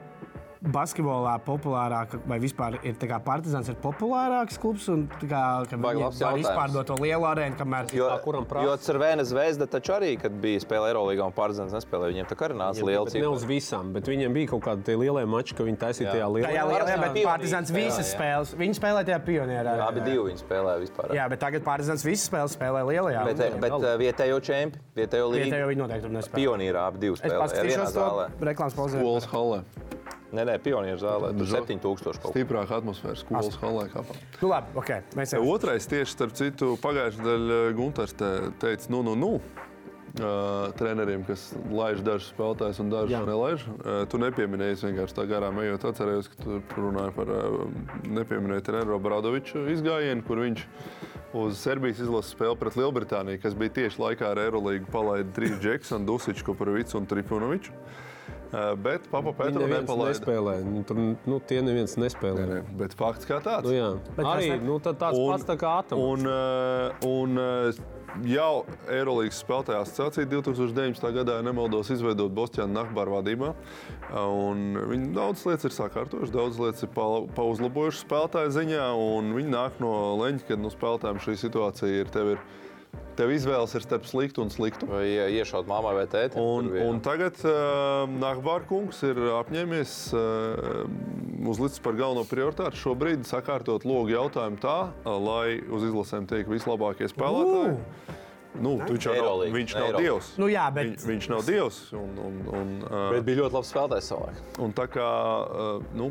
basketbolā 0.62 1.36
populārāk, 1.46 2.16
vai 2.28 2.38
vispār 2.42 2.78
ir 2.84 2.96
tā 3.00 3.08
kā 3.10 3.20
partizāns 3.24 3.70
ir 3.70 3.76
populārāks 3.84 4.58
klubs 4.62 4.88
un 4.90 5.06
tā 5.22 5.28
kā, 5.30 5.42
ka 5.70 5.78
Baigi 5.78 6.00
viņi 6.00 6.04
labs 6.06 6.20
var 6.22 6.32
jautājums. 6.34 6.48
izpārdot 6.48 6.88
to 6.90 6.96
lielu 7.04 7.28
arēnu, 7.30 7.58
kamēr 7.60 7.94
Jo, 7.94 8.08
Tā, 8.10 8.18
kuram 8.24 8.46
prasa? 8.50 8.66
jo 8.66 8.74
Cervēna 8.88 9.24
zvezda 9.28 9.68
taču 9.68 9.94
arī, 9.98 10.14
kad 10.22 10.32
bija 10.32 10.60
spēle 10.64 10.90
Eirolandā 10.92 11.26
un 11.28 11.36
Pārzēns 11.38 11.74
nespēlēja, 11.78 12.14
viņiem 12.14 12.28
tā 12.32 12.36
kā 12.40 12.48
arī 12.50 12.58
nāca 12.58 12.84
liela 12.84 13.06
ne 13.06 13.28
uz 13.28 13.44
cīņa. 13.44 13.50
visām, 13.52 13.94
bet 13.94 14.04
viņiem 14.10 14.34
bija 14.34 14.48
kaut 14.54 14.64
kādi 14.68 14.84
tie 14.84 14.96
lielie 14.98 15.26
mači, 15.26 15.56
ka 15.56 15.64
viņi 15.64 15.78
taisīja 15.78 16.12
tajā 16.16 16.28
lielajā. 16.28 16.52
tajā 16.52 16.66
lielajā, 16.68 16.98
bet 17.02 17.12
Pionīri 17.18 17.28
partizāns 17.28 17.72
spēlē, 17.72 17.86
visas 17.86 18.08
jā. 18.08 18.18
spēles, 18.18 18.54
viņi 18.58 18.74
spēlē 18.82 19.06
tajā 19.08 19.20
pionierā. 19.28 19.78
Abi 19.88 20.02
divi 20.02 20.24
viņi 20.32 20.42
spēlēja 20.44 20.80
vispār. 20.84 21.14
Jā, 21.16 21.30
bet 21.30 21.40
tagad 21.40 21.64
partizāns 21.64 22.06
visas 22.06 22.28
spēles 22.30 22.58
spēlē 22.58 22.82
lielajā. 22.88 23.26
Bet, 23.26 23.60
bet 23.62 23.72
uh, 23.72 23.98
vietējo 24.02 24.40
čempi, 24.42 24.80
vietējo 24.96 25.30
līniju. 25.32 25.52
Vietējo 25.52 25.68
viņi 25.72 25.82
noteikti 25.86 26.08
tur 26.08 26.16
nespēlē. 26.18 26.42
Pionīrā 26.44 26.88
abi 26.92 26.98
divi 27.06 27.14
Es 27.14 27.22
spēlēja. 27.22 27.42
paskatīšos 27.46 27.78
vienā 27.78 27.86
to 27.94 28.00
zālē. 28.02 28.28
reklāmas 28.52 28.76
pauzē. 28.78 29.00
Skolas 29.04 29.26
halē. 29.32 29.62
Nē, 30.28 30.44
nē, 30.44 30.58
pionieru 30.60 31.00
zālē. 31.00 31.32
Tur 31.38 31.48
Žo- 31.48 31.62
7000 31.64 32.04
kaut 32.04 32.20
kā. 32.20 32.32
Stiprāka 32.34 32.82
atmosfēra 32.82 33.16
skolas 33.16 33.56
halē. 33.62 33.86
Nu, 34.42 34.50
labi, 34.52 34.74
ok. 34.76 34.92
Mēs 35.16 35.32
jau 35.38 35.46
Otrais 35.54 35.88
tieši 35.88 36.12
starp 36.12 36.36
citu 36.36 36.74
pagājušajā 36.84 37.24
gadā 37.24 37.62
Gunārs 37.78 38.16
te, 38.18 38.32
teica, 38.60 38.92
nu, 38.92 39.04
nu, 39.08 39.16
nu. 39.16 39.32
Uh, 40.18 40.72
treneriem, 40.74 41.22
kas 41.28 41.52
laiž 41.70 42.00
dažus 42.02 42.32
spēlētājus 42.32 42.80
un 42.82 42.88
dažus 42.90 43.28
nelaiž. 43.28 43.66
Uh, 43.70 44.00
tu 44.10 44.18
nepieminēji, 44.18 44.74
es 44.74 44.84
vienkārši 44.88 45.14
tā 45.14 45.28
garām 45.30 45.60
ejot, 45.62 45.84
atcerējos, 45.92 46.30
ka 46.32 46.40
tu 46.42 46.58
runāji 46.74 47.14
par 47.14 47.30
uh, 47.30 47.68
nepieminēju 48.16 48.66
treneru 48.66 48.98
Bradoviču 49.04 49.68
izgājienu, 49.76 50.26
kur 50.26 50.42
viņš 50.42 50.64
uz 51.38 51.62
Serbijas 51.62 52.02
izlases 52.02 52.34
spēli 52.34 52.58
pret 52.58 52.80
Lielbritāniju, 52.80 53.44
kas 53.44 53.54
bija 53.54 53.76
tieši 53.78 54.02
laikā 54.02 54.32
ar 54.32 54.42
Eirolandu, 54.48 54.90
palaida 54.90 55.30
trīs 55.38 55.60
džekus, 55.62 55.94
Dusiču, 56.08 56.50
Kuprovicu 56.50 56.98
un 56.98 57.06
Trifunoviču. 57.06 57.76
Uh, 57.78 58.07
bet 58.84 59.10
Papa 59.12 59.34
Petru 59.34 59.68
nepalaida. 59.68 60.14
nespēlē. 60.14 60.64
Nu, 60.64 60.84
tur, 60.84 60.96
nu, 61.26 61.40
tie 61.46 61.62
neviens 61.62 61.96
nespēlē. 61.98 62.40
Nē, 62.40 62.48
nē, 62.48 62.78
Bet 62.78 62.94
fakts 62.96 63.26
kā 63.28 63.42
tāds. 63.44 63.64
Nu, 63.68 63.72
jā. 63.76 63.90
Bet 64.16 64.26
Arī 64.26 64.50
ne- 64.50 64.66
nu, 64.66 64.80
tad 64.80 64.98
tāds 65.00 65.18
Un- 65.18 65.32
pats 65.34 65.44
tā 65.44 65.58
kā 65.58 65.80
atoms. 65.80 66.02
Un, 66.02 66.28
uh, 66.28 66.92
un 67.06 67.38
uh, 67.38 67.72
jau 68.24 68.66
Eirolandes 68.90 69.44
spēlētāja 69.44 69.84
asociācija 69.84 70.26
2019. 70.32 71.12
gadā, 71.14 71.36
ja 71.38 71.42
nemaldos, 71.44 71.90
izveidot 71.92 72.32
Bostjānu 72.34 72.74
Nahbāru 72.74 73.18
vadībā. 73.22 73.54
Un 74.16 74.74
Viņi 74.90 75.14
daudz 75.14 75.44
lietas 75.46 75.66
ir 75.66 75.72
sakārtojuši, 75.76 76.32
daudz 76.32 76.58
lietas 76.58 76.84
ir 76.84 76.90
pa- 76.96 77.26
pauzlabojuši 77.36 78.06
spēlētāju 78.08 78.54
ziņā. 78.56 78.86
un 78.96 79.34
Viņi 79.36 79.50
nāk 79.52 79.72
no 79.80 80.16
leņķa, 80.24 80.48
kad 80.48 80.60
no 80.60 80.70
spēlētājiem 80.70 81.20
šī 81.20 81.36
situācija 81.50 82.00
ir. 82.02 82.06
Tev 82.06 82.32
ir 82.32 82.40
Tev 83.18 83.32
izvēles 83.34 83.72
ir 83.74 83.82
starp 83.82 84.06
sliktu 84.06 84.44
un 84.46 84.52
sliktu. 84.54 84.86
Vai 84.92 85.04
ie- 85.10 85.30
iešaut 85.40 85.66
mammai 85.70 85.96
vai 85.98 86.04
tētim? 86.12 86.38
Un, 86.38 86.68
un 86.86 87.00
tagad 87.02 87.40
uh, 87.48 88.06
Nākamārkungs 88.22 89.00
ir 89.10 89.18
apņēmies 89.40 89.94
uh, 90.14 90.86
uzlicis 91.50 91.82
par 91.82 91.98
galveno 91.98 92.28
prioritāti 92.30 92.78
šobrīd 92.78 93.26
sakārtot 93.26 93.88
logu 93.90 94.14
jautājumu 94.14 94.62
tā, 94.62 94.76
uh, 95.02 95.18
lai 95.18 95.58
uz 95.66 95.88
izlasēm 95.90 96.30
tiek 96.30 96.46
vislabākie 96.52 97.10
spēlētāji. 97.10 97.80
Nu, 98.58 98.76
viņš 98.86 99.04
jau 99.06 99.12
nav, 99.14 99.20
Eirolīga, 99.24 99.54
viņš 99.58 99.74
nav 99.78 99.84
Eirolīga. 99.90 100.06
dievs. 100.06 100.30
Nu 100.42 100.48
jā, 100.50 100.68
bet- 100.74 100.88
Viņ, 100.94 101.10
viņš 101.12 101.28
nav 101.34 101.44
dievs. 101.46 101.82
Un, 101.94 102.16
un, 102.30 102.40
un, 102.58 102.72
uh, 102.88 103.12
Bet 103.18 103.26
bija 103.28 103.42
ļoti 103.44 103.58
labs 103.58 103.74
spēlētājs 103.74 104.08
savulaik. 104.14 104.40
un 104.66 104.74
tā 104.78 104.86
kā, 104.94 105.10
uh, 105.46 105.84
nu, 105.98 106.08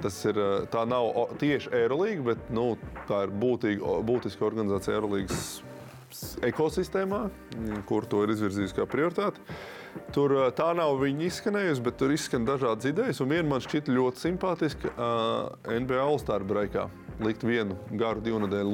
tas 0.00 0.16
ir, 0.30 0.38
uh, 0.38 0.66
tā 0.70 0.82
nav 0.88 1.10
tieši 1.42 1.70
Eirolandā, 1.74 2.24
bet 2.32 2.50
nu, 2.54 2.76
tā 3.10 3.24
ir 3.28 3.34
būtīga, 3.42 3.98
būtiska 4.08 4.46
organizācija 4.46 4.98
Eirolandas 6.16 6.36
ekosistēmā, 6.46 7.30
mm, 7.56 7.82
kur 7.86 8.06
to 8.06 8.22
ir 8.24 8.30
izvirzījusi 8.30 8.76
kā 8.76 8.86
prioritāti. 8.86 9.40
Tur 10.12 10.52
tā 10.52 10.74
nav 10.76 10.98
viņa 11.00 11.26
izskanējusi, 11.26 11.82
bet 11.82 11.96
tur 11.96 12.12
izskan 12.12 12.44
dažādas 12.44 12.84
idejas. 12.84 13.20
Un 13.20 13.28
viena 13.28 13.48
man 13.48 13.60
šķita 13.60 13.92
ļoti 13.92 14.20
simpātiska 14.20 14.92
uh, 14.92 15.56
NBA 15.64 16.00
All-Star 16.00 16.44
breakā. 16.44 16.88
Likt 17.20 17.42
vienu 17.44 17.76
garu 17.92 18.20
divu 18.20 18.42
nedēļu 18.44 18.70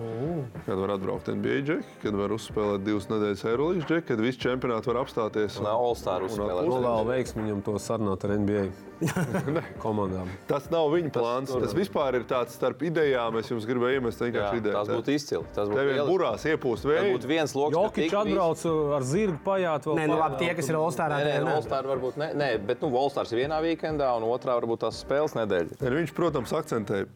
logu, 0.00 0.44
kad 0.66 0.78
var 0.78 0.90
atbraukt 0.96 1.28
NBA 1.28 1.58
džeki, 1.66 1.98
kad 2.02 2.14
var 2.16 2.32
uzspēlēt 2.36 2.84
divas 2.86 3.08
nedēļas 3.10 3.44
Eirolandes 3.50 3.84
džeki, 3.88 4.06
kad 4.08 4.20
visi 4.24 4.40
čempionāti 4.42 4.88
var 4.92 5.02
apstāties. 5.04 5.58
Un 5.60 5.66
All-Star 5.72 6.22
uzspēlēja. 6.26 6.64
Nu, 6.68 6.80
vēl 6.84 7.06
veiksmi 7.12 7.42
viņam 7.46 7.62
to 7.66 7.74
sarunāt 7.82 8.24
ar 8.24 8.34
NBA 8.38 8.64
komandām. 9.82 10.28
Tas 10.46 10.68
nav 10.72 10.88
viņa 10.94 11.10
plāns. 11.14 11.50
Tas, 11.50 11.62
tas 11.66 11.74
vispār 11.76 12.18
ir 12.20 12.24
tāds 12.30 12.54
starp 12.56 12.82
idejām. 12.86 13.36
Es 13.40 13.50
jums 13.50 13.66
gribēju 13.68 14.00
iemest 14.00 14.22
vienkārši 14.22 14.60
ideju. 14.62 14.74
tas 14.78 14.90
būtu 14.92 15.14
izcili. 15.16 15.44
Tas 15.56 15.68
būtu 15.70 15.80
Tev 15.82 16.06
burās 16.10 16.46
iepūst 16.52 16.86
vēju. 16.86 17.16
būtu 17.16 17.30
viens 17.30 17.54
loks. 17.58 17.74
visi- 17.76 18.20
atbrauc 18.22 18.64
ar 18.98 19.02
zirgu 19.02 19.38
pajāt. 19.44 19.88
vēl 19.90 19.98
Nē, 19.98 20.06
nu 20.08 20.18
labi, 20.20 20.38
tie, 20.44 20.54
kas 20.54 20.68
ir 20.70 20.78
All-Starā, 20.78 21.18
Nē, 21.22 21.24
nē, 21.32 21.40
nu. 21.44 21.50
All-Star 21.56 21.84
varbūt 21.90 22.16
ne, 22.16 22.30
nē, 22.34 22.50
bet 22.66 22.80
nu, 22.82 22.92
All-Stars 22.96 23.32
ir 23.32 23.42
vienā 23.42 23.58
weekendā, 23.62 24.12
un 24.16 24.22
otrā 24.30 24.54
varbūt 24.60 24.84
tās 24.86 25.02
spēles 25.04 25.34
nedēļa. 25.34 25.80
Un 25.82 25.98
Viņš, 26.02 26.14
protams, 26.14 26.52
akcentē 26.52 27.02
eh, 27.02 27.06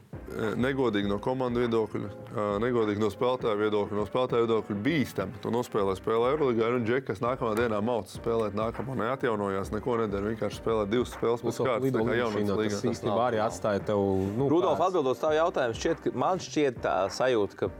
negodīgi 0.59 1.09
no 1.11 1.19
komandu 1.23 1.63
viedokļa, 1.63 2.09
eh, 2.11 2.41
negodīgi 2.63 3.03
no 3.03 3.11
spēlētāju 3.13 3.61
viedokļa, 3.63 3.99
no 3.99 4.07
spēlētāju 4.09 4.47
viedokļa 4.47 4.77
bīstami. 4.87 5.41
Tu 5.43 5.53
nospēlē 5.55 5.97
spēlē 5.99 6.33
Eirolandā, 6.35 6.71
un 6.77 6.87
Džeks, 6.87 7.07
kas 7.07 7.23
nākamā 7.25 7.55
dienā 7.59 7.81
mauc 7.85 8.11
spēlēt, 8.11 8.57
nākamā 8.59 8.99
neatjaunojās, 9.03 9.73
neko 9.75 9.99
nedara. 10.03 10.33
Vienkārši 10.33 10.61
spēlē 10.61 10.87
divas 10.91 11.15
spēles 11.15 11.45
pēc 11.47 11.63
kārtas. 11.63 11.93
tā 11.97 12.05
kā 12.05 12.19
jaunais 12.21 12.39
lidmašīnā, 12.43 12.61
līgā. 12.61 12.75
kas 12.75 12.87
īstenībā 12.93 13.27
arī 13.31 13.43
atstāja 13.47 13.85
tev. 13.87 14.05
Nu, 14.37 14.49
Rudolf, 14.51 14.81
atbildot 14.81 15.17
uz 15.17 15.23
tavu 15.23 15.39
jautājumu, 15.39 15.79
šķiet, 15.81 16.03
ka 16.03 16.15
man 16.19 16.43
šķiet 16.43 16.83
tā 16.83 16.97
sajūta, 17.13 17.57
ka 17.57 17.71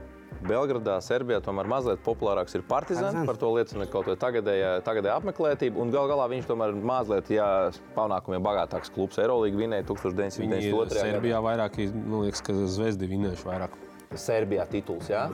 Belgradā, 0.45 0.99
Serbijā 1.05 1.41
tomēr 1.45 1.69
mazliet 1.71 2.03
populārāks 2.05 2.57
ir 2.59 2.65
partizāns. 2.67 3.15
Partizans. 3.15 3.29
Par 3.31 3.41
to 3.41 3.51
liecina 3.55 3.87
kaut 3.91 4.09
kāda 4.09 4.19
tagadējā, 4.21 4.71
tagadējā 4.87 5.17
apmeklētība. 5.21 5.81
Un 5.83 5.95
gal 5.95 6.11
galā 6.11 6.29
viņš 6.33 6.49
tomēr 6.51 6.77
mazliet, 6.77 7.31
ja 7.35 7.49
panākumiem 7.97 8.45
bagātāks 8.45 8.93
klubs 8.95 9.21
Eirolandā 9.23 9.57
vinēja 9.57 9.87
Viņi 9.87 9.91
1992. 9.95 11.01
Serbijā 11.01 11.43
vairāk, 11.45 11.81
ir, 11.83 11.97
man 11.97 12.27
liekas, 12.27 12.45
ka 12.45 12.57
Zvezdi 12.77 13.09
vinējuši 13.11 13.49
vairāk. 13.49 13.77
Serbijā 14.17 14.65
tituls. 14.71 15.09
Jā, 15.11 15.27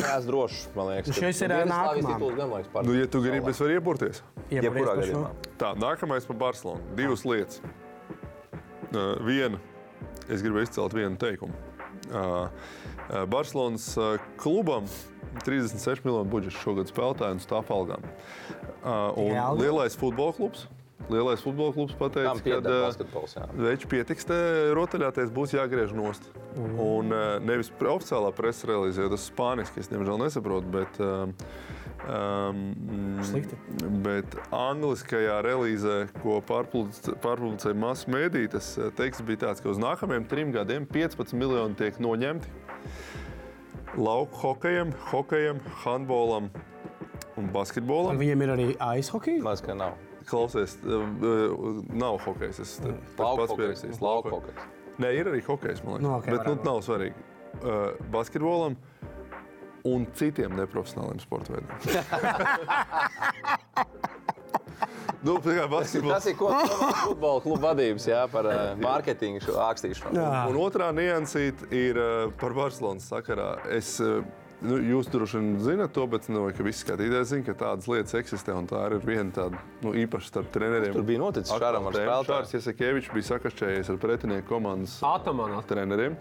jā 0.00 0.14
es 0.16 0.26
droši 0.26 0.72
man 0.76 0.92
liekas, 0.92 1.12
ka 1.12 1.26
Šis 1.28 1.42
ir, 1.44 1.54
nākamā. 1.68 2.14
tituls 2.14 2.38
gan 2.38 2.52
liekas 2.54 2.70
par. 2.72 2.88
Nu, 2.88 2.94
ja 2.96 3.08
tu 3.10 3.20
gribi, 3.24 3.52
es 3.52 3.60
varu 3.62 3.76
iepurties. 3.76 4.22
Jebkurā 4.52 4.96
gadījumā. 5.02 5.32
Tā, 5.60 5.74
nākamais 5.78 6.28
par 6.28 6.40
Barcelonu. 6.40 6.80
Divas 6.98 7.26
lietas. 7.28 7.60
Uh, 8.88 9.18
viena, 9.20 9.60
es 10.32 10.40
gribu 10.40 10.62
izcelt 10.64 10.96
vienu 10.96 11.20
teikumu. 11.20 11.52
Uh, 12.08 12.48
Barcelonas 13.28 13.96
uh, 13.96 14.16
klubam 14.40 14.84
36 15.44 16.04
miljonu 16.04 16.28
budžets 16.30 16.58
šogad 16.62 16.90
spēlētājiem 16.90 17.38
un 17.38 17.44
stāv 17.44 17.70
algām. 17.72 18.04
Uh, 18.82 19.14
un 19.16 19.36
alga? 19.36 19.62
lielais 19.62 19.96
futbola 19.98 20.34
klubs. 20.36 20.66
Lielais 21.08 21.40
futbola 21.40 21.72
klubs 21.72 21.94
pateica, 21.96 22.34
ka. 22.44 23.46
Viņš 23.56 23.86
pietiks 23.88 24.28
te 24.28 24.36
rotaļāties, 24.76 25.32
būs 25.32 25.54
jāgriež 25.56 25.94
nost. 25.96 26.26
Un 26.58 27.14
uh, 27.14 27.38
nevis 27.40 27.70
oficiālā 27.72 28.32
presa 28.36 28.68
jo 28.68 29.08
tas 29.08 29.24
ir 29.24 29.32
spāniski, 29.32 29.80
es 29.80 29.88
diemžēl 29.88 30.20
nesaprotu. 30.20 30.68
Bet, 30.74 31.00
um, 31.00 31.32
um, 32.04 33.22
Slikti. 33.24 33.56
Bet 34.04 34.36
angliskajā 34.52 35.38
relīzē, 35.46 35.98
ko 36.20 36.42
pārpublic- 36.44 37.14
pārpublicēja 37.24 37.78
masu 37.78 38.12
mēdī, 38.12 38.44
tas 38.52 38.74
teksts 38.98 39.24
bija 39.24 39.46
tāds, 39.46 39.64
ka 39.64 39.72
uz 39.72 39.80
nākamajiem 39.80 40.28
trim 40.28 40.52
gadiem 40.52 40.88
15 40.92 41.32
miljoni 41.38 41.78
tiek 41.78 42.02
noņemti 42.02 42.67
lauku 43.96 44.36
hokejam, 44.42 44.92
hokejam, 45.10 45.60
handbolam 45.84 46.50
un 47.38 47.48
basketbolam. 47.54 48.18
Viņiem 48.20 48.44
ir 48.46 48.52
arī 48.54 48.68
aizhokeja. 48.82 49.42
Maz, 49.46 49.62
ka 49.64 49.74
nav. 49.78 49.96
klausies, 50.28 50.74
uh, 50.84 51.80
nav 51.96 52.18
hokejs. 52.20 52.58
Es 52.60 52.74
te 52.82 52.90
Lauka 52.92 53.06
pats 53.16 53.52
hokejs, 53.54 53.56
pierakstīju. 53.56 54.00
lauka 54.04 54.32
hokejs. 54.34 54.66
Nē, 55.00 55.12
ir 55.16 55.30
arī 55.30 55.40
hokejs, 55.46 55.80
man 55.86 55.94
liekas. 55.94 56.04
Nu, 56.04 56.10
ok, 56.18 56.26
Bet 56.34 56.46
nu, 56.50 56.56
nav 56.66 56.80
svarīgi. 56.84 57.14
Uh, 57.62 57.94
basketbolam 58.12 58.76
un 59.86 60.10
citiem 60.18 60.58
neprofesionāliem 60.58 61.22
sporta 61.22 61.54
veidiem. 61.54 61.78
nu, 65.26 65.36
tā 65.44 65.54
kā 65.58 65.66
basketbols. 65.70 66.14
Tas 66.14 66.26
ir 66.30 66.36
ko 66.38 66.50
futbola 67.04 67.42
kluba 67.44 67.62
vadības, 67.70 68.04
jā, 68.10 68.22
par 68.32 68.44
uh, 68.50 68.56
mārketingu 68.82 69.40
šo 69.44 69.54
ākstīšanu. 69.68 70.14
Jā. 70.18 70.42
Un 70.50 70.56
otrā 70.62 70.88
niansīte 70.96 71.60
ir 71.74 71.94
uh, 72.00 72.06
par 72.40 72.52
Barcelonas 72.58 73.08
sakarā. 73.10 73.50
Es, 73.74 73.88
uh, 74.04 74.22
nu, 74.64 74.78
jūs 74.82 75.08
droši 75.12 75.38
vien 75.38 75.48
zinat 75.62 75.92
to, 75.94 76.04
bet 76.10 76.26
nu, 76.32 76.46
ka 76.54 76.64
visi 76.66 76.82
skatītāji 76.84 77.28
zina, 77.30 77.46
ka 77.46 77.54
tādas 77.60 77.88
lietas 77.90 78.16
eksistē. 78.18 78.56
un 78.58 78.66
Tā 78.70 78.84
ir 78.88 78.98
viena 79.04 79.30
tāda 79.34 79.60
nu, 79.84 79.94
īpaša 79.94 80.32
starp 80.32 80.50
treneriem. 80.54 80.92
Tur 80.96 81.06
bija 81.08 81.22
noticis 81.22 81.52
Šāram 81.54 81.88
ar 81.88 81.96
spēlētāju? 81.96 82.28
Šārs 82.32 82.54
Jasakēvičs 82.56 83.12
bija 83.14 83.28
sakašķējies 83.30 83.92
ar 83.94 84.00
pretinieku 84.02 84.48
komandas 84.50 84.98
Atamanā. 85.06 85.62
treneriem. 85.68 86.18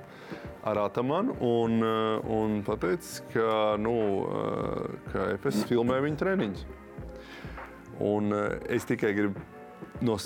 Ar 0.68 0.82
Atamanu 0.84 1.38
un, 1.40 1.78
uh, 1.82 2.32
un 2.38 2.62
pateicis, 2.68 3.22
ka, 3.32 3.78
nu, 3.80 3.94
uh, 4.28 4.98
ka 5.14 5.30
FS 5.38 5.64
filmē 5.70 6.02
viņa 6.04 6.20
treniņus. 6.20 6.66
Un 8.04 8.34
uh, 8.36 8.58
es 8.70 8.86
tikai 8.86 9.14
gribu 9.16 9.42
no, 10.04 10.18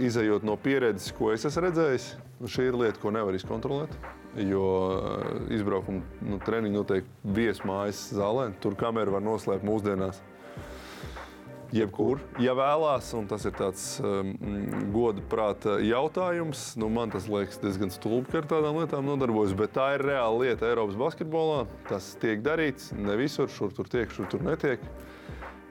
izējot 0.00 0.46
no 0.46 0.56
pieredzes, 0.56 1.12
ko 1.16 1.34
es 1.34 1.44
esmu 1.46 1.68
redzējis. 1.68 2.14
Nu, 2.40 2.48
šī 2.48 2.70
ir 2.70 2.78
lieta, 2.80 3.00
ko 3.02 3.12
nevar 3.12 3.36
izkontrolēt. 3.36 3.92
Jo 4.38 4.64
uh, 4.94 5.24
izbraukuma 5.50 6.04
nu, 6.22 6.38
treniņi 6.46 6.76
notiek 6.76 7.08
viesmājas 7.26 8.04
zālē. 8.14 8.52
Tur 8.62 8.76
kameru 8.78 9.16
var 9.16 9.24
noslēpt 9.26 9.66
mūsdienās. 9.66 10.20
Jebkur, 11.70 12.18
ja 12.42 12.50
vēlās, 12.58 13.12
un 13.14 13.28
tas 13.30 13.44
ir 13.46 13.52
tāds 13.54 13.82
um, 14.02 14.32
goda 14.90 15.22
prāta 15.30 15.76
jautājums, 15.86 16.64
nu, 16.82 16.88
man 16.90 17.12
tas 17.14 17.28
liekas 17.30 17.60
diezgan 17.62 17.92
stulbi, 17.94 18.26
ka 18.32 18.40
ar 18.40 18.48
tādām 18.50 18.80
lietām 18.80 19.06
nodarbojas. 19.06 19.54
Bet 19.58 19.76
tā 19.76 19.92
ir 19.94 20.02
reāla 20.08 20.48
lieta 20.48 20.66
Eiropas 20.66 20.98
basketbolā. 20.98 21.60
Tas 21.86 22.16
tiek 22.22 22.42
darīts 22.42 22.90
ne 22.98 23.14
visur, 23.20 23.46
šur 23.54 23.70
tur 23.76 23.90
tiek, 23.90 24.10
šur 24.10 24.26
tur 24.32 24.42
netiek. 24.46 24.82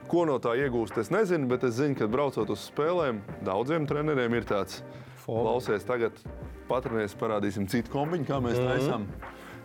Ko 0.08 0.24
no 0.28 0.38
tā 0.42 0.56
iegūst, 0.58 0.96
es 1.02 1.12
nezinu, 1.12 1.48
bet 1.52 1.68
es 1.68 1.76
zinu, 1.76 1.98
ka 2.00 2.08
braucot 2.10 2.48
uz 2.50 2.64
spēlēm, 2.72 3.20
daudziem 3.44 3.84
treneriem 3.86 4.40
ir 4.40 4.48
tāds, 4.48 4.80
klausies, 5.26 5.84
tagad 5.86 6.12
patronies, 6.68 7.14
parādīsim 7.18 7.68
citu 7.70 7.90
kombiņu, 7.92 8.26
kā 8.28 8.40
mēs 8.44 8.58
taisām. 8.60 9.06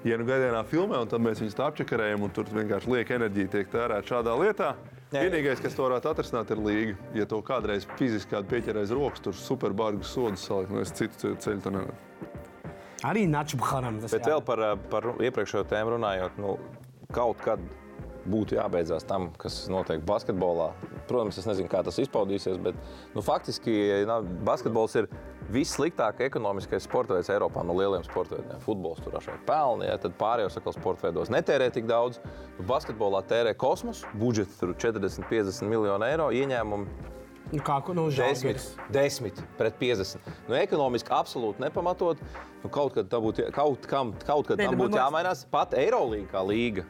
Ja 0.05 0.17
nu 0.21 0.25
gaidienā 0.27 0.59
filmē, 0.69 0.99
un 1.01 1.07
tad 1.09 1.21
mēs 1.25 1.39
viņus 1.41 1.55
apčakarējam, 1.65 2.21
un 2.27 2.29
tur 2.29 2.45
vienkārši 2.53 2.91
lieka 2.91 3.15
enerģija 3.17 3.49
tiek 3.55 3.71
tērēta 3.73 4.05
šādā 4.11 4.35
lietā. 4.37 4.73
Vienīgais, 5.15 5.61
kas 5.63 5.73
to 5.77 5.85
varētu 5.87 6.11
atrisināt, 6.11 6.51
ir 6.53 6.59
līga. 6.61 6.95
Ja 7.17 7.25
to 7.25 7.39
kādreiz 7.45 7.87
fiziski 7.97 8.35
kādu 8.35 8.51
pieķerēs 8.51 8.91
rokas, 8.93 9.23
tur 9.25 9.33
superbargus 9.33 10.11
sodus 10.13 10.43
salikt, 10.45 10.69
nu 10.75 10.81
es 10.83 10.91
citu 10.93 11.17
ce- 11.17 11.33
ceļu 11.45 11.61
tā 11.65 11.71
nevaru. 11.73 11.95
Arī 13.05 13.25
Načbuhanam 13.29 13.99
tas 14.01 14.11
Bet 14.11 14.25
vēl 14.29 14.41
par, 14.45 14.59
uh, 14.59 14.75
par 14.89 15.03
iepriekšējo 15.21 15.65
tēmu 15.69 15.95
runājot, 15.97 16.37
nu, 16.41 16.57
kaut 17.13 17.37
kad 17.45 17.59
būtu 18.29 18.57
jābeidzās 18.57 19.05
tam, 19.07 19.29
kas 19.41 19.65
notiek 19.71 20.03
basketbolā. 20.05 20.71
Protams, 21.09 21.37
es 21.41 21.47
nezinu, 21.49 21.69
kā 21.71 21.83
tas 21.85 21.99
izpaudīsies, 22.01 22.59
bet 22.61 22.77
nu, 23.15 23.23
faktiski 23.25 24.03
na, 24.09 24.19
basketbols 24.47 24.97
ir 25.01 25.09
vissliktāk 25.53 26.23
ekonomiskais 26.25 26.87
sporta 26.87 27.17
veids 27.17 27.29
Eiropā 27.29 27.63
no 27.65 27.75
lieliem 27.77 28.05
sporta 28.05 28.39
veidiem. 28.39 28.61
Futbols 28.65 29.01
tur 29.05 29.13
ražo 29.15 29.35
pelni, 29.47 29.89
ja, 29.89 29.97
tad 30.01 30.17
pārējos 30.19 30.57
atkal 30.59 30.73
sporta 30.75 31.07
veidos 31.07 31.33
netērē 31.33 31.69
tik 31.73 31.89
daudz. 31.89 32.21
Nu, 32.57 32.65
basketbolā 32.69 33.21
tērē 33.29 33.53
kosmos, 33.57 34.03
budžets 34.17 34.57
tur 34.61 34.73
40-50 34.73 35.69
miljonu 35.69 36.09
eiro 36.09 36.31
ieņēmumu. 36.33 37.13
Nu, 37.53 37.61
Kā 37.61 37.77
nu, 37.93 38.07
Desmit, 38.09 38.63
desmit 38.89 39.37
pret 39.59 39.75
50. 39.77 40.17
Nu, 40.47 40.55
ekonomiski 40.57 41.13
absolūti 41.13 41.61
nepamatot. 41.61 42.21
Nu, 42.63 42.71
kaut 42.73 42.95
kad, 42.97 43.11
būtu, 43.21 43.45
kaut 43.53 43.85
kam, 43.89 44.15
kaut 44.25 44.49
kad 44.49 44.57
Nē, 44.57 44.71
tam 44.71 44.79
nu, 44.79 44.87
būtu 44.87 44.97
jāmainās. 44.97 45.45
Pat 45.51 45.75
Eirolandā 45.77 46.41
līga. 46.41 46.87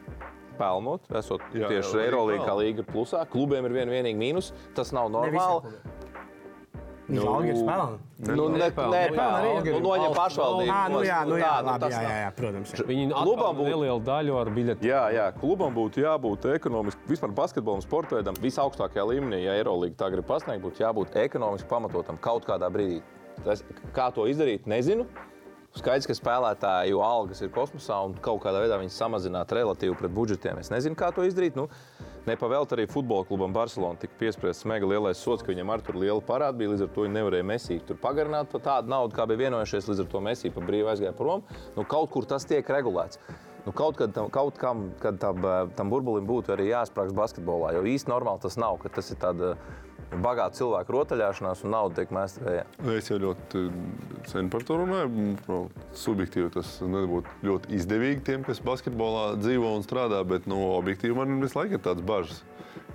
Pelnot, 0.58 1.06
esot 1.20 1.40
Jā, 1.54 1.68
tieši 1.68 2.00
Eirolandā 2.06 2.40
kā 2.42 2.48
pelna. 2.48 2.62
līga 2.62 2.78
ir 2.84 2.88
plusā. 2.92 3.26
Klubiem 3.30 3.64
ir 3.68 3.72
viena 3.76 3.92
vienīga 3.92 4.18
mīnus. 4.20 4.52
Tas 4.74 4.92
nav 4.96 5.10
normāli. 5.12 5.76
Žēlgars 7.06 7.60
spēlē. 7.62 7.98
Nu, 8.34 8.48
ne, 8.50 8.58
nepelna. 8.58 8.90
nē, 8.90 9.02
Nu, 9.10 9.14
jā, 9.14 9.62
nu, 9.62 9.74
nu, 9.76 9.80
noņem 9.84 10.14
pašvaldību. 10.16 10.72
Ā, 10.74 10.78
nu 10.90 11.02
jā, 11.06 11.18
nu 11.28 11.36
jā, 11.38 11.50
Tā, 11.52 11.60
nu, 11.62 11.68
labi, 11.70 11.90
jā, 11.92 12.00
jā, 12.02 12.16
jā, 12.24 12.30
protams. 12.34 12.72
Jā. 12.74 12.86
Viņi 12.88 13.04
Klubam 13.14 13.54
būtu- 13.60 13.68
nelielu 13.70 14.00
daļu 14.08 14.38
ar 14.40 14.48
biļeti. 14.56 14.88
Jā, 14.90 15.02
jā, 15.14 15.26
klubam 15.38 15.74
būtu 15.76 16.02
jābūt 16.02 16.48
ekonomiski, 16.56 17.00
vispār 17.06 17.30
basketbolam, 17.36 17.80
sporta 17.84 18.16
veidam, 18.18 18.34
visaugstākajā 18.42 19.04
līmenī, 19.06 19.44
ja 19.44 19.52
Eirolandā 19.54 19.94
tā 19.94 20.10
grib 20.10 20.26
pasniegt, 20.26 20.64
būtu 20.66 20.82
jābūt 20.82 21.14
ekonomiski 21.14 21.68
pamatotam 21.68 22.18
kaut 22.18 22.44
kādā 22.44 22.66
brīdī. 22.74 23.02
Tas, 23.44 23.62
kā 23.94 24.10
to 24.12 24.26
izdarīt, 24.26 24.66
nezinu. 24.66 25.06
Skaidrs, 25.76 26.08
ka 26.08 26.16
spēlētāju 26.16 27.00
algas 27.04 27.42
ir 27.44 27.52
kosmosā 27.52 27.98
un 28.06 28.14
kaut 28.24 28.40
kādā 28.44 28.62
veidā 28.64 28.78
viņas 28.80 28.96
samazināt 28.96 29.52
relatīvi 29.52 29.96
pret 29.98 30.14
budžetiem. 30.16 30.60
Es 30.62 30.72
nezinu, 30.72 30.96
kā 30.96 31.10
to 31.12 31.26
izdarīt. 31.26 31.58
Nu, 31.58 31.68
Nepavēlt 32.26 32.72
arī 32.74 32.88
futbola 32.90 33.22
klubam 33.22 33.52
Barcelona 33.54 34.00
tika 34.02 34.16
piespriests 34.18 34.66
mega 34.66 34.88
lielais 34.90 35.20
sots, 35.22 35.44
ka 35.46 35.52
viņam 35.52 35.68
ar 35.70 35.82
tur 35.86 36.00
liela 36.02 36.18
parāda 36.26 36.58
bija. 36.58 36.72
Līdz 36.72 36.82
ar 36.82 36.90
to 36.96 37.04
viņi 37.04 37.14
nevarēja 37.14 37.46
mesīt 37.46 37.84
tur 37.86 38.00
pagarināt 38.02 38.50
par 38.50 38.64
tādu 38.64 38.90
naudu, 38.90 39.14
kā 39.14 39.28
bija 39.30 39.44
vienojušies. 39.44 39.86
Līdz 39.92 40.02
ar 40.02 40.08
to 40.10 40.22
mesī 40.26 40.50
pa 40.50 40.64
brīvu 40.66 40.90
aizgāja 40.90 41.14
prom. 41.14 41.44
Nu, 41.76 41.84
kaut 41.86 42.10
kur 42.10 42.26
tas 42.26 42.48
tiek 42.50 42.66
regulēts. 42.66 43.20
Nu, 43.62 43.70
kaut 43.70 44.00
kad 44.00 44.10
tam, 44.16 44.26
kaut 44.34 44.58
kam, 44.58 44.88
kad 44.98 45.20
tam, 45.22 45.38
eh, 45.38 45.70
tam 45.78 45.90
burbulim 45.94 46.26
būtu 46.26 46.56
arī 46.56 46.66
jāsprāgst 46.72 47.14
basketbolā, 47.14 47.76
jo 47.78 47.86
īsti 47.94 48.10
normāli 48.10 48.42
tas 48.42 48.58
nav, 48.58 48.80
ka 48.82 48.90
tas 48.98 49.10
ir 49.14 49.22
tāds 49.22 49.54
bagāts 50.22 50.60
cilvēku 50.60 50.94
rotaļāšanās 50.94 51.64
un 51.66 51.72
nauda 51.74 52.00
tiek 52.00 52.12
mēsta 52.14 52.44
vējā. 52.46 52.64
Es 52.96 53.10
jau 53.10 53.18
ļoti 53.22 53.64
sen 54.30 54.50
par 54.52 54.62
to 54.68 54.78
runāju. 54.80 55.34
Pro- 55.46 55.66
Subjektīvi 55.96 56.52
tas 56.54 56.76
nebūtu 56.84 57.26
ļoti 57.48 57.74
izdevīgi 57.78 58.22
tiem, 58.30 58.44
kas 58.46 58.60
basketbolā 58.64 59.36
dzīvo 59.40 59.74
un 59.76 59.84
strādā, 59.86 60.22
bet 60.28 60.46
no 60.46 60.60
objektīvi 60.78 61.16
man 61.16 61.40
visu 61.42 61.58
laiku 61.58 61.78
ir 61.78 61.84
tāds 61.84 62.04
bažas. 62.06 62.42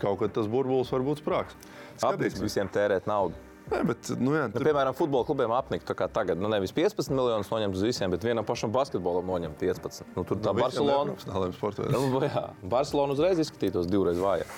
Kaut 0.02 0.20
kad 0.24 0.34
tas 0.34 0.48
burbulis 0.50 0.92
var 0.94 1.04
būt 1.06 1.22
sprāgs. 1.22 1.56
Apniks 2.02 2.42
visiem 2.42 2.70
tērēt 2.72 3.06
naudu. 3.10 3.36
Nē, 3.72 3.82
bet, 3.88 4.10
nu, 4.20 4.34
jā, 4.36 4.48
Nu, 4.50 4.54
tur, 4.56 4.66
piemēram, 4.68 4.96
futbola 4.98 5.24
klubiem 5.28 5.52
apnikt 5.56 5.86
tā 5.88 5.96
kā 5.96 6.08
tagad. 6.12 6.40
Nu, 6.42 6.50
nevis 6.52 6.74
15 6.76 7.14
miljonus 7.14 7.48
noņemt 7.52 7.78
uz 7.78 7.84
visiem, 7.86 8.12
bet 8.12 8.26
vienam 8.26 8.44
pašam 8.48 8.72
basketbolam 8.74 9.28
noņemt 9.30 9.60
15. 9.62 10.04
Nu, 10.18 10.24
tur 10.28 10.42
tā 10.44 10.52
Barcelona. 10.58 11.14
Profesionāliem 11.14 11.54
sportiem. 11.56 11.92
Nu, 11.94 12.20
jā, 12.26 12.44
Barcelona 12.64 13.16
uzreiz 13.16 13.40
izskatītos 13.40 13.88
divreiz 13.88 14.20
vājāk. 14.20 14.52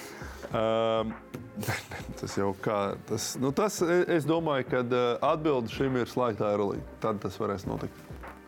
Um, 0.53 1.13
tas 2.19 2.37
jau 2.39 2.53
kā. 2.63 2.79
Tas, 3.09 3.33
nu, 3.41 3.51
tas, 3.51 3.81
e- 3.85 4.05
es 4.17 4.25
domāju, 4.29 4.65
ka 4.71 4.81
atbilde 5.33 5.69
šim 5.73 5.99
ir 6.01 6.09
slēgta 6.09 6.49
aerolīga. 6.53 6.83
Tad 7.03 7.21
tas 7.21 7.37
varēs 7.41 7.67
notikt. 7.69 8.01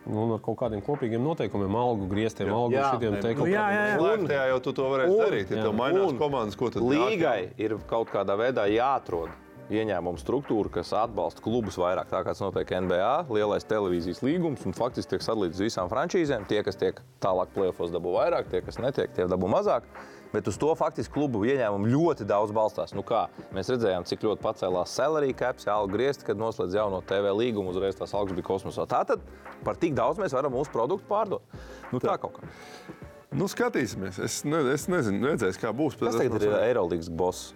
Nu, 0.06 0.28
ar 0.36 0.42
kaut 0.46 0.60
kādiem 0.60 0.84
kopīgiem 0.86 1.22
noteikumiem, 1.26 1.74
algu 1.82 2.06
grieztiem, 2.12 2.52
algu 2.54 2.78
šitiem 2.78 3.16
te 3.22 3.32
Nu, 3.34 3.40
kaut 3.40 3.48
jā, 3.50 3.54
jā, 3.58 3.64
kādiem. 3.64 3.88
jā. 3.90 3.96
Slēgtajā 4.02 4.44
jau 4.52 4.60
tu 4.68 4.74
to 4.78 4.90
varēsi 4.92 5.14
un- 5.16 5.24
darīt. 5.24 5.50
Ja 5.56 5.64
tev 5.66 5.74
mainās 5.80 6.12
Un 6.12 6.20
komandas, 6.20 6.58
ko 6.60 6.70
tad 6.70 6.84
Līgai 6.86 7.40
ir 7.58 7.74
kaut 7.90 8.12
kādā 8.14 8.36
veidā 8.38 8.68
jāatrod 8.70 9.34
ieņēmuma 9.74 10.20
struktūra, 10.22 10.70
kas 10.78 10.92
atbalsta 10.96 11.42
klubus 11.44 11.78
vairāk, 11.82 12.10
tā 12.12 12.22
kā 12.26 12.34
tas 12.34 12.44
notiek 12.44 12.74
NBA, 12.86 13.14
lielais 13.34 13.66
televīzijas 13.70 14.22
līgums, 14.26 14.66
un 14.68 14.76
faktiski 14.78 15.16
tiek 15.16 15.26
sadalīts 15.26 15.62
visām 15.64 15.90
frančīzēm. 15.92 16.46
Tie, 16.50 16.62
kas 16.66 16.78
tiek 16.82 17.00
tālāk 17.24 17.54
plēsofos, 17.56 17.94
dabū 17.94 18.14
vairāk, 18.18 18.52
tie, 18.52 18.62
kas 18.66 18.78
netiek, 18.82 19.14
tie 19.16 19.26
dabū 19.32 19.50
mazāk. 19.52 19.88
Bet 20.36 20.50
uz 20.52 20.58
to 20.60 20.68
faktiski 20.76 21.14
klubu 21.16 21.46
ieņēmumu 21.48 21.88
ļoti 21.94 22.28
daudz 22.28 22.52
balstās. 22.56 22.92
Nu 22.98 23.06
kā, 23.08 23.26
mēs 23.56 23.70
redzējām, 23.72 24.04
cik 24.10 24.26
ļoti 24.26 24.44
pacēlās 24.44 24.92
salary 24.98 25.32
caps, 25.38 25.70
algu 25.72 25.96
griezti, 25.96 26.28
kad 26.28 26.40
noslēdz 26.42 26.76
jauno 26.76 27.00
TV 27.08 27.32
līgumu, 27.38 27.72
uzreiz 27.72 27.96
tās 27.96 28.14
algas 28.18 28.36
bija 28.36 28.50
kosmosā. 28.50 28.84
Tātad 28.92 29.24
par 29.64 29.80
tik 29.80 29.96
daudz 29.96 30.20
mēs 30.20 30.36
varam 30.36 30.58
mūsu 30.58 30.74
produktu 30.76 31.08
pārdot. 31.08 31.56
Nu, 31.94 32.04
tā 32.04 32.18
kaut 32.20 32.42
kā. 32.42 32.52
Nu, 33.36 33.48
skatīsimies. 33.52 34.20
Es, 34.24 34.42
ne, 34.48 34.60
es 34.74 34.90
nezinu, 34.92 35.24
redzēs, 35.32 35.60
kā 35.60 35.72
būs. 35.76 35.96
Kas 36.00 36.20
tagad 36.20 36.44
ir 36.44 36.58
Eirolandes 36.60 37.10
boss? 37.12 37.54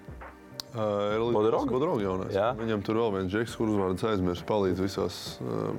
Jā. 2.36 2.50
Viņam 2.60 2.84
tur 2.86 3.00
vēl 3.00 3.14
viens 3.16 3.32
džeks, 3.34 3.56
kurus 3.58 3.78
vārds 3.80 4.06
aizmirst, 4.06 4.46
palīdz 4.50 4.84
visās. 4.84 5.18
Uh, 5.42 5.72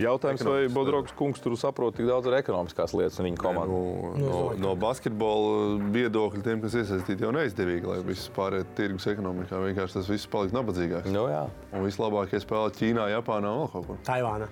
Jautājums, 0.00 0.44
vai 0.48 0.62
Bodrogs 0.72 1.12
kungs 1.18 1.42
tur 1.44 1.58
saprot 1.60 1.98
tik 1.98 2.08
daudz 2.08 2.30
ar 2.30 2.38
ekonomiskās 2.38 2.94
lietas 2.96 3.20
un 3.20 3.28
viņa 3.28 3.40
komandu? 3.42 3.80
no, 4.00 4.12
no, 4.22 4.40
no 4.56 4.72
basketbola 4.80 5.90
viedokļa 5.92 6.44
tiem, 6.46 6.64
kas 6.64 6.78
iesaistīti, 6.80 7.26
jau 7.26 7.34
neizdevīgi, 7.36 7.90
lai 7.90 7.98
viss 8.06 8.32
pārējais 8.36 8.72
tirgus 8.78 9.10
ekonomikā 9.12 9.60
vienkārši 9.66 9.98
tas 9.98 10.08
viss 10.08 10.30
paliek 10.32 10.56
nabadzīgāks. 10.56 11.12
Nu, 11.12 11.26
jā. 11.28 11.44
Un 11.76 11.84
vislabākie 11.84 12.40
spēlē 12.40 12.72
Ķīnā, 12.80 13.10
Japānā 13.18 13.52
un 13.52 13.66
vēl 13.66 13.70
kaut 13.74 13.90
kur. 13.90 14.00
Taivāna. 14.08 14.48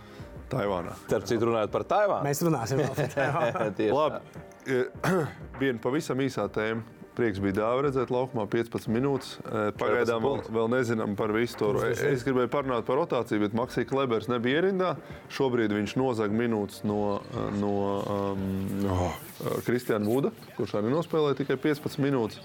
Taivānā. 0.52 0.94
Starp 1.06 1.26
citu, 1.28 1.48
runājot 1.48 1.72
par 1.72 1.88
Taivānu. 1.88 2.28
Mēs 2.28 2.44
runāsim 2.44 2.84
vēl 2.84 2.92
par 2.92 3.10
Taivānu. 3.16 3.90
Labi. 3.96 4.46
Viena 5.60 5.80
pavisam 5.80 6.20
īsā 6.24 6.44
tēma. 6.52 6.97
Prieks 7.18 7.40
bija 7.42 7.56
dāvā 7.56 7.82
redzēt 7.88 8.12
laukumā 8.14 8.44
15 8.50 8.86
minūtes. 8.94 9.32
Pagaidām 9.80 10.22
vēl, 10.22 10.42
vēl 10.54 10.68
nezinām 10.76 11.16
par 11.18 11.32
visu 11.34 11.58
to. 11.58 11.72
Es 11.90 12.22
gribēju 12.26 12.50
parunāt 12.52 12.86
par 12.86 13.00
rotāciju, 13.00 13.42
bet 13.42 13.56
Maksija 13.58 13.88
Klebers 13.90 14.30
nebija 14.30 14.60
ierindā. 14.60 14.92
Šobrīd 15.34 15.74
viņš 15.74 15.96
nozag 15.98 16.34
minūtes 16.34 16.84
no, 16.86 17.18
no 17.58 17.74
um, 18.14 18.46
Kristiāna 19.66 20.06
Vuda, 20.06 20.30
kurš 20.54 20.78
arī 20.78 20.94
nospēlēja 20.94 21.40
tikai 21.42 21.58
15 21.66 21.98
minūtes. 22.06 22.38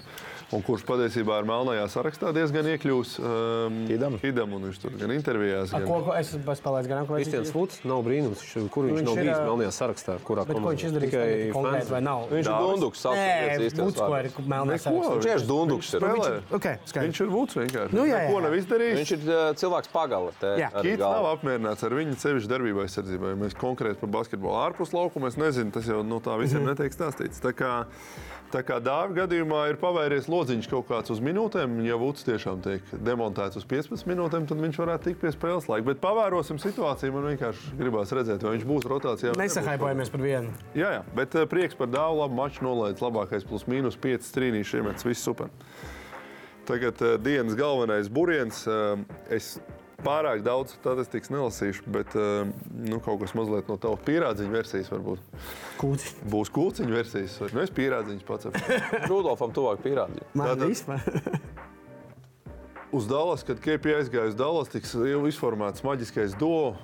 Un 0.52 0.64
kurš 0.66 0.84
patiesībā 0.88 1.38
ir 1.40 1.48
melnajā 1.48 1.86
sarakstā 1.92 2.32
diezgan 2.36 2.68
iekļūs 2.74 3.14
um, 3.20 3.78
Hidam. 3.88 4.18
Hidam, 4.22 4.56
un 4.58 4.68
viņš 4.68 4.80
tur 4.82 4.96
gan 5.00 5.14
intervijās, 5.14 5.72
gan 5.72 5.86
Ko, 5.88 6.00
ko 6.08 6.16
es 6.18 6.32
spēlēju 6.34 6.90
garām, 6.90 7.08
ko 7.08 7.18
Kristians 7.18 7.52
Futs 7.54 7.80
nav 7.88 8.04
brīnums, 8.06 8.44
kur 8.74 8.88
viņš, 8.88 8.98
Viņš 9.00 9.08
nav 9.08 9.18
ir, 9.18 9.28
bijis 9.28 9.42
melnajā 9.48 9.72
sarakstā, 9.78 10.18
kurā 10.26 10.44
Bet 10.48 10.60
ko 10.60 10.74
viņš 10.74 10.86
izdarīs 10.90 11.12
Tikai 11.14 11.28
konkrēti 11.54 11.94
vai 11.94 12.02
nav? 12.04 12.26
Viņš 12.32 12.50
ir? 12.50 12.64
Dunduks, 12.64 13.04
sauc 13.04 13.18
Nē, 13.18 13.28
pēc 13.44 13.64
īstajos 13.68 13.88
Vuds, 13.88 14.00
ko 14.00 14.20
ir 14.20 14.28
Neko. 14.28 14.84
saraksts. 14.84 15.24
Viņš 15.24 15.34
ir 15.34 15.46
Dunduks. 15.48 15.92
Viņš 16.94 17.22
ir 17.24 17.32
būts 17.34 17.58
vienkārši. 17.58 17.96
Nu, 17.96 18.06
jā, 18.08 18.20
jā, 18.24 18.30
jā. 18.32 18.42
nav 18.44 18.56
izdarījis. 18.58 18.98
Viņš 19.00 19.12
ir 19.16 19.24
cilvēks 19.60 19.92
pagala. 19.92 20.32
Kīts 20.40 21.02
nav 21.02 21.28
apmierināts 21.32 21.84
ar 21.86 21.96
viņu 21.96 22.16
sevišķu 22.20 22.50
darbību 22.50 22.84
aizsardzībā. 22.84 23.32
Ja 23.34 23.40
mēs 23.40 23.56
konkrēti 23.58 24.00
par 24.02 24.12
basketbolu 24.18 24.58
ārpus 24.62 24.94
laukuma, 24.96 25.30
es 25.32 25.38
nezinu, 25.40 25.72
tas 25.74 25.88
jau 25.90 26.02
no 26.06 26.20
tā 26.24 26.36
visiem 26.40 26.66
netiek 26.66 26.94
stāstīts. 26.94 27.42
Tā 27.44 27.54
kā, 27.56 27.72
tā 28.54 28.62
kā 28.66 28.78
dāvā 28.82 29.14
gadījumā 29.22 29.64
ir 29.72 29.78
pavērties 29.80 30.28
lodziņš 30.30 30.68
kaut 30.70 30.86
kāds 30.90 31.12
uz 31.14 31.20
minūtēm, 31.24 31.80
ja 31.86 31.98
Vuds 31.98 32.26
tiešām 32.26 32.62
tiek 32.64 32.92
demontēts 33.06 33.58
uz 33.58 33.66
15 33.70 34.06
minūtēm, 34.10 34.46
tad 34.50 34.62
viņš 34.62 34.78
varētu 34.82 35.08
tikt 35.08 35.22
pie 35.24 35.32
spēles 35.34 35.66
laika. 35.70 35.88
Bet 35.90 36.02
pavērosim 36.04 36.60
situāciju, 36.62 37.14
man 37.16 37.28
vienkārši 37.32 37.74
gribās 37.80 38.14
redzēt, 38.14 38.44
vai 38.46 38.54
viņš 38.56 38.68
būs 38.68 38.88
rotācijā. 38.90 39.34
Nesahaipojamies 39.40 40.12
par 40.14 40.24
vienu. 40.24 40.54
Jā, 40.78 40.92
jā, 40.98 41.02
bet 41.18 41.34
eh, 41.38 41.48
prieks 41.50 41.78
par 41.78 41.90
dāvu, 41.90 42.22
labu 42.22 42.38
maču 42.38 42.66
nolaidis, 42.66 43.02
labākais 43.04 43.46
plus 43.48 43.66
mīnus 43.70 43.98
5 44.00 44.30
strīnīši 44.30 44.80
iemets, 44.80 45.06
viss 45.06 45.26
super. 45.26 45.50
Tagad 46.64 47.00
uh, 47.04 47.16
dienas 47.20 47.58
galvenais 47.58 48.08
buriens. 48.08 48.62
Uh, 48.64 49.02
es 49.28 49.58
pārāk 50.04 50.44
daudz 50.46 50.76
statistikas 50.76 51.32
nelasīšu, 51.32 51.84
bet 51.94 52.14
uh, 52.18 52.46
nu, 52.84 53.00
kaut 53.04 53.22
kas 53.24 53.34
mazliet 53.36 53.68
no 53.70 53.78
tavas 53.80 54.04
pierādziņa 54.06 54.54
versijas 54.54 54.92
varbūt. 54.92 55.36
Kūci. 55.80 56.14
Būs 56.30 56.52
kūciņa 56.54 56.94
versijas, 56.94 57.38
nu 57.54 57.64
es 57.64 57.74
pierādziņus 57.74 58.26
pats. 58.28 58.50
Rudolfam 59.10 59.54
tuvāk 59.56 59.84
pierādīja. 59.84 60.28
Man 60.38 60.66
vispār. 60.68 61.02
Uz 62.94 63.08
Dallas, 63.10 63.42
kad 63.42 63.58
KP 63.58 63.96
aizgāja 63.98 64.30
uz 64.30 64.36
Dallas, 64.38 64.68
tiks 64.70 64.92
jau 64.94 65.24
izformēts 65.26 65.82
maģiskais 65.82 66.36
duo. 66.38 66.76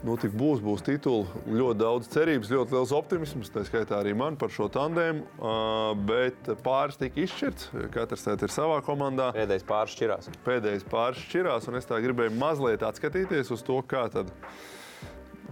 Nu, 0.00 0.14
tik 0.16 0.32
būs, 0.32 0.62
būs 0.64 0.80
tituli, 0.80 1.28
ļoti 1.44 1.76
daudz 1.82 2.08
cerības, 2.08 2.48
ļoti 2.54 2.72
liels 2.72 2.92
optimisms. 2.96 3.50
Tā 3.52 3.66
skaitā 3.68 3.98
arī 4.00 4.14
man 4.16 4.38
par 4.40 4.48
šo 4.54 4.70
tandēmu. 4.72 5.26
Uh, 5.36 5.92
bet 6.08 6.48
pāris 6.64 6.96
tika 7.00 7.20
izšķirts. 7.20 7.68
Katrs 7.92 8.24
tagad 8.24 8.46
ir 8.46 8.54
savā 8.54 8.78
komandā. 8.86 9.28
Pēdējais 9.36 9.66
pāris 9.68 9.96
šķirās. 9.98 10.30
pēdējais 10.46 10.86
pāris 10.88 11.20
šķirās, 11.26 11.68
un 11.68 11.76
es 11.82 11.88
tā 11.90 12.00
gribēju 12.00 12.32
mazliet 12.40 12.84
atskatīties 12.88 13.52
uz 13.52 13.64
to, 13.66 13.76
kā 13.84 14.06
tad, 14.14 14.32
mm, 14.32 14.79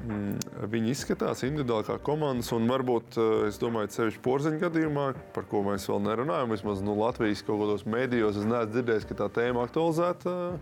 viņi 0.07 0.93
izskatās 0.93 1.43
individuāli 1.47 1.87
kā 1.89 1.97
komandas. 2.05 2.51
Un 2.55 2.69
varbūt, 2.71 3.19
eh, 3.19 3.47
es 3.49 3.59
domāju, 3.59 3.91
sevišķi 3.95 4.23
porziņa 4.25 4.61
gadījumā, 4.63 5.07
par 5.35 5.45
ko 5.51 5.63
mēs 5.67 5.89
vēl 5.91 6.03
nerunājam, 6.05 6.53
vismaz 6.55 6.83
nu, 6.83 6.95
Latvijas 6.99 7.43
kaut 7.43 7.61
kādos 7.63 7.85
mēdījos, 7.85 8.39
es 8.39 8.47
neesmu 8.49 8.73
dzirdējis, 8.73 9.09
ka 9.09 9.15
tā 9.15 9.29
tēma 9.29 9.67
aktualizēta. 9.67 10.59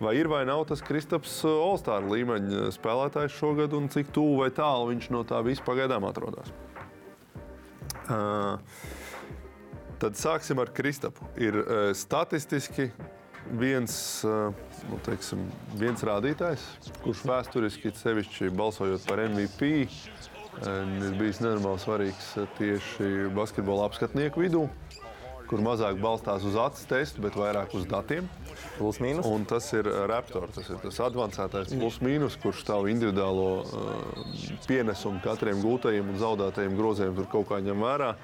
Vai 0.00 0.16
ir 0.16 0.28
vai 0.28 0.44
nav 0.44 0.66
tas 0.66 0.82
Kristaps 0.82 1.42
Olstāra 1.44 2.08
līmeņa 2.08 2.72
spēlētājs 2.74 3.38
šogad, 3.38 3.72
un 3.72 3.88
cik 3.88 4.12
tuvu 4.12 4.42
vai 4.42 4.50
tālu 4.50 4.90
viņš 4.92 5.10
no 5.10 5.22
tā 5.24 5.42
visa 5.44 5.62
pagaidām 5.62 6.04
atrodas? 6.08 6.52
Uh, 8.10 8.58
Tad 10.02 10.16
sāksim 10.18 10.58
ar 10.58 10.66
Kristapu. 10.74 11.22
Ir 11.38 11.54
uh, 11.54 11.92
statistiski 11.94 12.88
viens, 13.50 14.24
uh, 14.24 14.52
nu, 14.90 14.98
teiksim, 15.06 15.44
viens 15.78 16.02
rādītājs, 16.06 16.64
kurš 17.02 17.24
vēsturiski, 17.28 17.92
sevišķi 17.98 18.50
balsojot 18.56 19.06
par 19.08 19.22
MVP, 19.26 19.72
uh, 19.86 20.68
ir 21.08 21.16
bijis 21.20 21.42
nenormāli 21.42 21.82
svarīgs 21.82 22.32
uh, 22.38 22.50
tieši 22.58 23.28
basketbola 23.36 23.88
apskatnieku 23.90 24.44
vidū, 24.44 24.66
kur 25.50 25.64
mazāk 25.64 25.98
balstās 26.00 26.46
uz 26.48 26.56
acu 26.56 26.86
testu, 26.88 27.24
bet 27.24 27.36
vairāk 27.36 27.74
uz 27.76 27.84
datiem. 27.90 28.28
Plus 28.78 28.98
mīnus. 29.02 29.26
Un 29.28 29.44
tas 29.48 29.66
ir 29.76 29.88
uh, 29.88 30.04
Raptor, 30.08 30.48
tas 30.54 30.68
ir 30.72 30.78
tas 30.82 31.00
avansētais 31.04 31.74
plus-mínus, 31.76 32.38
kurš 32.40 32.62
tavu 32.68 32.88
individuālo 32.92 33.48
uh, 33.62 34.22
pienesumu 34.68 35.20
katriem 35.24 35.60
gūtajiem 35.64 36.14
un 36.14 36.22
zaudētajiem 36.22 36.78
groziem 36.78 37.18
tur 37.18 37.28
kaut 37.32 37.50
kā 37.52 37.60
ņem 37.64 37.84
vērā. 37.84 38.14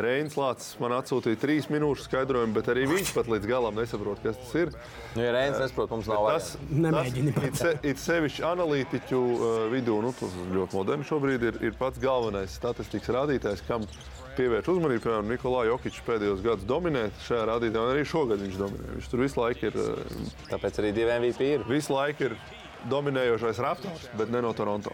Reins 0.00 0.34
Lācis 0.34 0.74
man 0.82 0.94
atsūtīja 0.96 1.38
trīs 1.38 1.68
minūšu 1.70 2.08
skaidrojumu, 2.08 2.54
bet 2.56 2.70
arī 2.72 2.86
viņš 2.90 3.12
pat 3.14 3.28
līdz 3.30 3.46
galam 3.46 3.76
nesaprot, 3.78 4.18
kas 4.24 4.40
tas 4.40 4.54
ir. 4.58 4.72
Nu, 5.14 5.22
ja 5.22 5.34
Reins 5.36 5.60
nesaprot, 5.62 5.92
mums 5.94 6.08
nav 6.10 6.26
Tas. 6.32 6.48
Nemēģini 6.70 7.34
tas 7.36 7.62
it, 7.70 7.86
it 7.92 8.02
sevišķi 8.02 8.42
analītiķu 8.48 9.20
uh, 9.20 9.54
vidū, 9.70 10.00
nu, 10.02 10.10
tas 10.18 10.34
ļoti 10.50 10.78
moderns 10.80 11.12
šobrīd, 11.12 11.46
ir, 11.50 11.60
ir 11.70 11.78
pats 11.78 12.02
galvenais 12.02 12.56
statistikas 12.58 13.14
rādītājs, 13.14 13.62
kam 13.68 13.86
pievērš 14.34 14.72
uzmanību. 14.74 15.04
Piemēram, 15.04 15.30
Nikolai 15.30 15.68
Jokičs 15.68 16.02
pēdējos 16.08 16.42
gados 16.42 16.66
dominē 16.66 17.06
šajā 17.28 17.44
rādītājā, 17.52 17.84
un 17.86 17.94
arī 17.94 18.02
šogad 18.10 18.42
viņš 18.42 18.58
dominē. 18.64 18.96
Viņš 18.96 19.12
tur 19.12 19.22
visu 19.22 19.40
laiku 19.44 19.70
ir, 19.70 19.78
uh, 19.78 20.34
Tāpēc 20.50 20.82
arī 20.82 20.90
divi 20.96 21.18
MVP 21.20 21.52
ir. 21.54 21.68
visu 21.70 21.94
laiku 21.94 22.30
ir 22.30 22.36
dominējošais 22.90 23.62
Raptors, 23.62 24.10
bet 24.18 24.34
ne 24.34 24.42
no 24.44 24.50
Toronto. 24.56 24.90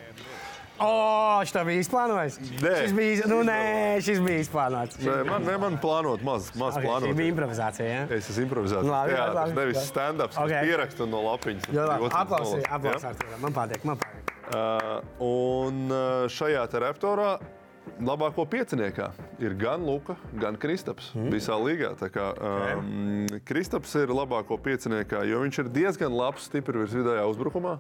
O, 0.81 1.45
šis 1.45 1.57
bija 1.69 1.83
izplānojis. 1.85 2.39
Nē. 2.63 2.73
Šis 2.81 2.95
bija, 2.97 3.27
nu, 3.29 3.43
nē, 3.45 3.59
šis 4.05 4.21
bija 4.25 4.41
izplānots. 4.47 4.97
Nē, 5.05 5.19
man, 5.29 5.45
ne, 5.45 5.59
man 5.61 5.77
plānot 5.83 6.25
maz, 6.25 6.49
maz 6.57 6.79
Okay, 6.79 6.87
šī 6.87 6.89
plānot. 6.89 7.17
bija 7.19 7.33
improvizācija. 7.35 7.89
Ja? 7.91 8.07
Es 8.17 8.31
esmu 8.33 8.47
improvizēts. 8.49 8.89
Nu, 8.89 8.95
labi, 8.95 9.13
Teātris, 9.13 9.37
labi, 9.37 9.57
nevis 9.61 9.85
stand-ups, 9.91 10.41
okay. 10.41 10.49
Okay. 10.49 10.71
pierakstu 10.71 11.09
no 11.11 11.21
lapiņas. 11.29 11.69
Jā, 11.77 11.87
labi. 11.93 12.11
Aplausī, 12.23 12.61
aplausī. 12.65 13.13
Ja? 13.13 13.41
Man 13.45 13.57
patīk, 13.61 13.85
man 13.85 14.01
patīk. 14.01 14.35
Uh, 14.51 14.97
un 15.23 15.85
uh, 15.93 16.25
šajā 16.33 16.65
te 16.73 16.81
raptorā 16.83 17.35
labāko 18.01 18.45
pieciniekā 18.49 19.11
ir 19.43 19.55
gan 19.61 19.83
Luka, 19.85 20.17
gan 20.41 20.57
Kristaps 20.61 21.11
mm. 21.15 21.31
visā 21.33 21.57
līgā. 21.61 21.93
Kā, 22.13 22.27
um, 22.79 23.27
Kristaps 23.49 23.93
ir 24.01 24.13
labāko 24.15 24.57
pieciniekā, 24.61 25.23
jo 25.29 25.41
viņš 25.45 25.61
ir 25.65 25.71
diezgan 25.75 26.15
labs, 26.17 26.47
stipri 26.49 26.81
virs 26.81 26.95
vidējā 26.97 27.25
uzbrukumā. 27.31 27.77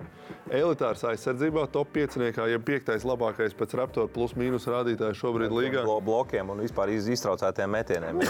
Elitārs 0.50 1.04
aizsardzībā, 1.08 1.66
top 1.72 1.92
pieciniekā, 1.94 2.48
ja 2.50 2.58
piektais 2.62 3.04
labākais 3.06 3.54
pēc 3.56 3.76
raptora 3.78 4.10
plus 4.10 4.34
mīnus 4.38 4.66
rādītāja 4.70 5.16
šobrīd 5.20 5.52
līgā. 5.54 5.84
Blo 5.86 6.00
blokiem 6.04 6.52
un 6.54 6.64
vispār 6.64 6.92
iz- 6.94 7.08
iztraucētiem 7.12 7.70
metieniem. 7.70 8.20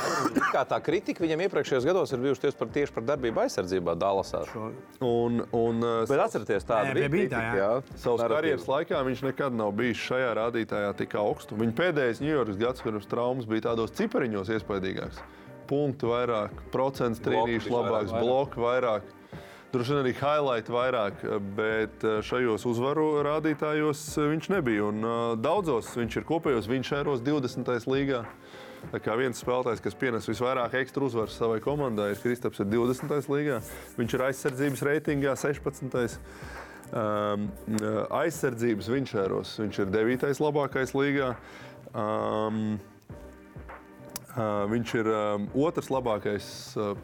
Kā 0.51 0.65
tā 0.69 0.81
kritika 0.85 1.25
viņam 1.25 1.47
iepriekšējos 1.47 1.87
gados 1.89 2.13
ir 2.15 2.23
bijusi 2.23 2.45
tieši 2.47 2.59
par, 2.59 2.71
tieši 2.75 2.97
par 2.97 3.07
darbību 3.13 3.45
aizsardzībā 3.47 3.97
Dallasā. 4.01 4.43
Un, 5.01 5.43
un, 5.53 5.83
uh, 5.85 6.05
Bet 6.11 6.25
atcerieties, 6.27 6.67
tāda 6.69 6.95
bija 6.97 7.11
bija 7.13 7.31
tā, 7.33 7.43
jā. 7.57 7.71
Savas 7.95 8.25
Narratīva. 8.25 8.37
karjeras 8.37 8.69
laikā 8.71 9.03
viņš 9.07 9.25
nekad 9.31 9.57
nav 9.57 9.73
bijis 9.79 10.03
šajā 10.09 10.31
rādītājā 10.41 10.93
tik 10.99 11.15
augstu. 11.21 11.60
Viņa 11.61 11.77
pēdējais 11.77 12.23
Ņujorkas 12.25 12.59
gads, 12.61 12.85
uz 13.01 13.07
traumas 13.11 13.49
bija 13.49 13.69
tādos 13.71 13.93
cipariņos 13.99 14.53
iespaidīgāks. 14.57 15.21
Punktu 15.71 16.11
vairāk, 16.11 16.55
procents 16.73 17.21
vairāk, 17.23 17.69
labāks, 17.71 18.15
bloku 18.17 18.65
vairāk. 18.65 19.17
Droši 19.71 19.93
vien 19.93 20.01
arī 20.01 20.13
highlight 20.19 20.71
vairāk, 20.73 21.21
bet 21.55 22.03
eh, 22.03 22.17
šajos 22.27 22.65
uzvaru 22.67 23.21
rādītājos 23.23 24.01
eh, 24.17 24.27
viņš 24.33 24.49
nebija. 24.51 24.89
Un 24.89 25.05
uh, 25.07 25.19
daudzos 25.39 25.93
viņš 25.95 26.17
ir 26.19 26.27
kopējos 26.27 26.67
vinšēros 26.71 27.23
20. 27.23 27.71
līgā. 27.87 28.25
Tā 28.91 28.99
kā 29.05 29.15
viens 29.21 29.39
spēlētājs, 29.39 29.83
kas 29.85 29.95
pienes 30.01 30.27
visvairāk 30.27 30.75
ekstra 30.81 31.05
uzvaru 31.07 31.31
savai 31.31 31.61
komandai, 31.63 32.09
ir 32.15 32.23
Kristaps 32.23 32.65
ar 32.65 32.67
20. 32.73 33.29
līgā. 33.31 33.61
Viņš 34.01 34.17
ir 34.17 34.25
aizsardzības 34.27 34.83
reitingā 34.89 35.37
16. 35.39 36.19
Um, 36.91 37.45
aizsardzības 38.19 38.89
viņš 39.61 39.77
ir 39.85 39.93
9. 39.95 40.31
labākais 40.43 40.95
līgā. 40.97 41.35
Um, 41.95 42.81
viņš 44.37 44.93
ir 45.01 45.09
otrs 45.59 45.89
labākais, 45.91 46.45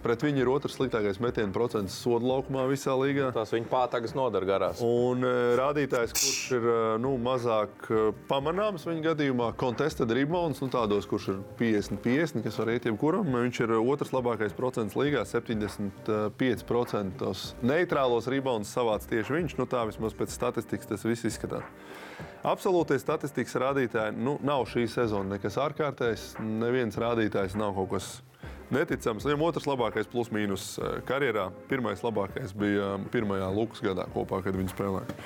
pret 0.04 0.22
viņu 0.22 0.42
ir 0.42 0.50
otrs 0.52 0.76
sliktākais 0.78 1.18
metienu 1.22 1.52
procents 1.54 1.96
sodu 1.98 2.28
laukumā 2.28 2.66
visā 2.70 2.94
līgā. 2.98 3.32
Tas 3.34 3.52
viņa 3.54 3.66
pātagas 3.70 4.14
nodara 4.16 4.46
garās. 4.46 4.82
Un 4.84 5.24
rādītājs, 5.58 6.14
kurš 6.14 6.42
ir 6.58 6.68
nu, 7.02 7.16
mazāk 7.22 7.88
pamanāms 8.30 8.86
viņa 8.86 9.02
gadījumā, 9.10 9.50
contested 9.58 10.12
rebounds, 10.14 10.62
nu, 10.62 10.70
tādos, 10.72 11.08
kurš 11.10 11.28
ir 11.34 11.42
50-50, 11.58 12.44
kas 12.46 12.60
var 12.62 12.72
iet 12.76 12.86
jebkuram, 12.86 13.26
viņš 13.34 13.62
ir 13.66 13.76
otrs 13.80 14.14
labākais 14.14 14.54
procents 14.56 14.96
līgā, 14.98 15.26
75% 15.26 17.20
tos 17.20 17.48
neitrālos 17.66 18.30
rebounds 18.30 18.70
savāc 18.72 19.06
tieši 19.10 19.40
viņš. 19.40 19.58
Nu, 19.60 19.66
tā 19.70 19.82
vismaz 19.88 20.14
pēc 20.16 20.34
statistikas 20.34 20.94
tas 20.94 21.06
viss 21.06 21.26
izskatās. 21.26 21.66
Absolūtie 22.46 23.00
statistikas 23.02 23.56
rādītāji 23.58 24.14
nu, 24.22 24.36
nav 24.46 24.68
šī 24.70 24.84
sezona 24.90 25.34
nekas 25.34 25.56
ārkārtējs. 25.58 26.28
Neviens 26.46 26.98
rādītājs 27.00 27.56
nav 27.58 27.74
kaut 27.74 27.90
kas 27.96 28.10
neticams. 28.70 29.26
Viņam 29.26 29.42
otrs 29.48 29.66
labākais 29.66 30.06
plus-mínus 30.12 30.76
eh, 30.78 31.00
karjerā. 31.08 31.48
Pirmais 31.70 32.04
labākais 32.06 32.54
bija 32.54 32.94
eh, 32.94 33.10
pirmajā 33.10 33.50
Lukas 33.56 33.82
gadā 33.82 34.06
kopā, 34.14 34.44
kad 34.46 34.58
viņi 34.58 34.70
spēlēja. 34.74 35.18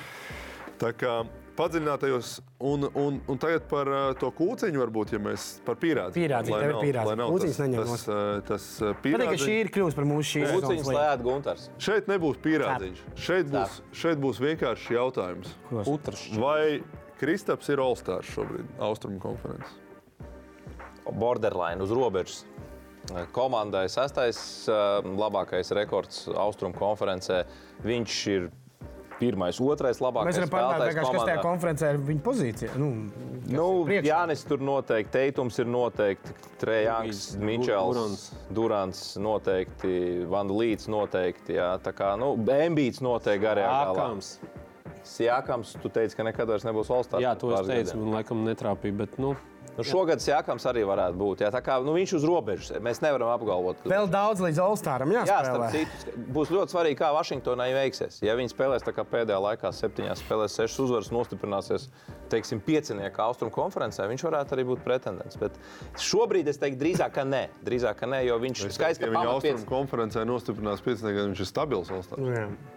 Tā 0.81 0.95
kā 0.97 1.19
padziļinātajos, 1.61 2.31
un, 2.65 2.87
un, 2.97 3.19
un 3.29 3.41
tagad 3.41 3.67
par 3.69 3.89
uh, 3.91 3.99
to 4.17 4.31
kūciņu, 4.33 4.81
varbūt, 4.81 5.11
ja 5.13 5.21
mēs 5.21 5.49
par 5.67 5.77
pierādzi. 5.81 6.17
Pierādzi, 6.17 6.55
tev 6.55 6.71
ir 6.71 6.79
pierādzi. 6.81 7.17
Kūciņas 7.21 7.59
neņem 7.61 7.83
tas, 7.91 8.05
uh, 8.09 8.23
tas 8.49 8.69
uh, 8.81 8.95
Patīk, 9.03 9.27
ka 9.27 9.37
šī 9.43 9.59
ir 9.67 9.71
kļuvusi 9.75 9.99
par 9.99 10.09
mūsu 10.09 10.29
šīs 10.31 10.55
lietu. 10.55 10.95
lēt 10.97 11.25
Gunters. 11.27 11.67
Šeit 11.83 12.09
nebūs 12.09 12.41
pierādziņš. 12.47 13.05
Šeit 13.27 13.53
būs, 13.53 13.77
šeit 14.05 14.25
būs 14.25 14.41
vienkārši 14.41 14.97
jautājums. 14.97 15.53
Utrs. 15.85 16.25
Vai 16.41 16.81
Kristaps 17.21 17.69
ir 17.69 17.83
All-Stars 17.85 18.31
šobrīd, 18.33 18.69
Austrumu 18.81 19.21
konferences? 19.21 19.77
Borderline 21.11 21.83
uz 21.85 21.93
robežas. 21.93 22.45
komandai 23.33 23.89
sastais 23.91 24.39
uh, 24.69 25.01
labākais 25.05 25.73
rekords 25.75 26.29
Austrum 26.29 26.73
konferencē. 26.77 27.43
Viņš 27.85 28.17
ir 28.31 28.49
pirmais, 29.21 29.59
otrais 29.61 30.01
labākais 30.01 30.37
Mēs 30.37 30.41
varam 30.45 30.53
parunāt, 30.55 30.95
kas 30.97 31.25
tajā 31.27 31.43
konferencē 31.45 31.93
ir 31.95 32.01
viņa 32.09 32.25
pozīcija. 32.25 32.77
Nu, 32.81 32.93
Nu? 33.51 33.83
Jānis 33.91 34.45
tur 34.47 34.61
noteikti, 34.63 35.11
Teitums 35.17 35.59
ir 35.59 35.67
noteikti, 35.71 36.35
Trejāns, 36.61 37.33
Mičels, 37.41 37.97
Durants. 37.97 38.27
Durants 38.55 39.01
noteikti, 39.19 39.93
Vanda 40.31 40.55
Līts 40.55 40.87
noteikti. 40.91 41.57
Jā, 41.59 41.73
tā 41.83 41.93
kā, 41.97 42.13
nu, 42.21 42.37
Embīts 42.55 43.03
noteikti 43.03 43.43
garajā 43.43 43.73
galā. 43.73 43.91
Ākams. 43.91 44.31
Sjakams, 45.07 45.77
tu 45.83 45.93
teici, 45.93 46.17
ka 46.19 46.27
nekad 46.27 46.51
vairs 46.51 46.67
nebūs 46.69 46.91
Olstārs. 46.93 47.25
Jā, 47.25 47.37
to 47.39 47.55
es 47.57 47.67
teicu, 47.69 48.01
man 48.03 48.21
laikam 48.21 48.45
netrāpīja. 48.47 48.97
Bet, 49.05 49.17
nu, 49.23 49.35
Nu, 49.77 49.85
šogad 49.87 50.21
Sjakams 50.21 50.65
arī 50.69 50.83
varētu 50.85 51.17
būt. 51.17 51.43
Jā, 51.45 51.49
tā 51.55 51.61
kā 51.65 51.79
nu, 51.85 51.95
viņš 51.97 52.13
uz 52.19 52.25
robežas, 52.29 52.73
mēs 52.85 52.99
nevaram 53.05 53.31
apgalvot. 53.33 53.85
Vēl 53.89 54.09
daudz 54.11 54.43
līdz 54.45 54.59
Olstāram 54.65 55.13
Jā, 55.15 55.23
jāspēlē. 55.29 55.69
citu, 55.73 56.15
būs 56.37 56.51
ļoti 56.53 56.75
svarīgi, 56.75 56.99
kā 56.99 57.09
Vašingtonai 57.17 57.71
veiksies. 57.77 58.19
Ja 58.27 58.35
viņi 58.37 58.53
spēlēs 58.53 58.85
pēdējā 58.85 59.39
laikā, 59.47 59.71
septiņās 59.73 60.25
spēlēs, 60.25 60.57
sešas 60.59 60.83
uzvaras, 60.85 61.13
nostiprināsies, 61.15 61.87
teiksim, 62.31 62.61
piecinieka 62.65 63.25
austrumu 63.27 63.53
konferencē, 63.55 64.07
viņš 64.11 64.25
varētu 64.27 64.57
arī 64.57 64.65
būt 64.71 64.85
pretendents. 64.87 65.37
Bet 65.41 65.59
šobrīd 66.01 66.49
es 66.53 66.61
teiktu, 66.61 66.81
drīzāk, 66.81 67.13
ka 67.17 67.25
nē, 67.27 67.43
drīzāk, 67.67 67.99
ka 68.01 68.09
nē 68.11 68.23
jo 68.29 68.39
viņš 68.43 68.65
ir 68.67 68.75
skaists, 68.77 69.03
Ja 69.03 69.09
ka 69.09 69.15
viņa 69.15 69.35
austrumu 69.35 69.61
piec- 69.61 69.69
konferencē 69.71 70.25
nostiprinās 70.29 70.83
pieciniekā, 70.85 71.27
viņš 71.31 71.45
ir 71.45 71.51
stabils. 71.51 71.93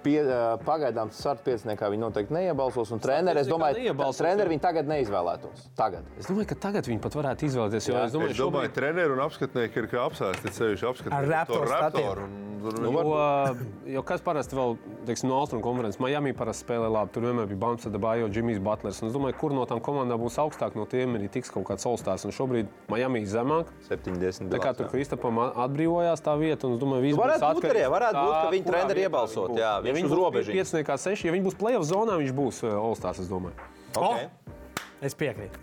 Pie, 0.04 0.18
pagaidām 0.66 1.12
starta 1.16 1.44
pieciniekā 1.48 1.90
viņi 1.94 2.04
noteikti 2.06 2.34
neiebalsos. 2.36 2.92
Un 2.96 3.04
treneri, 3.04 3.44
es 3.44 3.48
domāju, 3.52 3.94
ka 3.96 4.12
treneri 4.18 4.56
viņi 4.56 4.64
tagad 4.64 4.90
neizvēlētos. 4.92 5.68
Tagad. 5.78 6.04
es 6.20 6.28
domāju, 6.30 6.50
ka 6.54 6.56
tagad 6.70 6.88
viņi 6.90 7.02
pat 7.04 7.14
varētu 7.20 7.48
izvēlēties. 7.50 7.90
Jo 7.90 7.94
Jā, 7.96 8.06
es 8.08 8.16
domāju, 8.16 8.34
domāju, 8.34 8.40
šobrīd, 8.44 8.74
ka 8.74 8.80
treneris 8.82 9.14
un 9.18 9.22
apskatnieki 9.28 9.84
ir 9.84 9.88
kā 9.92 10.08
apsēsti. 10.08 10.54
Ceļš 10.58 10.88
apskatīt 10.90 11.14
Ar 11.18 11.30
Raptors 11.30 11.70
statiem. 11.70 12.52
Jo, 12.64 13.56
jo 13.92 14.02
kas 14.08 14.22
parasti 14.24 14.56
vēl, 14.56 14.78
teiksim, 15.08 15.28
no 15.28 15.36
Austrumu 15.42 15.64
konferences, 15.66 16.00
Miami 16.00 16.32
parasti 16.38 16.64
spēlē 16.64 16.88
labi. 16.88 17.12
Tur 17.12 17.26
vienmēr 17.28 17.50
bija 17.50 17.60
Bams, 17.60 17.88
Dabājo, 17.92 18.30
Džimijs 18.32 18.62
Butlers. 18.64 19.02
Un 19.04 19.10
es 19.10 19.16
domāju, 19.18 19.36
kur 19.44 19.56
no 19.56 19.66
tām 19.68 19.82
komandām 19.84 20.22
būs 20.24 20.40
augstāk, 20.40 20.78
no 20.80 20.86
tiem 20.90 21.18
arī 21.20 21.28
tiks 21.32 21.52
kaut 21.52 21.68
kāds 21.68 21.84
solstārs. 21.84 22.24
Un 22.24 22.36
šobrīd 22.36 22.70
Miami 22.92 23.24
ir 23.26 23.30
zemāk. 23.32 23.74
70. 23.90 24.48
Tā 24.54 24.62
kā 24.64 24.72
tur 24.78 24.88
Kristapam 24.92 25.42
atbrīvojās 25.44 26.24
tā 26.24 26.38
vieta, 26.40 26.70
un 26.70 26.78
es 26.78 26.84
domāju, 26.84 27.10
viss 27.10 27.20
Varētu 27.20 27.44
būs 27.44 27.60
būt 27.60 27.70
arī, 27.74 27.84
varētu 27.92 28.22
būt, 28.22 28.38
ka 28.38 28.54
viņi 28.56 28.68
treneri 28.70 29.06
iebalsot, 29.08 29.58
jā, 29.60 29.74
ja 29.76 29.84
viņš 29.84 30.00
viņi 30.00 30.14
būs 30.14 30.22
robežiņas. 30.22 30.60
pieciniekā 30.60 30.98
seši, 31.08 31.28
ja 31.28 31.36
viņi 31.36 31.48
būs 31.50 31.60
playoff 31.60 31.90
zonā, 31.90 32.16
viņš 32.24 32.34
būs 32.40 32.64
Olstārs, 32.72 33.20
es 33.24 33.32
domāju. 33.32 33.70
Okay. 33.94 34.30
Es 35.04 35.18
piekrītu. 35.20 35.60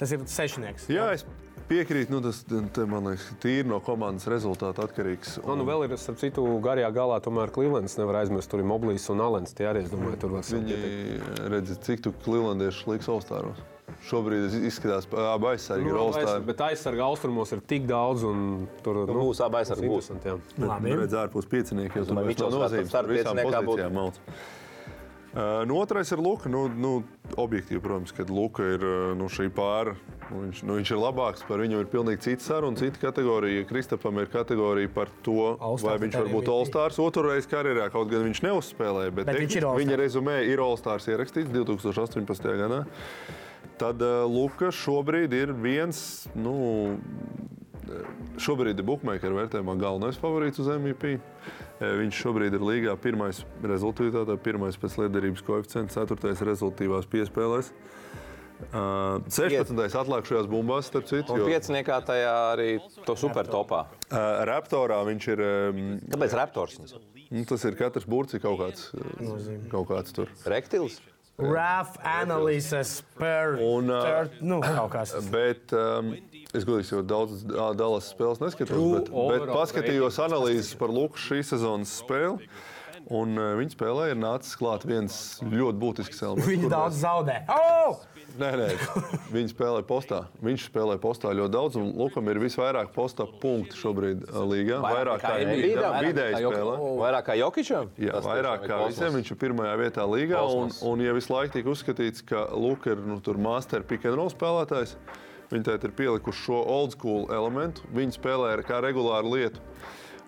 Tas 0.00 0.14
ir 0.16 0.24
sešnieks. 0.32 0.88
Jā, 0.88 1.10
es 1.12 1.26
piekrītu. 1.70 2.12
Nu, 2.12 2.20
tas 2.24 2.42
te, 2.46 2.84
man 2.90 3.08
liekas, 3.10 3.26
tīri 3.42 3.68
no 3.70 3.78
komandas 3.84 4.28
rezultāta 4.30 4.84
atkarīgs. 4.86 5.38
Man 5.46 5.60
nu 5.62 5.66
vēl 5.68 5.86
ir, 5.86 5.96
starp 6.00 6.20
citu, 6.20 6.44
garajā 6.64 6.90
galā 6.94 7.20
tomēr 7.24 7.52
Clevelands 7.54 7.96
nevar 8.00 8.22
aizmirst. 8.24 8.50
Tur 8.52 8.64
ir 8.64 8.68
Moblīs 8.70 9.06
un 9.12 9.22
Alens. 9.24 9.54
Tie 9.56 9.68
arī, 9.70 9.86
es 9.86 9.92
domāju, 9.92 10.18
tur 10.20 10.34
var 10.36 10.46
Viņi 10.46 10.78
sakiet. 10.78 11.44
redz, 11.54 11.76
cik 11.86 12.06
tu 12.06 12.14
klilandieši 12.26 12.90
liks 12.94 13.10
Olstāros. 13.12 13.62
Šobrīd 14.06 14.54
izskatās, 14.68 15.04
ka 15.10 15.32
abi 15.34 15.48
aizsargi 15.50 15.90
ir 15.90 15.98
Olstāri. 15.98 16.44
Bet 16.46 16.62
aizsarga 16.68 17.08
austrumos 17.08 17.50
ir 17.56 17.60
tik 17.72 17.88
daudz, 17.90 18.22
un 18.24 18.68
tur 18.84 19.02
Nu, 19.02 19.16
būs 19.26 19.42
abi 19.44 19.60
aizsargi, 19.60 19.90
būs. 19.90 20.12
Labi. 20.62 20.94
Redz, 21.02 21.16
ārpus 21.24 21.48
pieciniekiem 21.50 22.04
jau 22.04 22.14
varētu 22.14 22.48
nozīmes. 22.54 22.88
starta 22.92 23.10
Tur 23.10 23.16
visām 23.18 23.42
pozīcijām 23.42 23.98
mauc. 23.98 24.22
Uh, 25.30 25.62
nu, 25.66 25.76
otrais 25.78 26.10
ir 26.10 26.18
Luka. 26.18 26.50
Nu, 26.50 26.64
nu, 26.66 27.04
objektīvi, 27.38 27.78
protams, 27.84 28.10
kad 28.16 28.30
Luka 28.34 28.64
ir 28.66 28.82
nu, 29.14 29.28
šī 29.30 29.46
pāra. 29.54 29.94
Nu, 30.30 30.44
viņš, 30.46 30.62
nu, 30.66 30.78
viņš 30.80 30.90
ir 30.90 30.98
labāks, 30.98 31.44
par 31.46 31.62
viņu 31.62 31.82
ir 31.84 31.90
pilnīgi 31.90 32.24
cits 32.24 32.48
saruna, 32.50 32.78
cita 32.78 32.98
kategorija. 33.02 33.66
Kristapam 33.68 34.18
ir 34.22 34.30
kategorija 34.30 34.90
par 34.94 35.12
to, 35.26 35.54
vai 35.84 35.96
viņš 36.02 36.18
var 36.18 36.32
būt 36.34 36.50
otru 37.02 37.28
reizi 37.28 37.50
karjerā, 37.50 37.86
kaut 37.94 38.10
gan 38.10 38.26
viņš 38.26 38.42
neuzspēlēja. 38.48 39.14
Bet, 39.14 39.30
Bet 39.30 39.38
viņš 39.38 39.60
ir 39.60 39.68
viņa 39.78 40.00
rezumē 40.02 40.40
ir 40.50 40.62
All-Stars 40.66 41.06
ierakstīts 41.14 41.54
2018. 41.54 42.50
gadā. 42.64 42.82
Tad 43.80 44.02
uh, 44.02 44.26
Luka 44.28 44.74
šobrīd 44.74 45.34
ir 45.38 45.54
viens. 45.56 46.26
Nu, 46.34 46.58
Šobrīd 48.40 48.78
ir 48.78 48.86
Bookmaker 48.86 49.32
vērtējumā 49.34 49.74
galvenais 49.80 50.18
favorīts 50.20 50.60
uz 50.62 50.68
MVP. 50.70 51.16
Eh, 51.80 51.94
Viņš 51.96 52.18
šobrīd 52.20 52.56
ir 52.58 52.64
līgā 52.64 52.92
pirmais 53.00 53.40
rezultātā, 53.64 54.36
pirmais 54.36 54.76
pēc 54.76 54.98
liederības 55.00 55.44
koeficienta, 55.46 55.94
ceturtais 55.96 56.42
rezultātās 56.44 57.08
piespēlēs. 57.08 57.72
Uh, 58.60 59.24
16. 59.32 59.72
atlikušajās 59.96 60.48
bumbās, 60.52 60.90
starp 60.90 61.06
citu. 61.08 61.32
Un 61.32 61.40
jo, 61.40 61.46
pieciniekā 61.48 61.96
tajā 62.04 62.34
arī 62.50 62.66
to 63.06 63.14
super 63.16 63.48
topā. 63.48 63.86
uh, 64.12 64.42
Raptorā 64.44 64.98
viņš 65.08 65.28
ir. 65.32 65.40
Um, 65.40 65.78
Kāpēc 66.12 66.36
Raptors? 66.36 66.76
nu, 67.30 67.44
tas 67.48 67.64
ir 67.64 67.78
katrs 67.78 68.04
burts, 68.04 68.36
kaut 68.42 68.60
kāds, 68.60 68.90
kaut 69.72 69.88
kāds 69.88 70.12
tur. 70.12 70.28
Rektils? 70.44 71.00
RAF 71.40 71.96
analīzes 72.06 73.00
per 73.18 73.56
Un, 73.64 73.90
ā, 73.92 74.00
third, 74.04 74.40
nu, 74.44 74.60
kaut 74.64 74.90
kas. 74.94 75.14
Bet 75.32 75.74
um, 75.76 76.12
es 76.52 76.66
godīgi 76.68 76.94
jau 76.94 77.04
daudz 77.06 77.44
Dallas 77.48 78.10
spēles 78.12 78.42
neskatos, 78.42 78.76
bet, 78.96 79.10
bet 79.10 79.48
paskatījos 79.54 80.20
analīzes 80.26 80.74
par 80.80 80.92
Luku 80.94 81.20
šīs 81.20 81.54
sezonas 81.54 81.96
spēli. 82.02 82.50
Un 83.10 83.34
uh, 83.40 83.54
viņa 83.58 83.74
spēlē 83.74 84.10
ir 84.12 84.18
nācis 84.20 84.54
klāt 84.60 84.84
viens 84.86 85.14
ļoti 85.42 85.80
būtisks 85.80 86.20
elements. 86.22 86.46
Kur 86.46 86.70
daudz 86.70 87.00
zaudē. 87.00 87.40
Oh! 87.50 88.04
Nē, 88.38 88.50
nē, 88.60 88.66
viņi 89.34 89.50
spēlē 89.52 89.80
postā. 89.88 90.20
Viņš 90.44 90.66
spēlē 90.68 90.96
postā 91.02 91.32
ļoti 91.34 91.52
daudz, 91.54 91.78
un 91.80 91.88
Lukam 91.98 92.28
ir 92.30 92.38
visvairāk 92.42 92.92
postā 92.94 93.26
punktu 93.42 93.78
šobrīd 93.78 94.26
līgā. 94.50 94.78
Vairāk 94.84 95.24
kā 95.24 95.32
vidēji 95.40 96.42
spēlē. 96.44 96.76
Vairāk 97.00 97.26
kā 97.30 97.36
Jokičam? 97.40 97.90
Jā, 98.00 98.14
Tas 98.18 98.28
vairāk 98.28 98.66
kā 98.68 98.78
visiem. 98.86 99.16
Viņš 99.18 99.32
ir 99.34 99.40
pirmajā 99.42 99.74
vietā 99.80 100.06
līgā. 100.06 100.44
Un, 100.46 100.70
un 100.92 101.02
ja 101.04 101.16
visu 101.16 101.34
laiku 101.34 101.56
tiek 101.58 101.70
uzskatīts, 101.72 102.24
ka 102.30 102.46
Luka 102.54 102.94
ir 102.94 103.02
nu, 103.06 103.18
tur 103.24 103.40
master 103.40 103.82
pick 103.82 104.06
and 104.06 104.18
roll 104.20 104.30
spēlētājs, 104.32 104.96
viņi 105.50 105.66
tagad 105.66 105.88
ir 105.88 105.96
pielikuši 105.98 106.44
šo 106.46 106.60
old 106.76 106.94
school 106.94 107.26
elementu. 107.34 107.82
Viņi 107.96 108.18
spēlē 108.20 108.54
kā 108.68 108.78
regulāru 108.84 109.34
lietu. 109.34 109.64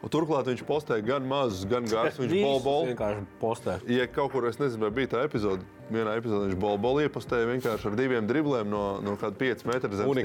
Un 0.02 0.10
turklāt 0.10 0.48
viņš 0.50 0.64
postē 0.66 0.98
gan 1.06 1.26
mazus, 1.30 1.62
gan 1.70 1.86
garus. 1.86 2.18
Viņš 2.18 2.34
bol 2.42 2.60
bol. 2.64 2.88
vienkārši 2.90 3.22
postē. 3.38 3.76
Ja 3.86 4.08
kaut 4.10 4.32
kur 4.34 4.48
es 4.50 4.58
nezinu, 4.58 4.88
vai 4.88 4.90
bija 4.96 5.12
tā 5.14 5.22
epizode, 5.28 5.62
vienā 5.94 6.16
epizodē 6.18 6.50
viņš 6.50 6.58
bol 6.64 6.80
bol 6.82 6.98
iepostēja 7.04 7.46
vienkārši 7.52 7.90
ar 7.92 7.98
diviem 8.00 8.26
dribliem 8.26 8.70
no, 8.72 8.84
no 9.04 9.14
kāda 9.20 9.38
5 9.38 9.66
metru 9.70 9.94
zemes 9.94 10.22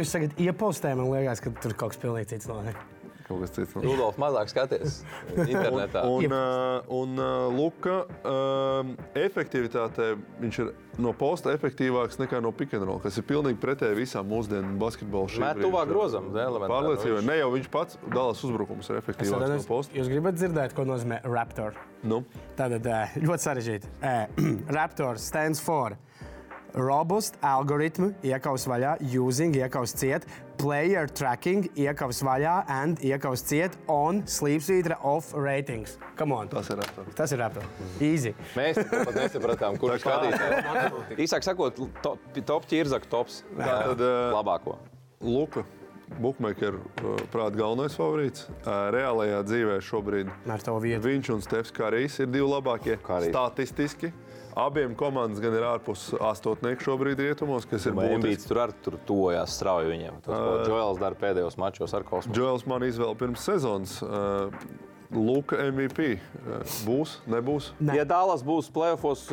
jūs 0.00 0.16
tagad 0.16 0.44
iepostējat, 0.48 1.00
man 1.02 1.12
liekas, 1.12 1.44
ka 1.44 1.52
tur 1.60 1.76
kaut 1.76 1.92
kas 1.92 2.06
pilnīgi 2.06 2.32
cits 2.32 2.48
notiek. 2.48 2.95
Kaut 3.26 3.42
kas 3.42 3.54
cits. 3.56 3.74
Rudolf 3.82 4.18
mazāk 4.22 4.50
skaties 4.52 5.00
internetā. 5.34 6.04
Un, 6.06 6.30
uh, 6.30 6.92
un 6.94 7.18
uh, 7.18 7.48
Luka 7.50 8.04
uh, 8.06 8.92
efektivitātē 9.18 10.12
viņš 10.38 10.60
ir 10.62 10.70
no 11.02 11.12
posta 11.16 11.50
efektīvāks 11.56 12.20
nekā 12.20 12.38
no 12.44 12.52
pick 12.56 12.76
and 12.76 12.86
roll, 12.86 13.00
kas 13.02 13.18
ir 13.18 13.26
pilnīgi 13.28 13.58
pretēji 13.60 13.98
visām 13.98 14.30
mūsdienu 14.30 14.76
basketbola 14.80 15.32
šīm. 15.32 15.44
Mēt 15.44 15.60
tuvāk 15.64 15.90
grozam, 15.90 16.30
elementāri. 16.30 16.72
Pārliecība. 16.72 17.24
Ne 17.26 17.38
jau 17.40 17.50
viņš 17.56 17.68
pats 17.74 18.00
dalās 18.06 18.44
uzbrukums 18.46 18.90
ir 18.92 19.00
efektīvāks 19.02 19.52
no 19.56 19.60
posta. 19.68 19.98
Jūs 19.98 20.10
gribat 20.12 20.38
dzirdēt, 20.38 20.76
ko 20.76 20.86
nozīmē 20.88 21.20
Raptor? 21.26 21.76
Nu, 22.06 22.22
Tātad 22.56 22.86
eh, 22.86 23.16
ļoti 23.24 23.48
sarežģīti. 23.48 23.92
Eh, 24.06 24.42
Raptor 24.78 25.20
stands 25.22 25.62
for 25.62 25.98
Robust 26.76 27.38
algoritmu, 27.40 28.10
iekaus 28.26 28.66
vaļā, 28.68 28.98
using, 29.08 29.54
iekaus 29.56 29.94
ciet, 29.96 30.26
player 30.60 31.08
tracking, 31.08 31.70
iekaus 31.72 32.20
vaļā, 32.26 32.56
and 32.68 33.00
iekaus 33.00 33.40
ciet, 33.48 33.78
on, 33.88 34.20
sleepsvītra, 34.28 34.98
off 35.00 35.32
ratings. 35.32 35.96
Come 36.18 36.36
on. 36.36 36.50
tas 36.52 36.68
ir 36.68 36.82
aptuveni. 36.84 37.14
Tas 37.16 37.32
ir 37.32 37.40
Raptor. 37.40 37.64
Easy. 38.04 38.34
Mēs 38.58 38.82
pat 38.92 39.16
nesapratām, 39.16 39.80
kurš 39.80 40.04
skatītājs. 40.04 41.16
Īsāk 41.24 41.48
sakot, 41.48 41.80
top, 42.04 42.28
top 42.44 42.68
ķirzaka 42.68 43.08
tops. 43.08 43.40
Tā 43.56 43.72
tad, 43.94 44.06
Labāko. 44.36 44.76
Luka. 45.24 45.64
Bookmaker, 46.20 46.76
prāt, 47.32 47.56
galvenais 47.58 47.96
favorīts. 47.98 48.44
Reālajā 48.94 49.40
dzīvē 49.48 49.80
šobrīd 49.82 50.30
viņš 51.02 51.30
un 51.34 51.42
Stefs 51.42 51.74
Kārijs 51.74 52.20
ir 52.22 52.30
divi 52.30 52.46
labākie. 52.46 52.94
Karijs. 53.02 53.34
Statistiski. 53.34 54.12
Abiem 54.56 54.94
komandas 54.96 55.40
gan 55.44 55.52
ir 55.52 55.64
ārpus 55.68 56.06
astotnieku 56.16 56.86
šobrīd 56.86 57.20
rietumos, 57.20 57.66
kas 57.68 57.84
ir 57.84 57.92
būtiski. 57.92 58.16
Embīts 58.16 58.48
tur 58.48 58.62
arī 58.62 58.76
tur 58.86 58.96
tuvojās 59.04 59.52
strauji 59.52 59.90
viņiem. 59.90 60.22
Tas, 60.24 60.32
ko 60.32 60.54
Džoels 60.64 61.00
dara 61.02 61.18
pēdējos 61.20 61.58
mačos 61.60 61.92
ar 61.92 62.06
kosmosu. 62.08 62.32
Džoels 62.32 62.64
man 62.70 62.86
izvēlēja 62.88 63.20
pirms 63.20 63.44
sezonas. 63.44 63.98
Uh, 64.00 64.48
Luka 65.12 65.60
MVP. 65.60 66.16
Uh, 66.16 66.64
būs, 66.88 67.18
nebūs. 67.28 67.74
Ne. 67.84 67.98
Ja 68.00 68.08
Dālas 68.08 68.40
būs 68.46 68.72
plēsofos, 68.72 69.28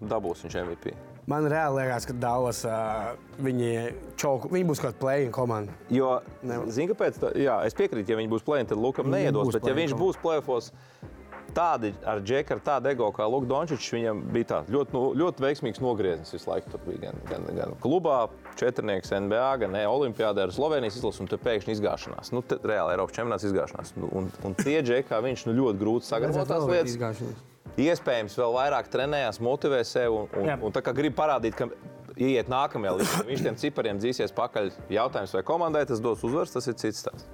dabūs 0.00 0.46
viņš 0.46 0.60
MVP. 0.64 0.96
Man 1.28 1.44
reāli 1.52 1.84
liekas, 1.84 2.08
ka 2.08 2.16
Dallas 2.18 2.64
uh, 2.66 3.12
viņi, 3.44 3.92
čauku, 4.18 4.48
viņi 4.56 4.66
būs 4.72 4.80
kaut 4.82 4.96
kāda 4.96 5.02
plēņa 5.04 5.34
komanda. 5.36 5.76
Jo, 5.92 6.16
zini, 6.42 6.88
kāpēc? 6.90 7.20
Tā, 7.22 7.36
jā, 7.38 7.60
es 7.68 7.76
piekrītu, 7.78 8.10
ja 8.10 8.18
viņi 8.18 8.32
būs 8.32 8.48
plēsoņi, 8.48 8.72
tad 8.72 8.80
Lukam 8.82 9.12
neiedos. 9.12 9.52
būs 9.52 9.60
Bet, 9.60 9.68
ja 9.68 9.76
viņš 9.76 9.94
būs 10.00 10.18
plēsofos, 10.24 10.72
tādi 11.56 11.92
ar 12.08 12.22
džeku, 12.24 12.56
ar 12.56 12.62
tādu 12.66 12.90
ego 12.92 13.08
kā 13.14 13.26
Lukas 13.30 13.50
Dončits, 13.50 13.90
viņam 13.94 14.22
bija 14.34 14.48
tāds 14.54 14.72
ļoti, 14.72 14.96
nu, 14.96 15.02
ļoti 15.20 15.44
veiksmīgs 15.44 15.82
nogrieznis 15.82 16.34
visu 16.34 16.50
laiku. 16.50 16.72
Tur 16.72 16.82
bija 16.86 17.04
gan, 17.06 17.20
gan, 17.28 17.46
gan 17.58 17.76
klubā, 17.82 18.18
četrnieks 18.60 19.12
NBA, 19.12 19.46
gan 19.62 19.74
ne, 19.76 19.84
Olimpijādē 19.90 20.46
ar 20.46 20.54
Slovenijas 20.54 20.98
izlasi, 21.00 21.22
un 21.24 21.30
tur 21.30 21.40
pēkšņi 21.44 21.76
izgāšanās. 21.76 22.32
Nu, 22.34 22.44
te, 22.46 22.58
reāli 22.64 22.96
Eiropas 22.96 23.16
čempionāts 23.18 23.48
izgāšanās. 23.48 23.94
Nu, 24.00 24.10
un, 24.18 24.28
un 24.48 24.58
tie 24.58 24.80
džeki, 24.80 25.08
kā 25.12 25.22
viņš 25.24 25.46
nu, 25.48 25.56
ļoti 25.60 25.82
grūti 25.82 26.08
sagatavot 26.08 26.52
tās 26.52 26.68
lietas. 26.68 26.94
Izgāšanās. 26.96 27.48
Iespējams, 27.80 28.36
vēl 28.36 28.52
vairāk 28.58 28.90
trenējās, 28.92 29.40
motivē 29.40 29.80
sevi 29.88 30.12
un, 30.12 30.26
un, 30.36 30.48
Jā. 30.50 30.58
un 30.60 30.74
tā 30.74 30.82
kā 30.84 30.92
grib 30.96 31.16
parādīt, 31.16 31.56
ka 31.56 31.70
iet 32.20 32.50
nākamajā 32.52 32.96
līmenī. 32.98 33.28
Viņš 33.30 33.44
tiem 33.46 33.60
cipariem 33.62 34.02
dzīsies 34.02 34.34
pakaļ. 34.36 34.72
Jautājums, 34.92 35.36
vai 35.38 35.44
komandai 35.46 35.86
tas 35.88 36.02
dos 36.04 36.24
uzvaras, 36.26 36.52
tas 36.52 36.68
ir 36.68 36.76
cits 36.80 37.06
stāsts. 37.06 37.30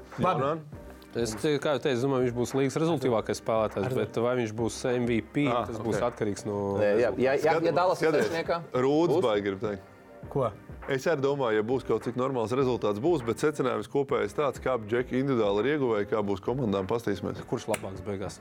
Es 1.16 1.32
te- 1.34 1.54
kā 1.59 1.72
jau 1.76 1.80
teicu, 1.80 2.02
domāju, 2.04 2.26
viņš 2.28 2.34
būs 2.36 2.52
līgas 2.59 2.76
rezultātīvākais 2.82 3.40
spēlētājs, 3.40 3.94
bet 3.96 4.16
vai 4.20 4.34
viņš 4.36 4.52
būs 4.54 4.76
MVP, 4.92 5.46
Ah, 5.48 5.64
tas 5.66 5.78
būs 5.78 5.96
ok. 5.96 6.04
atkarīgs 6.11 6.44
no. 6.46 6.76
Nē, 6.78 6.90
Jā, 7.00 7.12
ja, 7.16 7.32
ja, 7.34 7.54
ja 7.64 7.72
Dallas 7.72 8.02
ir 8.02 8.11
Skaties, 8.12 8.28
sešniekā, 8.28 8.59
Rūdas 8.74 9.22
baigi 9.24 9.42
grib 9.46 9.61
teikt. 9.61 9.82
Ko? 10.28 10.50
Es 10.88 11.06
arī 11.06 11.20
domāju, 11.22 11.56
ja 11.56 11.62
būs 11.62 11.84
kaut 11.86 12.02
cik 12.04 12.16
normāls 12.16 12.52
rezultāts, 12.52 13.00
būs, 13.00 13.24
bet 13.24 13.36
secinājums 13.38 13.88
kopējais 13.88 14.34
tāds, 14.36 14.61
kā 14.61 14.76
džeki 14.78 15.20
individuāli 15.22 15.64
ir 15.64 15.78
ieguvēji, 15.78 16.09
kā 16.11 16.20
būs 16.24 16.40
komandām, 16.44 16.86
pastīsimies. 16.86 17.40
Kurš 17.48 17.68
labāks 17.72 18.00
beigās? 18.04 18.38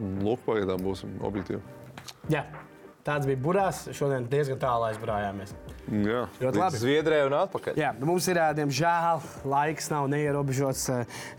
Lūk, 0.00 0.38
pagaidām 0.46 0.80
būsim 0.82 1.18
objektīvi. 1.22 1.60
Jā. 2.30 2.44
Tāds 3.04 3.24
bija 3.24 3.38
burās. 3.40 3.78
Šodien 3.96 4.26
diezgan 4.28 4.58
tālu 4.60 4.84
aizbrājāmies. 4.90 5.54
Jā, 5.90 6.26
Ļoti 6.38 6.60
labi. 6.60 6.78
Zviedrijai 6.82 7.26
un 7.26 7.34
atpakaļ. 7.38 7.78
Jā, 7.80 7.88
nu 7.98 8.06
mums 8.12 8.26
ir, 8.30 8.38
diemžēl, 8.58 9.22
laiks 9.50 9.88
nav 9.90 10.06
neierobežots, 10.12 10.84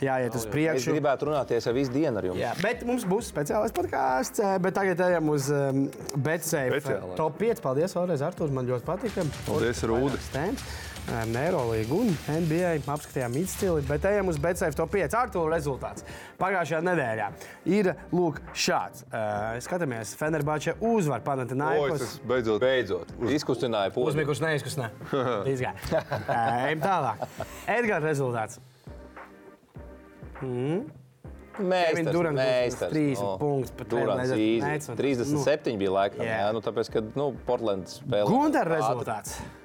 jāiet 0.03 0.35
uz 0.35 0.41
Es 0.43 0.49
priekšu. 0.51 0.95
gribētu 0.97 1.29
runāties 1.29 1.69
ar 1.69 1.77
visu 1.77 1.93
dienu 1.93 2.17
ar 2.19 2.27
jums. 2.31 2.41
Jā, 2.41 2.51
bet 2.65 2.81
mums 2.89 3.05
būs 3.07 3.29
speciālais 3.31 3.71
podkāsts. 3.77 4.41
Bet 4.65 4.75
tagad 4.75 4.99
ejam 5.07 5.29
uz 5.31 5.47
um, 5.53 5.85
Speciālais. 6.17 7.15
top 7.15 7.37
5. 7.39 7.61
Paldies, 7.63 7.95
vēlreiz, 7.95 8.25
Artur. 8.25 8.51
Man 8.51 8.67
ļoti 8.67 8.87
patika. 8.89 9.27
Paldies, 9.47 9.85
Rūdi. 9.87 10.19
Neirolīga 11.09 11.95
un 11.97 12.11
NBA 12.29 12.71
apskatījām 12.93 13.33
izcili, 13.41 13.81
bet 13.87 14.05
ejam 14.05 14.29
uz 14.31 14.37
BCF 14.41 14.77
top 14.77 14.91
5. 14.93 15.15
Artur 15.17 15.49
rezultāts 15.51 16.05
pagājušajā 16.39 16.81
nedēļā 16.85 17.27
ir 17.73 17.89
lūk 18.13 18.39
šāds. 18.53 19.03
Uh, 19.09 19.57
skatāmies, 19.65 20.13
Fenerbāča 20.19 20.75
uzvar 20.79 21.23
Panathinaikos. 21.25 21.99
tas 22.05 22.15
beidzot. 22.29 22.61
Beidzot, 22.61 23.13
izkustināja 23.33 23.91
pūli. 23.95 24.13
Uzmīgus. 24.13 24.41
Ā, 25.91 26.67
Ejam 26.69 26.83
tālāk. 26.85 27.25
Edgars 27.79 28.05
rezultāts. 28.05 28.59
Kevin 31.61 32.07
Durant 32.09 32.39
būs 32.39 32.77
trīs 32.93 33.19
punktus 33.41 33.73
pat 33.77 33.89
Durants 33.91 34.31
un- 34.89 34.97
37 34.97 35.77
bija 35.81 35.91
laikam. 35.97 36.23
Jā. 36.25 36.37
Jā, 36.45 36.53
nu, 36.55 36.61
tāpēc, 36.63 36.89
ka 36.93 37.03
nu, 37.17 37.31
Portlands 37.45 37.99
spēlē. 37.99 38.29
Gunter 38.29 38.71
ātri. 38.79 39.59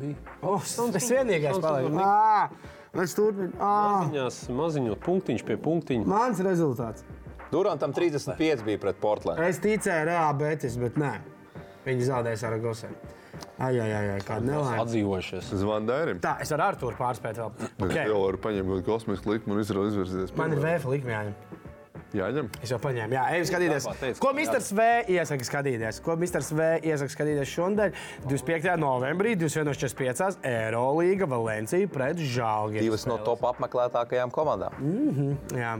Bija? 0.00 0.36
Oh, 0.42 0.60
es 0.60 1.10
vienīgais 1.10 1.60
Ā, 1.64 2.48
Es 3.02 3.14
turpinu. 3.16 3.50
Maziņās, 3.58 4.36
maziņot 4.54 5.00
punktiņš 5.02 5.42
pie 5.48 5.56
punktiņa. 5.58 6.06
Mans 6.06 6.38
rezultāts. 6.46 7.02
Durantam 7.50 7.94
35 7.94 8.62
bija 8.66 8.80
pret 8.82 9.00
Portlandu. 9.02 9.42
Es 9.42 9.58
ticēju 9.62 10.06
reāli, 10.10 10.38
bet 10.38 10.66
es, 10.68 10.76
bet 10.78 10.98
nē. 11.00 11.10
Viņi 11.84 12.06
zaudēja 12.06 12.40
Saragosē. 12.44 12.90
Ai, 13.58 13.72
ai, 13.78 13.90
ai, 13.90 14.06
ai 14.14 14.22
kāda 14.22 14.46
nelaime. 14.46 14.78
Atdzīvojušies. 14.82 15.50
Zvandērim. 15.58 16.20
Tā, 16.22 16.36
es 16.42 16.50
varu 16.54 16.66
Artūru 16.68 16.98
pārspēt 16.98 17.38
vēl. 17.42 17.52
Okay. 17.82 18.06
jau 18.10 18.22
varu 18.24 18.40
paņemt 18.46 18.70
kaut 18.70 18.86
kosmisku 18.88 19.34
likumu 19.34 19.58
un 19.58 19.62
izra- 19.62 19.86
izvirzīties. 19.90 20.34
Man 20.38 20.54
ir 20.54 20.62
vēfa 20.62 20.90
likme 20.90 21.14
jāņem. 21.14 21.62
Jāņem. 22.14 22.48
Es 22.62 22.70
jau 22.70 22.78
paņēmu, 22.78 23.16
jā, 23.16 23.22
ejam 23.34 23.46
skatīties. 23.48 23.86
Teicu, 23.98 24.20
Ko 24.22 24.30
Mr. 24.36 24.60
V 24.78 24.84
iesaka 25.16 25.46
skatīties? 25.48 25.98
Ko 26.04 26.14
Mr. 26.14 26.44
V 26.54 26.68
iesaka 26.86 27.10
skatīties 27.10 27.50
šodien? 27.50 27.96
25. 28.28 28.76
novembrī, 28.78 29.34
21.45. 29.40 30.38
Eirolīga 30.46 31.26
Valencija 31.30 31.90
pret 31.90 32.22
Žālgi. 32.22 32.84
Divas 32.84 33.08
no 33.10 33.18
top 33.26 33.42
apmeklētākajām 33.50 34.30
komandām. 34.34 34.78
Jā, 35.58 35.74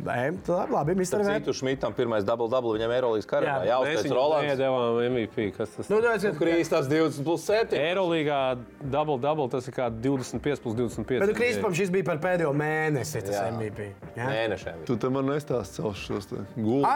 Ejam, 0.00 0.36
tā 0.46 0.70
labi, 0.70 0.94
Mr. 0.94 1.18
V. 1.20 1.34
Citu 1.40 1.52
Šmitam 1.52 1.92
pirmais 1.92 2.24
double-double 2.24 2.78
viņam 2.78 2.92
Eirolandes 2.94 3.26
karjerā. 3.26 3.64
Jā, 3.64 3.70
Jā, 3.70 3.78
Mēs 3.84 4.04
viņu 4.06 4.14
Rolands. 4.14 4.52
iedevām 4.54 5.00
MVP. 5.10 5.50
Kas 5.56 5.70
tas 5.76 5.88
Nu, 5.90 5.98
ir? 5.98 6.04
tāpēc, 6.04 6.22
ka- 6.30 6.44
Krīstas 6.44 6.88
20 6.88 7.24
plus 7.24 7.42
7. 7.44 7.76
Eirolīgā 7.78 8.58
double 8.90 9.18
double 9.18 9.48
tas 9.48 9.66
ir 9.68 9.72
kā 9.74 9.90
25 9.90 10.60
plus 10.62 10.74
25. 10.74 11.18
Bet 11.20 11.28
nu, 11.28 11.34
Krispam 11.34 11.74
šis 11.74 11.90
bija 11.90 12.04
par 12.04 12.18
pēdējo 12.18 12.52
mēnesi, 12.54 13.20
tas 13.26 13.34
Jā. 13.36 13.50
MVP. 13.52 13.92
Jā? 14.16 14.26
Mēnešiem. 14.30 14.84
Tu 14.86 14.96
te 14.96 15.08
man 15.10 15.24
nestāsti 15.26 15.80
savus 15.82 15.96
šos 15.98 16.26
te 16.30 16.36
gulus. 16.56 16.86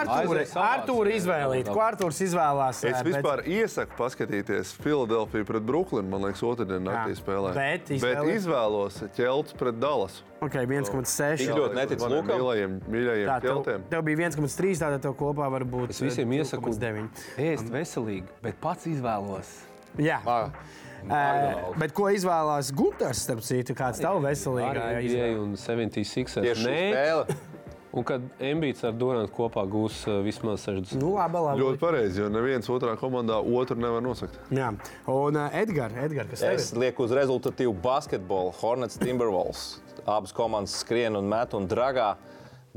Artūri 0.55 1.15
izvēlīt. 1.19 1.69
Ko 1.73 1.81
Artūrs 1.81 2.21
izvēlās? 2.25 2.85
Es 2.85 3.03
pēc- 3.03 3.05
vispār 3.11 3.45
iesaku 3.47 3.97
paskatīties 3.99 4.75
Filadelfiju 4.81 5.45
pret 5.47 5.63
Brooklynu. 5.63 6.09
Man 6.09 6.23
liekas, 6.23 6.43
otrdien 6.43 6.83
naktī 6.85 7.17
spēlē. 7.19 7.55
bet 7.55 7.89
bet 7.89 7.99
izvēli- 8.01 8.37
izvēlos 8.39 9.03
ķelts 9.17 9.57
pret 9.57 9.79
Dallasu. 9.81 10.23
Ok, 10.45 10.53
1,6. 10.53 11.39
Tik 11.39 11.49
ļoti 11.57 11.75
netic 11.75 12.01
Lukam? 12.01 12.81
Mīļajiem 12.91 13.29
Tā, 13.31 13.37
tev, 13.41 13.51
ķeltiem. 13.59 13.85
tev 13.91 14.03
bija 14.05 14.29
1,3, 14.29 14.75
tātad 14.83 15.03
tev 15.07 15.15
kopā 15.17 15.47
var 15.53 15.65
būt 15.65 15.95
Es 15.95 16.01
visiem 16.05 16.33
eh, 16.37 16.43
iesaku 16.43 16.75
0,9. 16.75 17.23
ēst 17.41 17.71
veselīgi, 17.73 18.27
bet 18.45 18.59
pats 18.61 18.87
izvēlos. 18.91 19.55
Jā. 20.03 20.21
Ah, 20.27 20.51
Ē, 21.05 21.75
bet 21.77 21.93
ko 21.93 22.07
izvēlās 22.09 22.71
Gunārs, 22.73 23.19
starp 23.27 23.43
citu, 23.45 23.75
kāds 23.77 23.99
tev 24.01 24.23
veselīgā 24.25 24.87
Arī 24.89 25.03
izvēle? 25.11 25.35
NBA 25.35 25.43
un 25.43 25.57
76. 25.61 26.39
Tieši 26.41 26.63
šī 26.65 26.79
spēle. 26.95 27.37
Un 27.95 28.03
kad 28.09 28.25
Embīts 28.43 28.81
ar 28.89 28.95
Durantu 28.99 29.31
kopā 29.37 29.63
gūs 29.71 30.01
uh, 30.09 30.17
vismaz 30.25 30.65
60. 30.67 30.97
Nu, 30.99 31.13
labi, 31.15 31.39
labi. 31.45 31.61
Ļoti 31.63 31.79
pareizi, 31.79 32.23
jo 32.25 32.31
neviens 32.33 32.67
otrā 32.73 32.97
komandā 32.99 33.37
otru 33.39 33.77
nevar 33.79 34.03
nosakt. 34.03 34.35
Jā. 34.51 34.73
Un 35.13 35.37
uh, 35.39 35.45
Edgars, 35.55 35.95
Edgar, 36.03 36.27
kas 36.33 36.43
tev 36.43 36.57
Es 36.57 36.73
ir? 36.73 36.81
lieku 36.89 37.05
uz 37.07 37.13
rezultatīvu 37.15 37.77
basketbolu. 37.85 38.51
Hornets 38.63 38.99
Timberwolves. 38.99 39.67
Abas 40.11 40.33
komandas 40.35 40.75
skrien 40.83 41.15
un 41.21 41.29
met 41.31 41.55
un 41.55 41.69
dragā. 41.71 42.15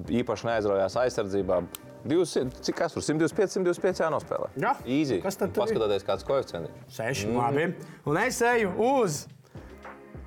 Īpaši 0.06 0.46
neaizraujās 0.46 0.98
aizsardzībā. 1.02 1.62
200, 2.08 2.62
cik 2.64 2.78
tas 2.78 2.94
tur 2.94 3.04
125, 3.04 3.58
125 3.58 4.04
jānospēlē? 4.06 4.52
Jā. 4.62 4.76
Easy. 4.86 5.18
Kas 5.24 5.40
tad 5.40 5.50
ir? 5.50 5.58
Paskatieties, 5.58 6.06
kāds 6.08 6.28
koeficients. 6.28 6.86
Seši. 6.94 7.32
Mm. 7.32 7.40
Labi. 7.42 7.90
Un 8.08 8.20
es 8.22 8.38
eju 8.46 8.76
uz. 8.78 9.26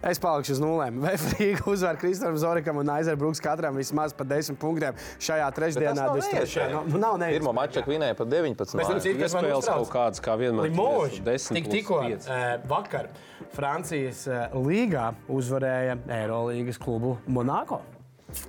Es 0.01 0.17
palikšu 0.21 0.55
uz 0.57 0.61
nulēm. 0.63 0.97
Vai 1.05 1.13
Frīga 1.21 1.67
uzvar 1.69 1.99
Kristofam 2.01 2.37
Zorikam 2.41 2.79
un 2.81 2.89
Aizerbruks 2.89 3.41
katram 3.45 3.77
vismaz 3.77 4.15
pa 4.17 4.25
10 4.25 4.57
punktiem 4.61 4.97
šajā 5.21 5.49
trešdienā, 5.59 6.07
23. 6.17 6.71
No, 6.73 6.83
nu, 6.89 7.01
nav 7.03 7.19
neiespējami. 7.21 7.37
Pirmā 7.37 7.55
mača 7.59 7.85
vinēja 7.85 8.17
par 8.17 8.31
19. 8.33 8.79
Mēs 8.81 8.89
tam 8.89 8.97
man 8.97 9.21
Iespējas 9.29 9.69
kaut 9.69 9.93
kādas, 9.93 10.25
kā 10.25 10.39
vienmēr. 10.41 10.71
Limoži. 10.71 11.21
10 11.29 11.61
Tik, 11.61 11.71
tikko 11.77 12.01
5. 12.07 12.29
eh, 12.33 12.67
vakar 12.73 13.11
Francijas 13.53 14.25
eh, 14.27 14.57
līgā 14.57 15.11
uzvarēja 15.29 16.01
Eirolandes 16.17 16.81
klubu 16.81 17.19
Monako. 17.29 17.83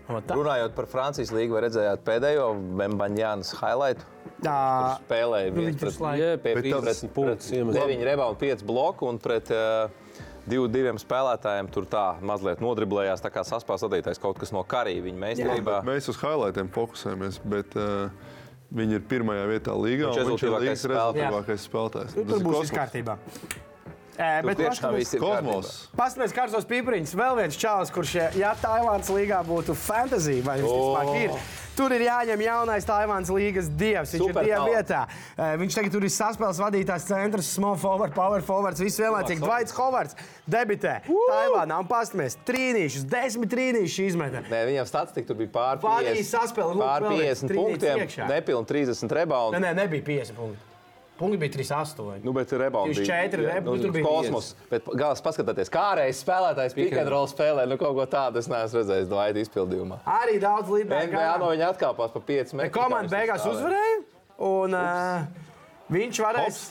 Runājot 0.09 0.73
par 0.75 0.85
Francijas 0.91 1.31
līgu, 1.31 1.53
vai 1.57 1.61
redzējāt 1.67 2.03
pēdējo 2.07 2.47
Bembaņānas 2.79 3.53
highlight? 3.61 4.05
Tā, 4.41 4.97
Spēlēja 5.05 5.51
Nu, 5.53 5.61
viens 5.61 5.77
pret 5.77 5.91
visu 5.91 6.01
laiku- 6.03 6.21
Jā, 6.23 6.37
pie 6.41 6.53
pret 6.55 6.63
trīs- 6.65 6.81
30 6.81 7.13
punktus 7.13 7.51
iemet. 7.51 7.75
9 7.75 8.03
rebounds, 8.07 8.39
5 8.41 8.63
bloku 8.65 9.05
un 9.07 9.19
pret 9.21 9.51
uh, 9.51 9.89
divu, 10.49 10.67
diviem 10.67 10.97
spēlētājiem 10.97 11.69
tur 11.71 11.85
tā 11.85 12.15
mazliet 12.21 12.59
nodriblējās. 12.59 13.21
Tā 13.21 13.29
kā 13.29 13.43
saspās 13.45 13.81
vadītājs 13.85 14.19
kaut 14.19 14.39
kas 14.41 14.51
no 14.51 14.63
karī 14.63 14.97
viņa 15.05 15.19
meistarībā. 15.27 15.83
Mēs 15.85 16.09
uz 16.09 16.17
highlightiem 16.17 16.69
fokusējamies, 16.73 17.37
bet 17.45 17.75
uh, 17.77 18.09
viņi 18.73 18.97
ir 18.97 19.05
pirmajā 19.11 19.45
vietā 19.51 19.75
līgā. 19.77 20.09
Viņš 20.09 20.23
un 20.25 20.31
Viņš 20.33 20.43
ir 20.47 20.55
līgas 20.57 20.81
spēlētājs. 20.81 20.89
rezultātīvākais 20.89 21.67
spēlētājs. 21.69 22.15
nu, 22.17 22.25
Tas 22.25 22.39
tur 22.41 22.47
būs 22.49 22.61
viss 22.65 22.71
kārtībā. 22.79 23.17
Eh, 24.17 24.41
Bet 24.43 24.57
Tiešām 24.59 24.93
viss 24.97 25.13
ir 25.15 25.21
Kosmos. 25.23 25.87
Paskatāmies, 25.97 26.33
kādos 26.35 26.65
pīpariņus. 26.67 27.13
Vēl 27.15 27.37
viens 27.39 27.57
čalis, 27.57 27.91
kurš, 27.91 28.13
ja- 28.15 28.29
ja 28.35 28.53
Taivānas 28.61 29.09
līgā 29.09 29.39
būtu 29.45 29.75
fantasy, 29.75 30.41
vai 30.41 30.57
visticamāk 30.59 31.07
O. 31.07 31.15
ir, 31.15 31.31
tur 31.77 31.91
ir 31.93 32.01
jāņem 32.01 32.43
jaunais 32.43 32.85
Taivānas 32.85 33.29
līgas 33.31 33.69
dievs. 33.69 34.11
Viņš 34.13 34.27
Super 34.27 34.43
ir 34.43 34.49
dieva 34.49 34.67
vietā. 34.67 35.07
Viņš 35.57 35.73
tagad 35.79 35.91
tur 35.91 36.03
ir 36.03 36.09
saspēles 36.11 36.59
vadītājs 36.59 37.07
centrs, 37.07 37.45
small 37.47 37.75
forward, 37.77 38.13
power 38.13 38.41
forwards, 38.41 38.79
viss 38.79 38.99
vienlaicīgi. 38.99 39.39
Dvaits 39.39 39.71
Hovards 39.71 40.15
debitē 40.49 41.01
Taivānā 41.07 41.79
un 41.79 41.87
paskatāmies. 41.87 42.35
Trīnīšus, 42.45 43.07
desmit 43.09 43.49
trīnīšus 43.49 44.11
izmetē. 44.11 44.43
Nē, 44.49 44.65
viņam 44.67 44.87
statistika 44.87 45.27
tur 45.27 45.35
bija 45.35 45.49
pār 45.49 45.77
Vadīja 45.79 46.15
50, 46.19 46.35
saspēli, 46.35 46.75
lūk, 46.75 46.83
pār 46.83 47.01
vēl 47.01 47.17
viens 47.17 47.41
50 47.41 47.49
trīnītis 47.49 47.95
punktiem, 47.95 48.27
nepilni 48.27 48.67
30 48.67 49.11
rebounds. 49.11 49.57
Nē, 49.57 49.61
nē, 49.63 49.75
nebija 49.75 50.03
50 50.03 50.35
punkti. 50.35 50.70
Punkti 51.21 51.37
bija 51.41 51.53
3,8. 51.53 52.25
Nu, 52.25 52.33
bet 52.35 52.51
rebounds 52.57 52.91
Tieši 52.91 53.05
bija 53.05 53.11
četri 53.11 53.45
jā, 53.45 53.53
rebounds, 53.55 53.77
nu, 53.77 53.85
tur 53.85 53.95
bija 53.95 54.07
kosmos. 54.07 54.51
Bet 54.71 54.89
galvenais 54.89 55.23
paskatieties, 55.27 55.71
kā 55.73 55.85
reizes 55.99 56.23
spēlētājs 56.25 56.75
pick 56.77 56.97
and 56.97 57.13
roll 57.13 57.29
spēlē. 57.29 57.67
Nu, 57.69 57.77
kaut 57.81 57.93
ko 57.99 58.07
tādu 58.09 58.41
es 58.41 58.49
neesmu 58.49 58.81
redzējis 58.81 59.09
Dvaita 59.11 59.45
izpildījumā. 59.45 60.01
Arī 60.17 60.39
daudz 60.41 60.73
līdzekļu. 60.73 61.13
NBA 61.13 61.37
no 61.43 61.53
viņa 61.53 61.71
atkāpās 61.75 62.15
pa 62.15 62.25
5 62.33 62.57
metriem. 62.57 62.75
Komanda 62.75 63.13
beigās 63.13 63.45
uzvarēja. 63.53 64.03
Un, 64.41 64.73
uh, 64.73 65.49
viņš 65.93 66.23
varēs. 66.25 66.61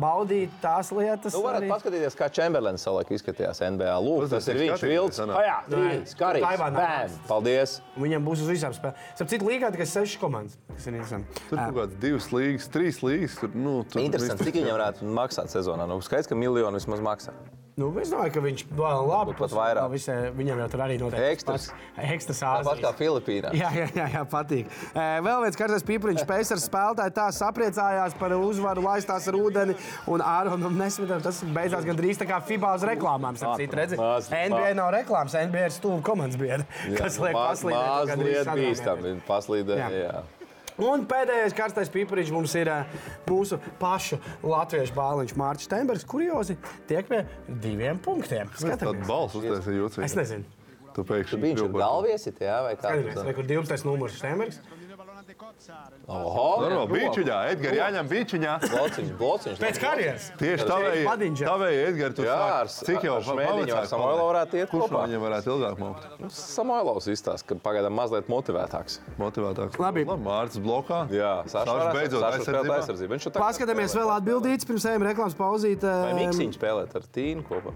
Baudīt 0.00 0.54
tās 0.62 0.90
lietas. 0.94 1.34
Nu, 1.34 1.42
varat 1.44 1.62
arī. 1.62 1.70
paskatīties, 1.72 2.16
kā 2.18 2.28
Čemberlens 2.32 2.84
savulaik 2.86 3.10
izskatījās 3.16 3.60
NBA. 3.74 3.94
Lūk, 4.04 4.24
Tas 4.24 4.36
tas 4.38 4.48
ir 4.52 4.60
viņš, 4.62 4.84
sanāk. 5.18 5.36
Oh, 5.36 5.44
jā, 5.44 5.58
Nē, 5.68 5.82
trīs, 5.84 6.16
karīs. 6.18 6.46
Taivānā. 6.46 6.86
Bam! 6.86 7.18
Paldies! 7.28 7.76
Viņam 7.98 8.26
būs 8.30 8.44
uz 8.46 8.52
visām 8.54 8.74
spēlēm. 8.76 9.04
Starp 9.18 9.32
citu, 9.34 9.50
līgā 9.50 9.72
tikai 9.74 9.88
sešas 9.90 10.18
komandas. 10.22 10.58
Tur 11.48 11.58
kaut 11.58 11.78
kādas 11.82 12.00
divas 12.02 12.30
līgas, 12.34 12.68
trīs 12.72 13.02
līgas. 13.04 13.38
Tur, 13.42 13.54
nu, 13.58 13.78
tur 13.90 14.04
Interesanti, 14.04 14.48
cik 14.48 14.60
viņam 14.62 14.76
varētu 14.78 15.14
maksāt 15.18 15.54
sezonā. 15.54 15.88
Nu, 15.90 16.00
skaidrs, 16.04 16.30
ka 16.30 16.38
miljonu 16.38 16.78
vismaz 16.80 17.02
maksā. 17.04 17.34
Nu, 17.78 17.92
es 18.02 18.10
domāju, 18.10 18.32
ka 18.34 18.40
viņš 18.42 18.62
vēl 18.74 19.00
labi. 19.06 19.30
Varbūt 19.30 19.38
pat 19.38 19.52
vairāk. 19.54 19.84
no 19.84 19.92
Visai, 19.92 20.16
viņam 20.34 20.62
jau 20.64 20.68
tur 20.72 20.80
arī 20.82 20.96
noteikti 20.98 21.34
Ekstras. 21.36 21.66
Ekstras 21.94 22.40
Tāpat 22.42 22.80
kā. 22.82 22.90
Filipīnā. 22.98 23.52
Jā, 23.54 23.70
jā, 23.76 23.86
jā, 23.94 24.06
jā 24.16 24.22
patīk. 24.32 24.72
Vēl 24.96 25.44
viens 25.44 25.58
karstais 25.60 25.86
pīpuriņš, 25.86 26.24
Pēcers 26.26 26.66
spēlētāji 26.66 27.14
tā 27.14 27.28
sapriecājās 27.36 28.16
par 28.18 28.34
uzvaru, 28.34 28.82
laistās 28.82 29.28
ar 29.30 29.38
ūdeni 29.38 29.76
un 30.10 30.24
Āronu 30.26 30.72
Nesmitam. 30.74 31.22
Tas 31.22 31.38
beidzās 31.54 31.86
gandrīz 31.86 32.18
tā 32.18 32.26
kā 32.26 32.40
FIBA 32.48 32.74
uz 32.80 32.86
reklāmām. 32.90 33.38
starp 33.38 33.62
citu, 33.62 33.78
redzi? 33.78 33.98
NBA 33.98 34.74
nav 34.78 34.90
reklāmas, 34.96 35.38
NBA 35.38 35.68
ir 35.70 35.76
stūva 35.76 36.02
komandas 36.02 36.40
biedra, 36.40 36.66
kas 36.98 37.20
liek 37.22 37.38
paslīdēt. 37.38 38.10
Mazliet 38.18 38.52
bīstami. 38.58 39.14
Paslīdē, 39.28 39.78
Jā. 39.78 39.88
jā. 39.94 40.37
Un 40.78 41.02
pēdējais 41.10 41.56
karstais 41.58 41.88
pipariņš 41.90 42.28
mums 42.30 42.52
ir 42.54 42.68
ā, 42.70 42.76
mūsu 43.26 43.58
pašu 43.80 44.18
latviešu 44.46 44.94
bāliņš 44.94 45.32
Mārcis 45.40 45.66
Steinbergs, 45.66 46.04
kuriozi 46.06 46.54
tiek 46.86 47.08
pie 47.10 47.24
diviem 47.64 47.98
punktiem. 47.98 48.46
Tāda 48.54 48.76
Skatāmies. 48.78 49.06
balss 49.08 49.34
uztaisīja 49.40 49.80
jūtas. 49.82 50.04
Es 50.06 50.14
nezinu. 50.14 50.44
Tu 50.94 51.02
pēkšņi 51.06 51.40
Viņš 51.42 51.50
ir 51.58 51.64
kļuvi 51.64 51.72
par- 51.74 51.82
galviesit, 51.82 52.38
jā, 52.42 52.56
vai 52.62 52.76
kā? 52.78 52.92
Skatāmies, 52.94 53.24
re, 53.26 53.34
kur 53.34 53.44
12. 53.50 53.84
numurs 53.90 54.16
Steinbergs. 54.18 54.60
Oho, 56.08 56.86
Bīčiņā, 56.88 57.36
Edgars, 57.52 57.76
jāņem 57.76 58.08
bīčiņā. 58.10 58.52
Blociņš, 58.72 59.10
blociņš. 59.18 59.58
Pēc 59.60 59.78
karjeras. 59.82 60.28
Tieši 60.40 60.64
jā. 60.64 60.68
tavēji, 61.44 61.78
Edgars, 61.88 62.16
tu 62.16 62.24
Jā, 62.26 62.36
ar- 62.62 62.70
Cik 62.72 63.04
jau 63.06 63.16
ar 63.18 63.26
Šmētiņu, 63.26 63.74
ar 63.76 63.86
Samoilu 63.90 64.24
varētu 64.28 64.58
iet 64.60 64.72
Kurš 64.72 64.84
kopā? 64.88 65.02
viņiem 65.06 65.24
varētu 65.26 65.52
ilgāk 65.54 65.78
mokt? 65.82 66.08
Samailovs 66.38 67.08
izstāsta, 67.12 67.46
ka 67.52 67.58
pagaidām 67.68 67.94
mazliet 67.98 68.28
motivētāks. 68.32 68.98
Motivētāks. 69.20 69.78
Labi. 69.78 70.04
Mārcis 70.08 70.62
blokā. 70.64 71.04
Jā, 71.12 71.32
Saša 71.46 71.76
Saša 71.76 71.94
beidzot 71.94 72.28
aizsardzībā. 72.32 72.78
aizsardzību. 72.80 73.14
Viņš 73.14 73.28
kā 73.28 73.44
Paskatāmies 73.44 73.96
vēl 74.00 74.14
atbildīts, 74.18 74.66
pirms 74.68 74.88
ejam 74.88 75.02
reklāmas 75.06 75.36
pauzīt. 75.38 75.82
Vai 75.84 76.14
Miksiņš 76.24 76.58
spēlēt 76.58 76.96
ar 76.96 77.02
Tīnu 77.14 77.44
kopā? 77.48 77.74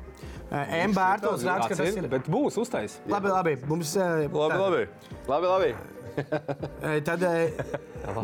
M. 0.52 0.92
Bērtols 0.92 1.44
raksta, 1.48 1.68
ka 1.72 1.74
tas 1.80 1.96
ir. 1.96 2.08
Bet 2.12 2.26
būs 2.28 2.58
uztais. 2.60 2.98
Labi, 3.08 3.28
labi. 3.32 3.56
Mums, 3.66 3.94
ē, 3.96 4.28
Labi, 4.28 4.58
labi. 4.60 4.88
Labi, 5.28 5.46
labi. 5.46 5.74
Tad 7.06 7.24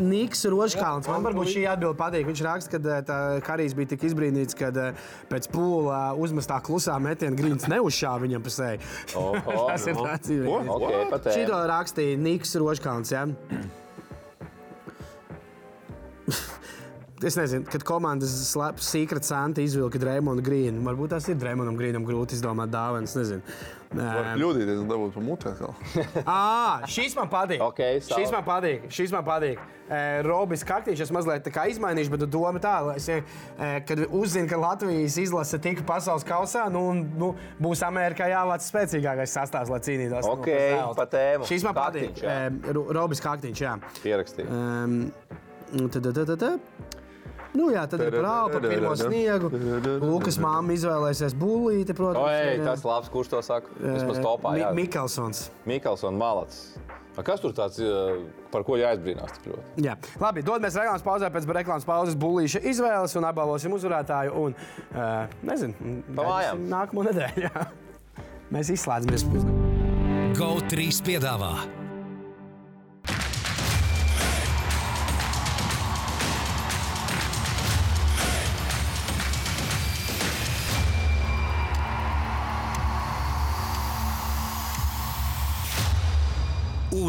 Niks 0.03 0.45
Rožkalns. 0.51 1.09
Man 1.09 1.25
varbūt 1.25 1.51
šī 1.53 1.65
atbilde 1.71 1.97
patīk. 1.99 2.27
Viņš 2.29 2.43
raksta, 2.45 2.81
ka 3.07 3.19
Harijs 3.47 3.75
bija 3.77 3.93
tik 3.93 4.05
izbrīnīts, 4.09 4.57
ka 4.59 4.71
pēc 5.31 5.49
pūlā 5.53 6.03
uzmestā 6.19 6.59
klusā 6.65 6.97
metiena 7.03 7.37
grīns 7.39 7.67
neuzšāva 7.71 8.23
viņam. 8.25 8.47
Oho, 9.19 9.67
Tas 9.71 9.87
ir 9.89 9.99
tāds 9.99 10.33
īņķis. 10.35 11.11
Pat 11.13 11.29
Šito 11.35 11.59
rakstīja 11.73 12.21
Niks 12.21 12.55
Rožkalns. 12.59 13.13
Ja? 13.15 13.27
Es 17.19 17.35
nezinu, 17.35 17.65
kad 17.67 17.83
komandas 17.83 18.31
slēpjas 18.53 18.89
Secret 18.93 19.25
Santa 19.27 19.59
izvilka 19.59 19.99
Dreamonu 19.99 20.39
Grīnu. 20.45 20.79
Varbūt 20.85 21.11
tas 21.11 21.25
ir 21.27 21.35
Dreamonam 21.35 21.75
Grīnam 21.75 22.05
grūti 22.07 22.37
izdomāt 22.37 22.71
dāvanas. 22.71 23.11
Nezinu. 23.19 23.41
Var 23.89 24.29
kļūdīties 24.37 24.77
un 24.83 24.87
dabūt 24.87 25.15
pa 25.17 25.23
mutē. 25.25 25.51
Ā, 26.23 26.85
šis 26.87 27.17
man 27.17 27.27
patīk. 27.31 27.59
Ok, 27.65 27.81
savu. 28.05 28.21
šis 28.21 28.31
man 28.31 28.45
patīk. 28.47 28.85
Šis 28.93 29.11
man 29.11 29.25
patīk. 29.27 29.59
E, 29.89 29.99
Robis 30.23 30.61
Kaktīčs 30.69 31.01
es 31.07 31.11
mazliet 31.11 31.43
tā 31.43 31.51
kā 31.51 31.65
izmainīšu, 31.73 32.13
bet 32.13 32.23
doma 32.31 32.61
tā, 32.63 32.75
lai 32.85 32.95
es, 33.01 33.09
e, 33.09 33.19
kad 33.89 34.03
uzzinu, 34.05 34.45
ka 34.51 34.59
Latvijas 34.61 35.17
izlase 35.19 35.57
tika 35.63 35.83
pasaules 35.89 36.23
kausā, 36.29 36.67
nu, 36.71 36.85
un, 36.93 37.01
nu, 37.19 37.31
būs 37.59 37.81
Amerikā 37.87 38.29
jāvāc 38.29 38.63
spēcīgākais 38.69 39.33
sastāvs, 39.33 39.73
lai 39.73 39.81
cīnītos. 39.89 40.29
nu, 40.29 40.37
Ok, 40.37 40.45
par 40.53 40.77
zeltu. 40.77 40.95
pa 41.01 41.07
tēmu. 41.17 41.49
Šis 41.49 41.65
man 41.67 41.75
patīk. 41.81 42.13
Kaktiņš, 42.13 42.23
jā. 42.29 42.37
E, 42.69 42.77
Ro- 42.77 42.87
Robis 43.01 43.25
Kaktīčs, 43.25 43.65
jā. 43.65 43.75
Pierakstīju. 44.05 44.47
Um, 44.53 45.89
tad, 45.89 45.99
tad, 46.05 46.21
tad, 46.21 46.37
tad. 46.45 46.95
Nu, 47.57 47.71
jā, 47.73 47.85
tad 47.89 48.03
ir 48.05 48.13
prāva 48.13 48.51
par 48.53 48.61
pirmo 48.65 48.91
sniegu. 48.99 49.49
Lukas 50.03 50.37
māma 50.41 50.75
izvēlēsies 50.75 51.33
bullīti, 51.39 51.95
protams. 51.97 52.29
Oi, 52.29 52.61
tas 52.65 52.85
labs, 52.85 53.09
kurš 53.13 53.31
to 53.33 53.41
saka? 53.45 53.73
Vismaz 53.79 54.21
topā. 54.21 54.53
Mi 54.53 54.61
jā. 54.61 54.69
Mikelsons. 54.77 55.47
Malats. 56.19 56.77
A, 57.17 57.23
Kas 57.25 57.41
tur 57.43 57.51
tāds, 57.51 57.75
eh, 57.83 58.21
par 58.53 58.63
ko 58.63 58.77
jāizbrīnās 58.79 59.33
tik 59.35 59.49
ļoti? 59.51 59.83
Jā. 59.83 59.97
Labi, 60.21 60.43
dodamies 60.45 60.77
reklāmas 60.79 61.03
pauzē, 61.03 61.27
pēc 61.33 61.49
reklāmas 61.57 61.87
pauzes 61.87 62.15
bullīša 62.15 62.61
izvēles 62.63 63.15
un 63.19 63.27
apbalvosim 63.27 63.75
uzvarētāju. 63.75 64.31
Un, 64.39 64.55
uh, 64.93 65.27
nezinu, 65.43 65.73
Pa 66.15 66.23
mājām. 66.23 66.63
gaidīsim 66.63 66.69
nākamo 66.71 67.05
nedēļu. 67.09 67.51
Mēs 68.55 68.71
izslēdzamies 68.77 69.27
pusdienu. 69.27 70.33
GO3 70.39 71.03
piedāvā 71.03 71.78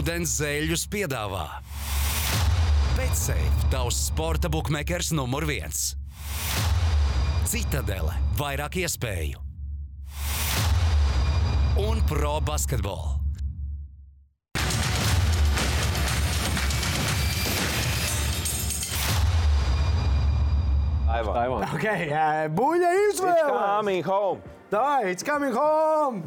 Ūdens 0.01 0.33
zēļus 0.41 0.87
piedāvā 0.89 1.43
Betsafe, 2.97 3.67
tavs 3.69 3.99
sporta 4.07 4.49
buklets 4.49 5.11
numur 5.13 5.45
viens. 5.45 5.91
Citadele, 7.45 8.15
vairāk 8.39 8.79
iespēju 8.81 9.43
un 11.85 12.01
pro 12.09 12.39
basketbolu. 12.41 13.19
Aivā. 21.11 21.37
Taivāna. 21.37 21.73
Okay, 21.77 22.09
uh, 22.09 22.47
buļļa 22.57 22.97
izvēle! 23.11 23.49
Coming 23.53 24.09
home! 24.09 24.57
Tā, 24.73 25.03
it's 25.13 25.27
coming 25.27 25.53
home! 25.53 26.25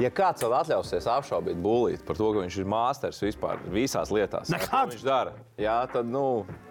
Ja 0.00 0.08
kāds 0.08 0.40
vēl 0.40 0.54
atļausies 0.56 1.04
apšaubīt 1.12 1.58
būlīt 1.60 2.04
par 2.08 2.16
to, 2.16 2.30
ka 2.32 2.40
viņš 2.40 2.54
ir 2.62 2.68
mākslinieks 2.72 3.18
vispār 3.26 3.58
visās 3.74 4.12
lietās, 4.14 4.48
ko 4.64 4.80
viņš 4.88 5.02
dara, 5.04 5.34
jā, 5.60 5.74
tad 5.92 6.08
nu, 6.08 6.22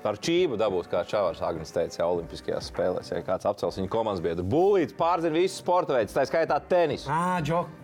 ar 0.07 0.17
čību 0.17 0.57
dabūs, 0.57 0.89
kā 0.89 1.03
Čavars 1.07 1.43
Agnēs 1.45 1.73
teica, 1.75 1.99
ja 1.99 2.07
Olimpiskajās 2.09 2.71
spēlēs, 2.71 3.11
ja 3.13 3.21
kāds 3.25 3.45
apcels 3.45 3.77
viņa 3.77 3.91
komandas 3.93 4.23
biedru. 4.25 4.45
Būlīts 4.49 4.97
pārzina 4.97 5.37
visus 5.37 5.59
sporta 5.61 5.93
veidus, 5.93 6.15
tā 6.17 6.25
skaitā 6.25 6.57
tenisu. 6.71 7.11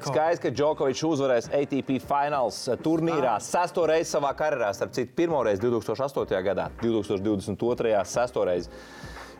Skaidrs, 0.07 0.41
ka 0.41 0.53
Džokovičs 0.57 1.05
uzvarēs 1.05 1.51
ATP 1.53 1.99
fināls 2.01 2.63
turnīrā 2.81 3.38
sesto 3.45 3.85
reizi 3.89 4.15
savā 4.15 4.33
karjerā. 4.38 4.71
Starp 4.73 4.97
citu, 4.97 5.13
pirmo 5.21 5.43
reizi 5.45 5.61
2008. 5.67 6.41
gadā, 6.49 6.71
2022. 6.81 8.01
sesto 8.09 8.47
reizi. 8.49 8.73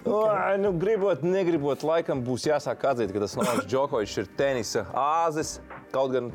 Ai, 0.08 0.58
nu, 0.62 0.72
gribot, 0.72 1.24
negribot, 1.26 1.82
laikam 1.84 2.22
būs 2.24 2.46
jāsāk 2.48 2.86
atzīt, 2.88 3.12
ka 3.12 3.20
tas 3.24 3.34
Novaks 3.36 3.68
Džokovičs 3.68 4.22
ir 4.22 4.30
tenisa 4.40 4.86
āzis. 4.96 5.58
Kaut 5.94 6.12
gan 6.12 6.32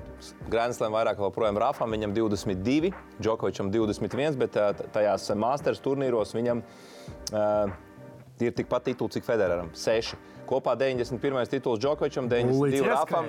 Grānslēm 0.53 0.95
vairāk 0.95 1.21
joprojām 1.21 1.59
Rafam, 1.61 1.93
viņam 1.93 2.15
22, 2.17 2.93
Džokovičam 3.21 3.71
21, 3.75 4.39
bet 4.41 4.55
t- 4.57 4.87
tajās 4.95 5.29
ā, 5.29 5.37
Masters 5.39 5.83
turnīros 5.85 6.33
viņam 6.37 6.63
uh, 6.65 7.75
ir 8.41 8.55
tikpat 8.57 8.89
tituli, 8.89 9.13
cik 9.13 9.27
Federeram- 9.29 9.69
6. 9.85 10.17
Kopā 10.49 10.77
91. 10.79 11.47
tituls 11.51 11.81
Džokovičam, 11.83 12.29
92 12.31 12.73
Līdz 12.73 12.89
Rafam 12.89 13.29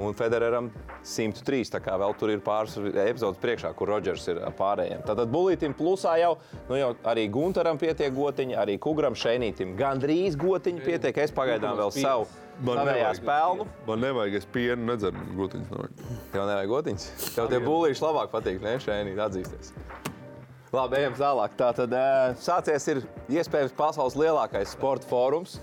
un 0.00 0.14
Federeram 0.16 0.70
103. 1.04 1.70
Tā 1.74 1.80
kā 1.84 1.96
vēl 2.00 2.14
tur 2.18 2.32
ir 2.32 2.42
pāris 2.44 2.76
epizodes 2.80 3.40
priekšā, 3.42 3.72
kur 3.76 3.92
Rodžers 3.92 4.26
ir 4.32 4.40
pārējiem. 4.58 5.04
Tātad 5.06 5.32
Bulītam 5.32 5.74
plusā 5.76 6.16
jau, 6.20 6.34
nu 6.68 6.78
jau 6.78 6.92
arī 7.10 7.26
Gunteram 7.32 7.80
pietiek 7.80 8.12
gotiņi, 8.16 8.56
arī 8.60 8.78
Kugram 8.82 9.16
Šeinītam 9.18 9.76
gandrīz 9.78 10.38
gotiņi 10.40 10.84
pietiek. 10.86 11.22
Es 11.24 11.34
pagaidām 11.36 11.78
vēl 11.80 11.94
savu 11.96 12.28
savējās 12.60 13.22
pelnu. 13.24 13.68
Man 13.88 14.04
nevajag, 14.04 14.40
es 14.40 14.48
pienu 14.52 14.92
nedzeru, 14.92 15.24
gutiņas 15.38 15.72
nevajag. 15.72 16.04
Tev 16.34 16.44
nevajag 16.44 16.74
gotiņas. 16.74 17.08
Tev 17.36 17.50
tie 17.52 17.62
būlīši 17.64 18.06
labāk 18.06 18.32
patīk, 18.34 18.60
ne 18.64 18.76
Šeinīt 18.82 19.20
atzīsties. 19.28 19.74
Labi, 20.70 21.00
ejam 21.00 21.16
tālāk. 21.18 21.56
Tātad 21.58 21.94
sācies 22.38 22.84
ir 22.92 23.02
iespējams 23.32 23.74
pasaules 23.74 24.14
lielākais 24.18 24.76
sporta 24.76 25.08
fórums. 25.10 25.58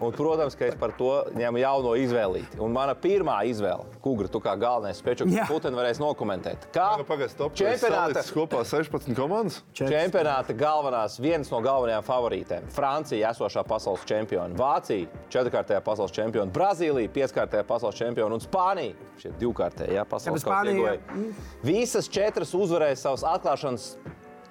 Un, 0.00 0.12
protams, 0.16 0.54
ka 0.58 0.66
es 0.68 0.74
par 0.78 0.92
to 0.98 1.10
ņemu 1.36 1.60
jauno 1.62 1.94
izvēlīti. 2.00 2.58
Un 2.62 2.72
mana 2.74 2.94
pirmā 2.98 3.38
izvēle, 3.50 3.86
Kungra, 4.04 4.28
tu 4.32 4.40
kā 4.40 4.54
galvenais 4.60 4.98
spēčuks, 5.02 5.32
Jā. 5.34 5.46
Putins 5.50 5.76
varēs 5.76 6.00
nokomentēt. 6.02 6.68
Kā 6.74 6.88
Pagaidām, 7.06 7.30
stop. 7.32 7.54
čempionāta, 7.58 8.22
Čempionāta. 8.22 8.34
kopā 8.36 8.62
16 8.66 9.14
komandas. 9.16 9.60
čempionāta 9.76 10.56
galvenās, 10.56 11.18
viens 11.20 11.50
no 11.50 11.60
galvenajām 11.64 12.04
favorītēm. 12.06 12.68
Francija, 12.72 13.30
esošā 13.32 13.64
pasaules 13.66 14.04
čempiona, 14.08 14.54
Vācija, 14.56 15.06
četrkārtajā 15.32 15.80
pasaules 15.84 16.12
čempiona, 16.12 16.50
Brazīlija, 16.52 17.10
pieskārtajā 17.12 17.64
pasaules 17.66 17.96
čempiona 17.98 18.34
un 18.34 18.40
Spānija. 18.40 18.94
Šie 19.20 19.32
divkārtējie 19.40 19.94
ja, 19.98 20.04
pasaules 20.04 20.44
ieguvēji. 20.44 21.32
Visas 21.62 22.08
četras 22.08 22.54
uzvarēja 22.54 22.96
savas 22.96 23.24
atklāšanas 23.26 23.96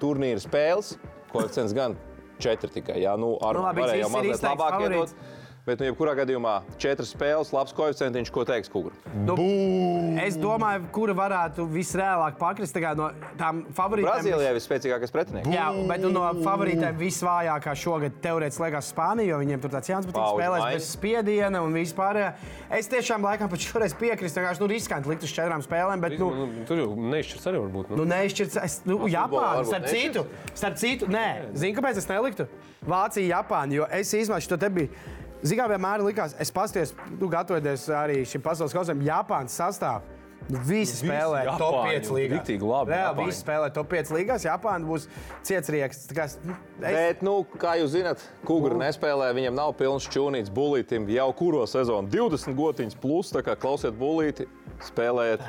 turnīra 0.00 0.40
spēles. 0.42 0.96
Koeficients 1.32 1.74
gan 1.76 1.96
četri 2.42 2.70
tikai. 2.78 3.00
Jā, 3.02 3.16
nu, 3.20 3.34
ar 3.42 3.58
Nu, 3.58 3.64
labi, 3.66 3.84
ir 4.00 4.08
mazliet 4.12 4.44
labāk 4.44 4.80
iedot. 4.84 5.14
Bet, 5.66 5.80
nu, 5.82 5.88
jebkurā 5.88 6.12
gadījumā, 6.14 6.60
četras 6.78 7.08
spēles, 7.10 7.48
labs 7.50 7.72
koeficients, 7.74 8.30
ko 8.30 8.44
teiks 8.46 8.70
Kungs. 8.70 8.94
Nu, 9.26 9.34
es 10.22 10.36
domāju, 10.38 10.84
kura 10.94 11.16
varētu 11.18 11.64
visreālāk 11.72 12.36
pakrist 12.38 12.76
tā 12.76 12.92
no 12.94 13.08
tām 13.34 13.64
favorītām. 13.74 14.12
Brazīlijai 14.12 14.52
vispēcīgākais 14.54 15.14
pretinieks. 15.16 15.50
Jā, 15.50 15.64
bet 15.88 16.04
nu, 16.04 16.12
no 16.14 16.22
favorītēm 16.38 17.00
visvājākā 17.00 17.74
šogad 17.82 18.20
teorētiski 18.22 18.62
liekas 18.62 18.92
Spānija, 18.94 19.32
jo 19.32 19.40
viņiem 19.42 19.64
tur 19.64 19.74
tāds 19.74 19.90
Butīns 19.90 20.14
Pauģu 20.14 20.38
spēlēs 20.38 20.68
bez 20.76 20.92
spiediena 20.92 21.64
un 21.66 21.74
vispār. 21.74 22.20
Es 22.78 22.86
tiešām 22.94 23.26
laikam 23.26 23.50
pat 23.50 23.66
šoreiz 23.66 23.98
piekrītu, 23.98 24.38
vienkārši 24.38 24.62
nu, 24.62 24.70
riskanti 24.70 25.10
likt 25.10 25.26
uz 25.26 25.34
četrām 25.34 25.66
spēlēm, 25.66 26.06
bet 26.06 26.14
nu, 26.22 26.30
Nu, 26.36 26.48
tur 26.68 26.84
jau 26.84 26.88
neizšķirs 26.94 27.50
arī 27.50 27.64
var 27.64 27.74
būt. 27.74 27.90
Nu. 27.90 28.02
Nu, 28.04 28.08
neizšķirts. 28.14 28.62
Es, 28.62 28.80
nu, 28.86 29.02
Japāna, 29.10 29.58
varbūt 29.58 29.72
starp 29.72 29.90
citu, 29.90 30.26
starp 30.54 30.78
citu, 30.78 31.10
nē, 31.10 31.26
zini, 31.58 31.74
kāpēc 31.74 31.98
es 31.98 32.10
neliktu? 32.10 32.46
Vācija, 32.86 33.40
Japāna, 33.40 33.80
jo 33.80 33.86
es 33.98 34.14
izmēšu 34.14 34.54
to 34.54 34.62
te 34.62 34.70
biju. 34.78 35.06
Zini, 35.42 35.60
kā 35.60 35.66
vienmēr 35.70 36.04
likās, 36.06 36.36
es 36.40 36.52
paskatījos, 36.54 36.94
nu, 37.20 37.28
gatavoties 37.32 37.88
arī 37.92 38.22
šim 38.28 38.44
pasaules 38.44 38.74
kausam, 38.76 39.02
Japānas 39.04 39.56
sastāvā. 39.58 40.00
Nu, 40.46 40.60
visi 40.62 41.00
spēlē 41.00 41.40
Japāņi, 41.42 41.58
top 41.58 41.76
5 41.88 42.10
līgās. 42.14 42.34
riktīgi 42.36 42.66
labi 42.68 42.92
Reāli 42.92 43.06
Japāņi. 43.08 43.30
visi 43.32 43.40
spēlē 43.42 43.70
top 43.74 43.88
5 43.90 44.12
līgās. 44.14 44.44
Japāna 44.46 44.86
būs 44.86 45.06
kā, 46.14 46.28
nu, 46.46 46.54
es, 46.78 46.84
Bet, 46.84 47.24
nu, 47.26 47.34
kā 47.58 47.72
jūs 47.80 47.96
zināt, 47.96 48.22
Kungs 48.46 48.76
nespēlē, 48.78 49.32
viņam 49.34 49.56
nav 49.58 49.72
pilns 49.80 50.06
čūnīts 50.12 50.52
bulītam 50.54 51.08
jau 51.10 51.26
kuro 51.34 51.64
sezonu. 51.66 52.06
20 52.12 52.54
gotiņas 52.54 53.00
plus, 53.02 53.32
tā 53.34 53.42
kā 53.42 53.56
klausiet 53.58 53.98
bulīti, 53.98 54.46
spēlējiet 54.86 55.42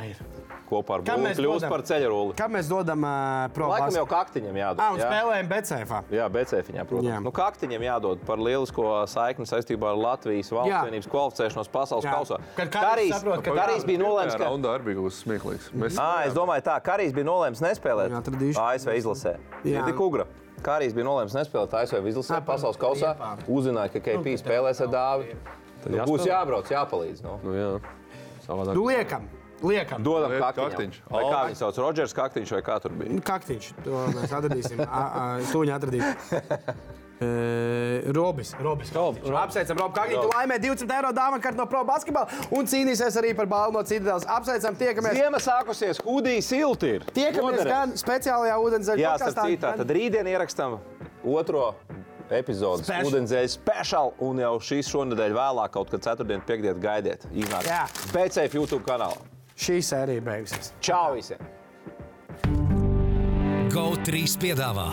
kopā 0.69 0.97
ar 0.97 1.03
mēs 1.23 1.39
kļūst 1.39 1.63
dodam? 1.63 1.71
par 1.73 1.83
ceļroli. 1.89 2.35
Kā 2.37 2.47
mēs 2.51 2.69
dodam 2.71 3.03
uh, 3.07 3.47
pro 3.55 3.69
Laikam 3.71 3.97
jau 3.97 4.05
kaktiņam 4.11 4.59
jādod. 4.59 4.81
Ah, 4.83 4.93
un 4.95 5.01
jā. 5.01 5.09
spēlējam 5.09 5.49
Becēfā. 5.51 6.01
Jā, 6.13 6.27
BCFiņā, 6.33 6.85
protams. 6.89 7.09
Jā. 7.09 7.19
Nu, 7.23 7.33
kaktiņam 7.35 7.85
jādod 7.87 8.23
par 8.27 8.41
lielisko 8.41 8.87
saikni 9.11 9.47
saistībā 9.49 9.91
ar 9.93 10.01
Latvijas 10.01 10.51
valsts 10.53 10.87
vienības 10.89 11.11
kvalificēšanos 11.13 11.71
pasaules 11.73 12.07
Jā. 12.07 12.15
kausā. 12.17 12.41
Kad 12.57 12.73
Karijs 12.75 13.13
saprot, 13.15 13.43
ka- 13.45 13.55
Karijs 13.57 13.85
bija 13.87 14.03
nolēms, 14.03 14.35
ka 14.37 14.47
raundā 14.47 14.73
arī 14.77 14.91
bija 14.91 15.05
kas 15.07 15.21
smieklīgs. 15.23 15.71
Mēs 15.73 15.97
À, 16.01 16.25
es 16.27 16.33
domāju, 16.37 16.63
tā 16.67 16.75
Karijs 16.83 17.13
bija 17.15 17.27
nolēmis 17.27 17.63
nespēlēt 17.63 18.11
Jā. 18.11 18.67
ASV 18.67 18.97
izlasē. 18.99 19.37
Jā. 19.63 19.85
Tik 19.87 19.99
ugra. 19.99 20.27
Karijs 20.65 20.93
bija 20.97 21.05
nolēmis 21.05 21.35
nespēlēt 21.37 21.73
ASV 21.77 22.01
izlasē 22.09 22.39
Ā, 22.39 22.45
pasaules 22.45 22.79
kausā. 22.81 23.13
Uzzināja, 23.47 23.91
ka 23.93 24.01
KP 24.01 24.37
spēlēs 24.41 24.81
ar 24.81 24.89
dāvi. 24.93 25.35
Nu, 25.87 26.03
būs 26.09 26.25
jābrauc, 26.27 26.67
jāpalīdz. 26.73 27.21
Nu. 27.23 27.37
Nu, 27.45 27.53
jā. 27.53 27.67
Savādāk. 28.47 28.73
Nu, 28.73 28.85
liekam, 28.87 29.27
liekam. 29.63 30.03
Dodam 30.03 30.31
kaktiņš. 30.41 31.01
Vai 31.09 31.23
kā 31.23 31.39
viņu 31.49 31.57
sauc? 31.61 31.77
Rodžers 31.81 32.13
Kaktiņš 32.13 32.51
vai 32.57 32.61
kā 32.61 32.79
tur 32.83 32.91
bija? 32.97 33.13
Nu, 33.17 33.21
Kaktiņš. 33.25 33.71
To 33.85 34.03
mēs 34.13 34.33
atradīsim. 34.37 34.83
Tūņi 35.53 35.73
atradīsim. 35.77 36.15
Uh, 37.17 38.13
Robis. 38.17 38.53
Robis. 38.61 38.91
Rob, 38.93 39.15
Rob. 39.25 39.35
Apsveicam, 39.41 39.77
Robu 39.81 39.95
Kaktiņu. 39.95 40.21
Tu 40.21 40.29
laimē 40.35 40.57
20 40.61 40.91
eiro 40.93 41.09
dāvanu 41.17 41.41
kartu 41.41 41.57
no 41.57 41.65
Pro 41.65 41.81
basketbola 41.87 42.27
un 42.53 42.67
cīnīsies 42.69 43.17
arī 43.17 43.31
par 43.37 43.47
balvu 43.49 43.73
no 43.79 43.81
Citadelas. 43.83 44.25
Apsveicam, 44.29 44.75
tiekamies. 44.77 45.15
Ziema 45.17 45.39
sākusies, 45.41 46.01
hudija 46.05 46.43
silti 46.45 46.91
ir. 46.99 47.07
Tiekamies 47.15 47.57
Noderēs. 47.63 47.71
gan 47.73 47.95
speciālajā 47.97 48.59
ūdenzēļa 48.67 49.01
Jā, 49.01 49.15
podkastā, 49.17 49.47
starp 49.47 49.61
gan- 49.65 49.81
tad 49.81 49.95
rītdien 49.97 50.29
ierakstām 50.29 50.77
otro 51.25 51.71
epizodi 52.29 52.83
Special. 52.85 53.09
ūdenzēļa 53.09 53.49
speciālu, 53.55 54.13
un 54.27 54.37
jau 54.43 54.53
šīs 54.69 54.89
šonadēļ 54.93 55.33
vēlāk, 55.39 55.71
kaut 55.73 55.89
kad 55.89 56.01
ceturtdien, 56.05 56.41
piekdien 56.45 56.77
gaidiet. 56.83 57.25
Iznāk 57.33 57.65
Jā. 57.65 57.87
PCF 58.13 58.53
YouTube 58.59 58.83
kanālā. 58.85 59.17
Šī 59.57 59.79
sērija 59.81 60.21
beigusies. 60.21 60.69
Čau 60.85 61.15
visiem! 61.17 61.41
GO3 63.73 64.21
piedāvā 64.41 64.87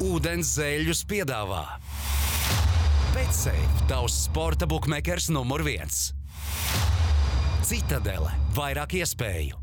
Ūdens 0.00 0.54
zēļus 0.58 1.04
piedāvā 1.06 1.64
Betsafe, 3.14 3.84
tavs 3.90 4.24
sporta 4.26 4.66
buklets 4.70 5.30
numur 5.34 5.62
viens. 5.66 6.10
Citadele, 7.70 8.32
vairāk 8.56 8.96
iespēju 8.98 9.54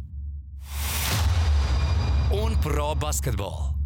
un 2.38 2.55
pro 2.64 2.93
basketbolu. 2.95 3.76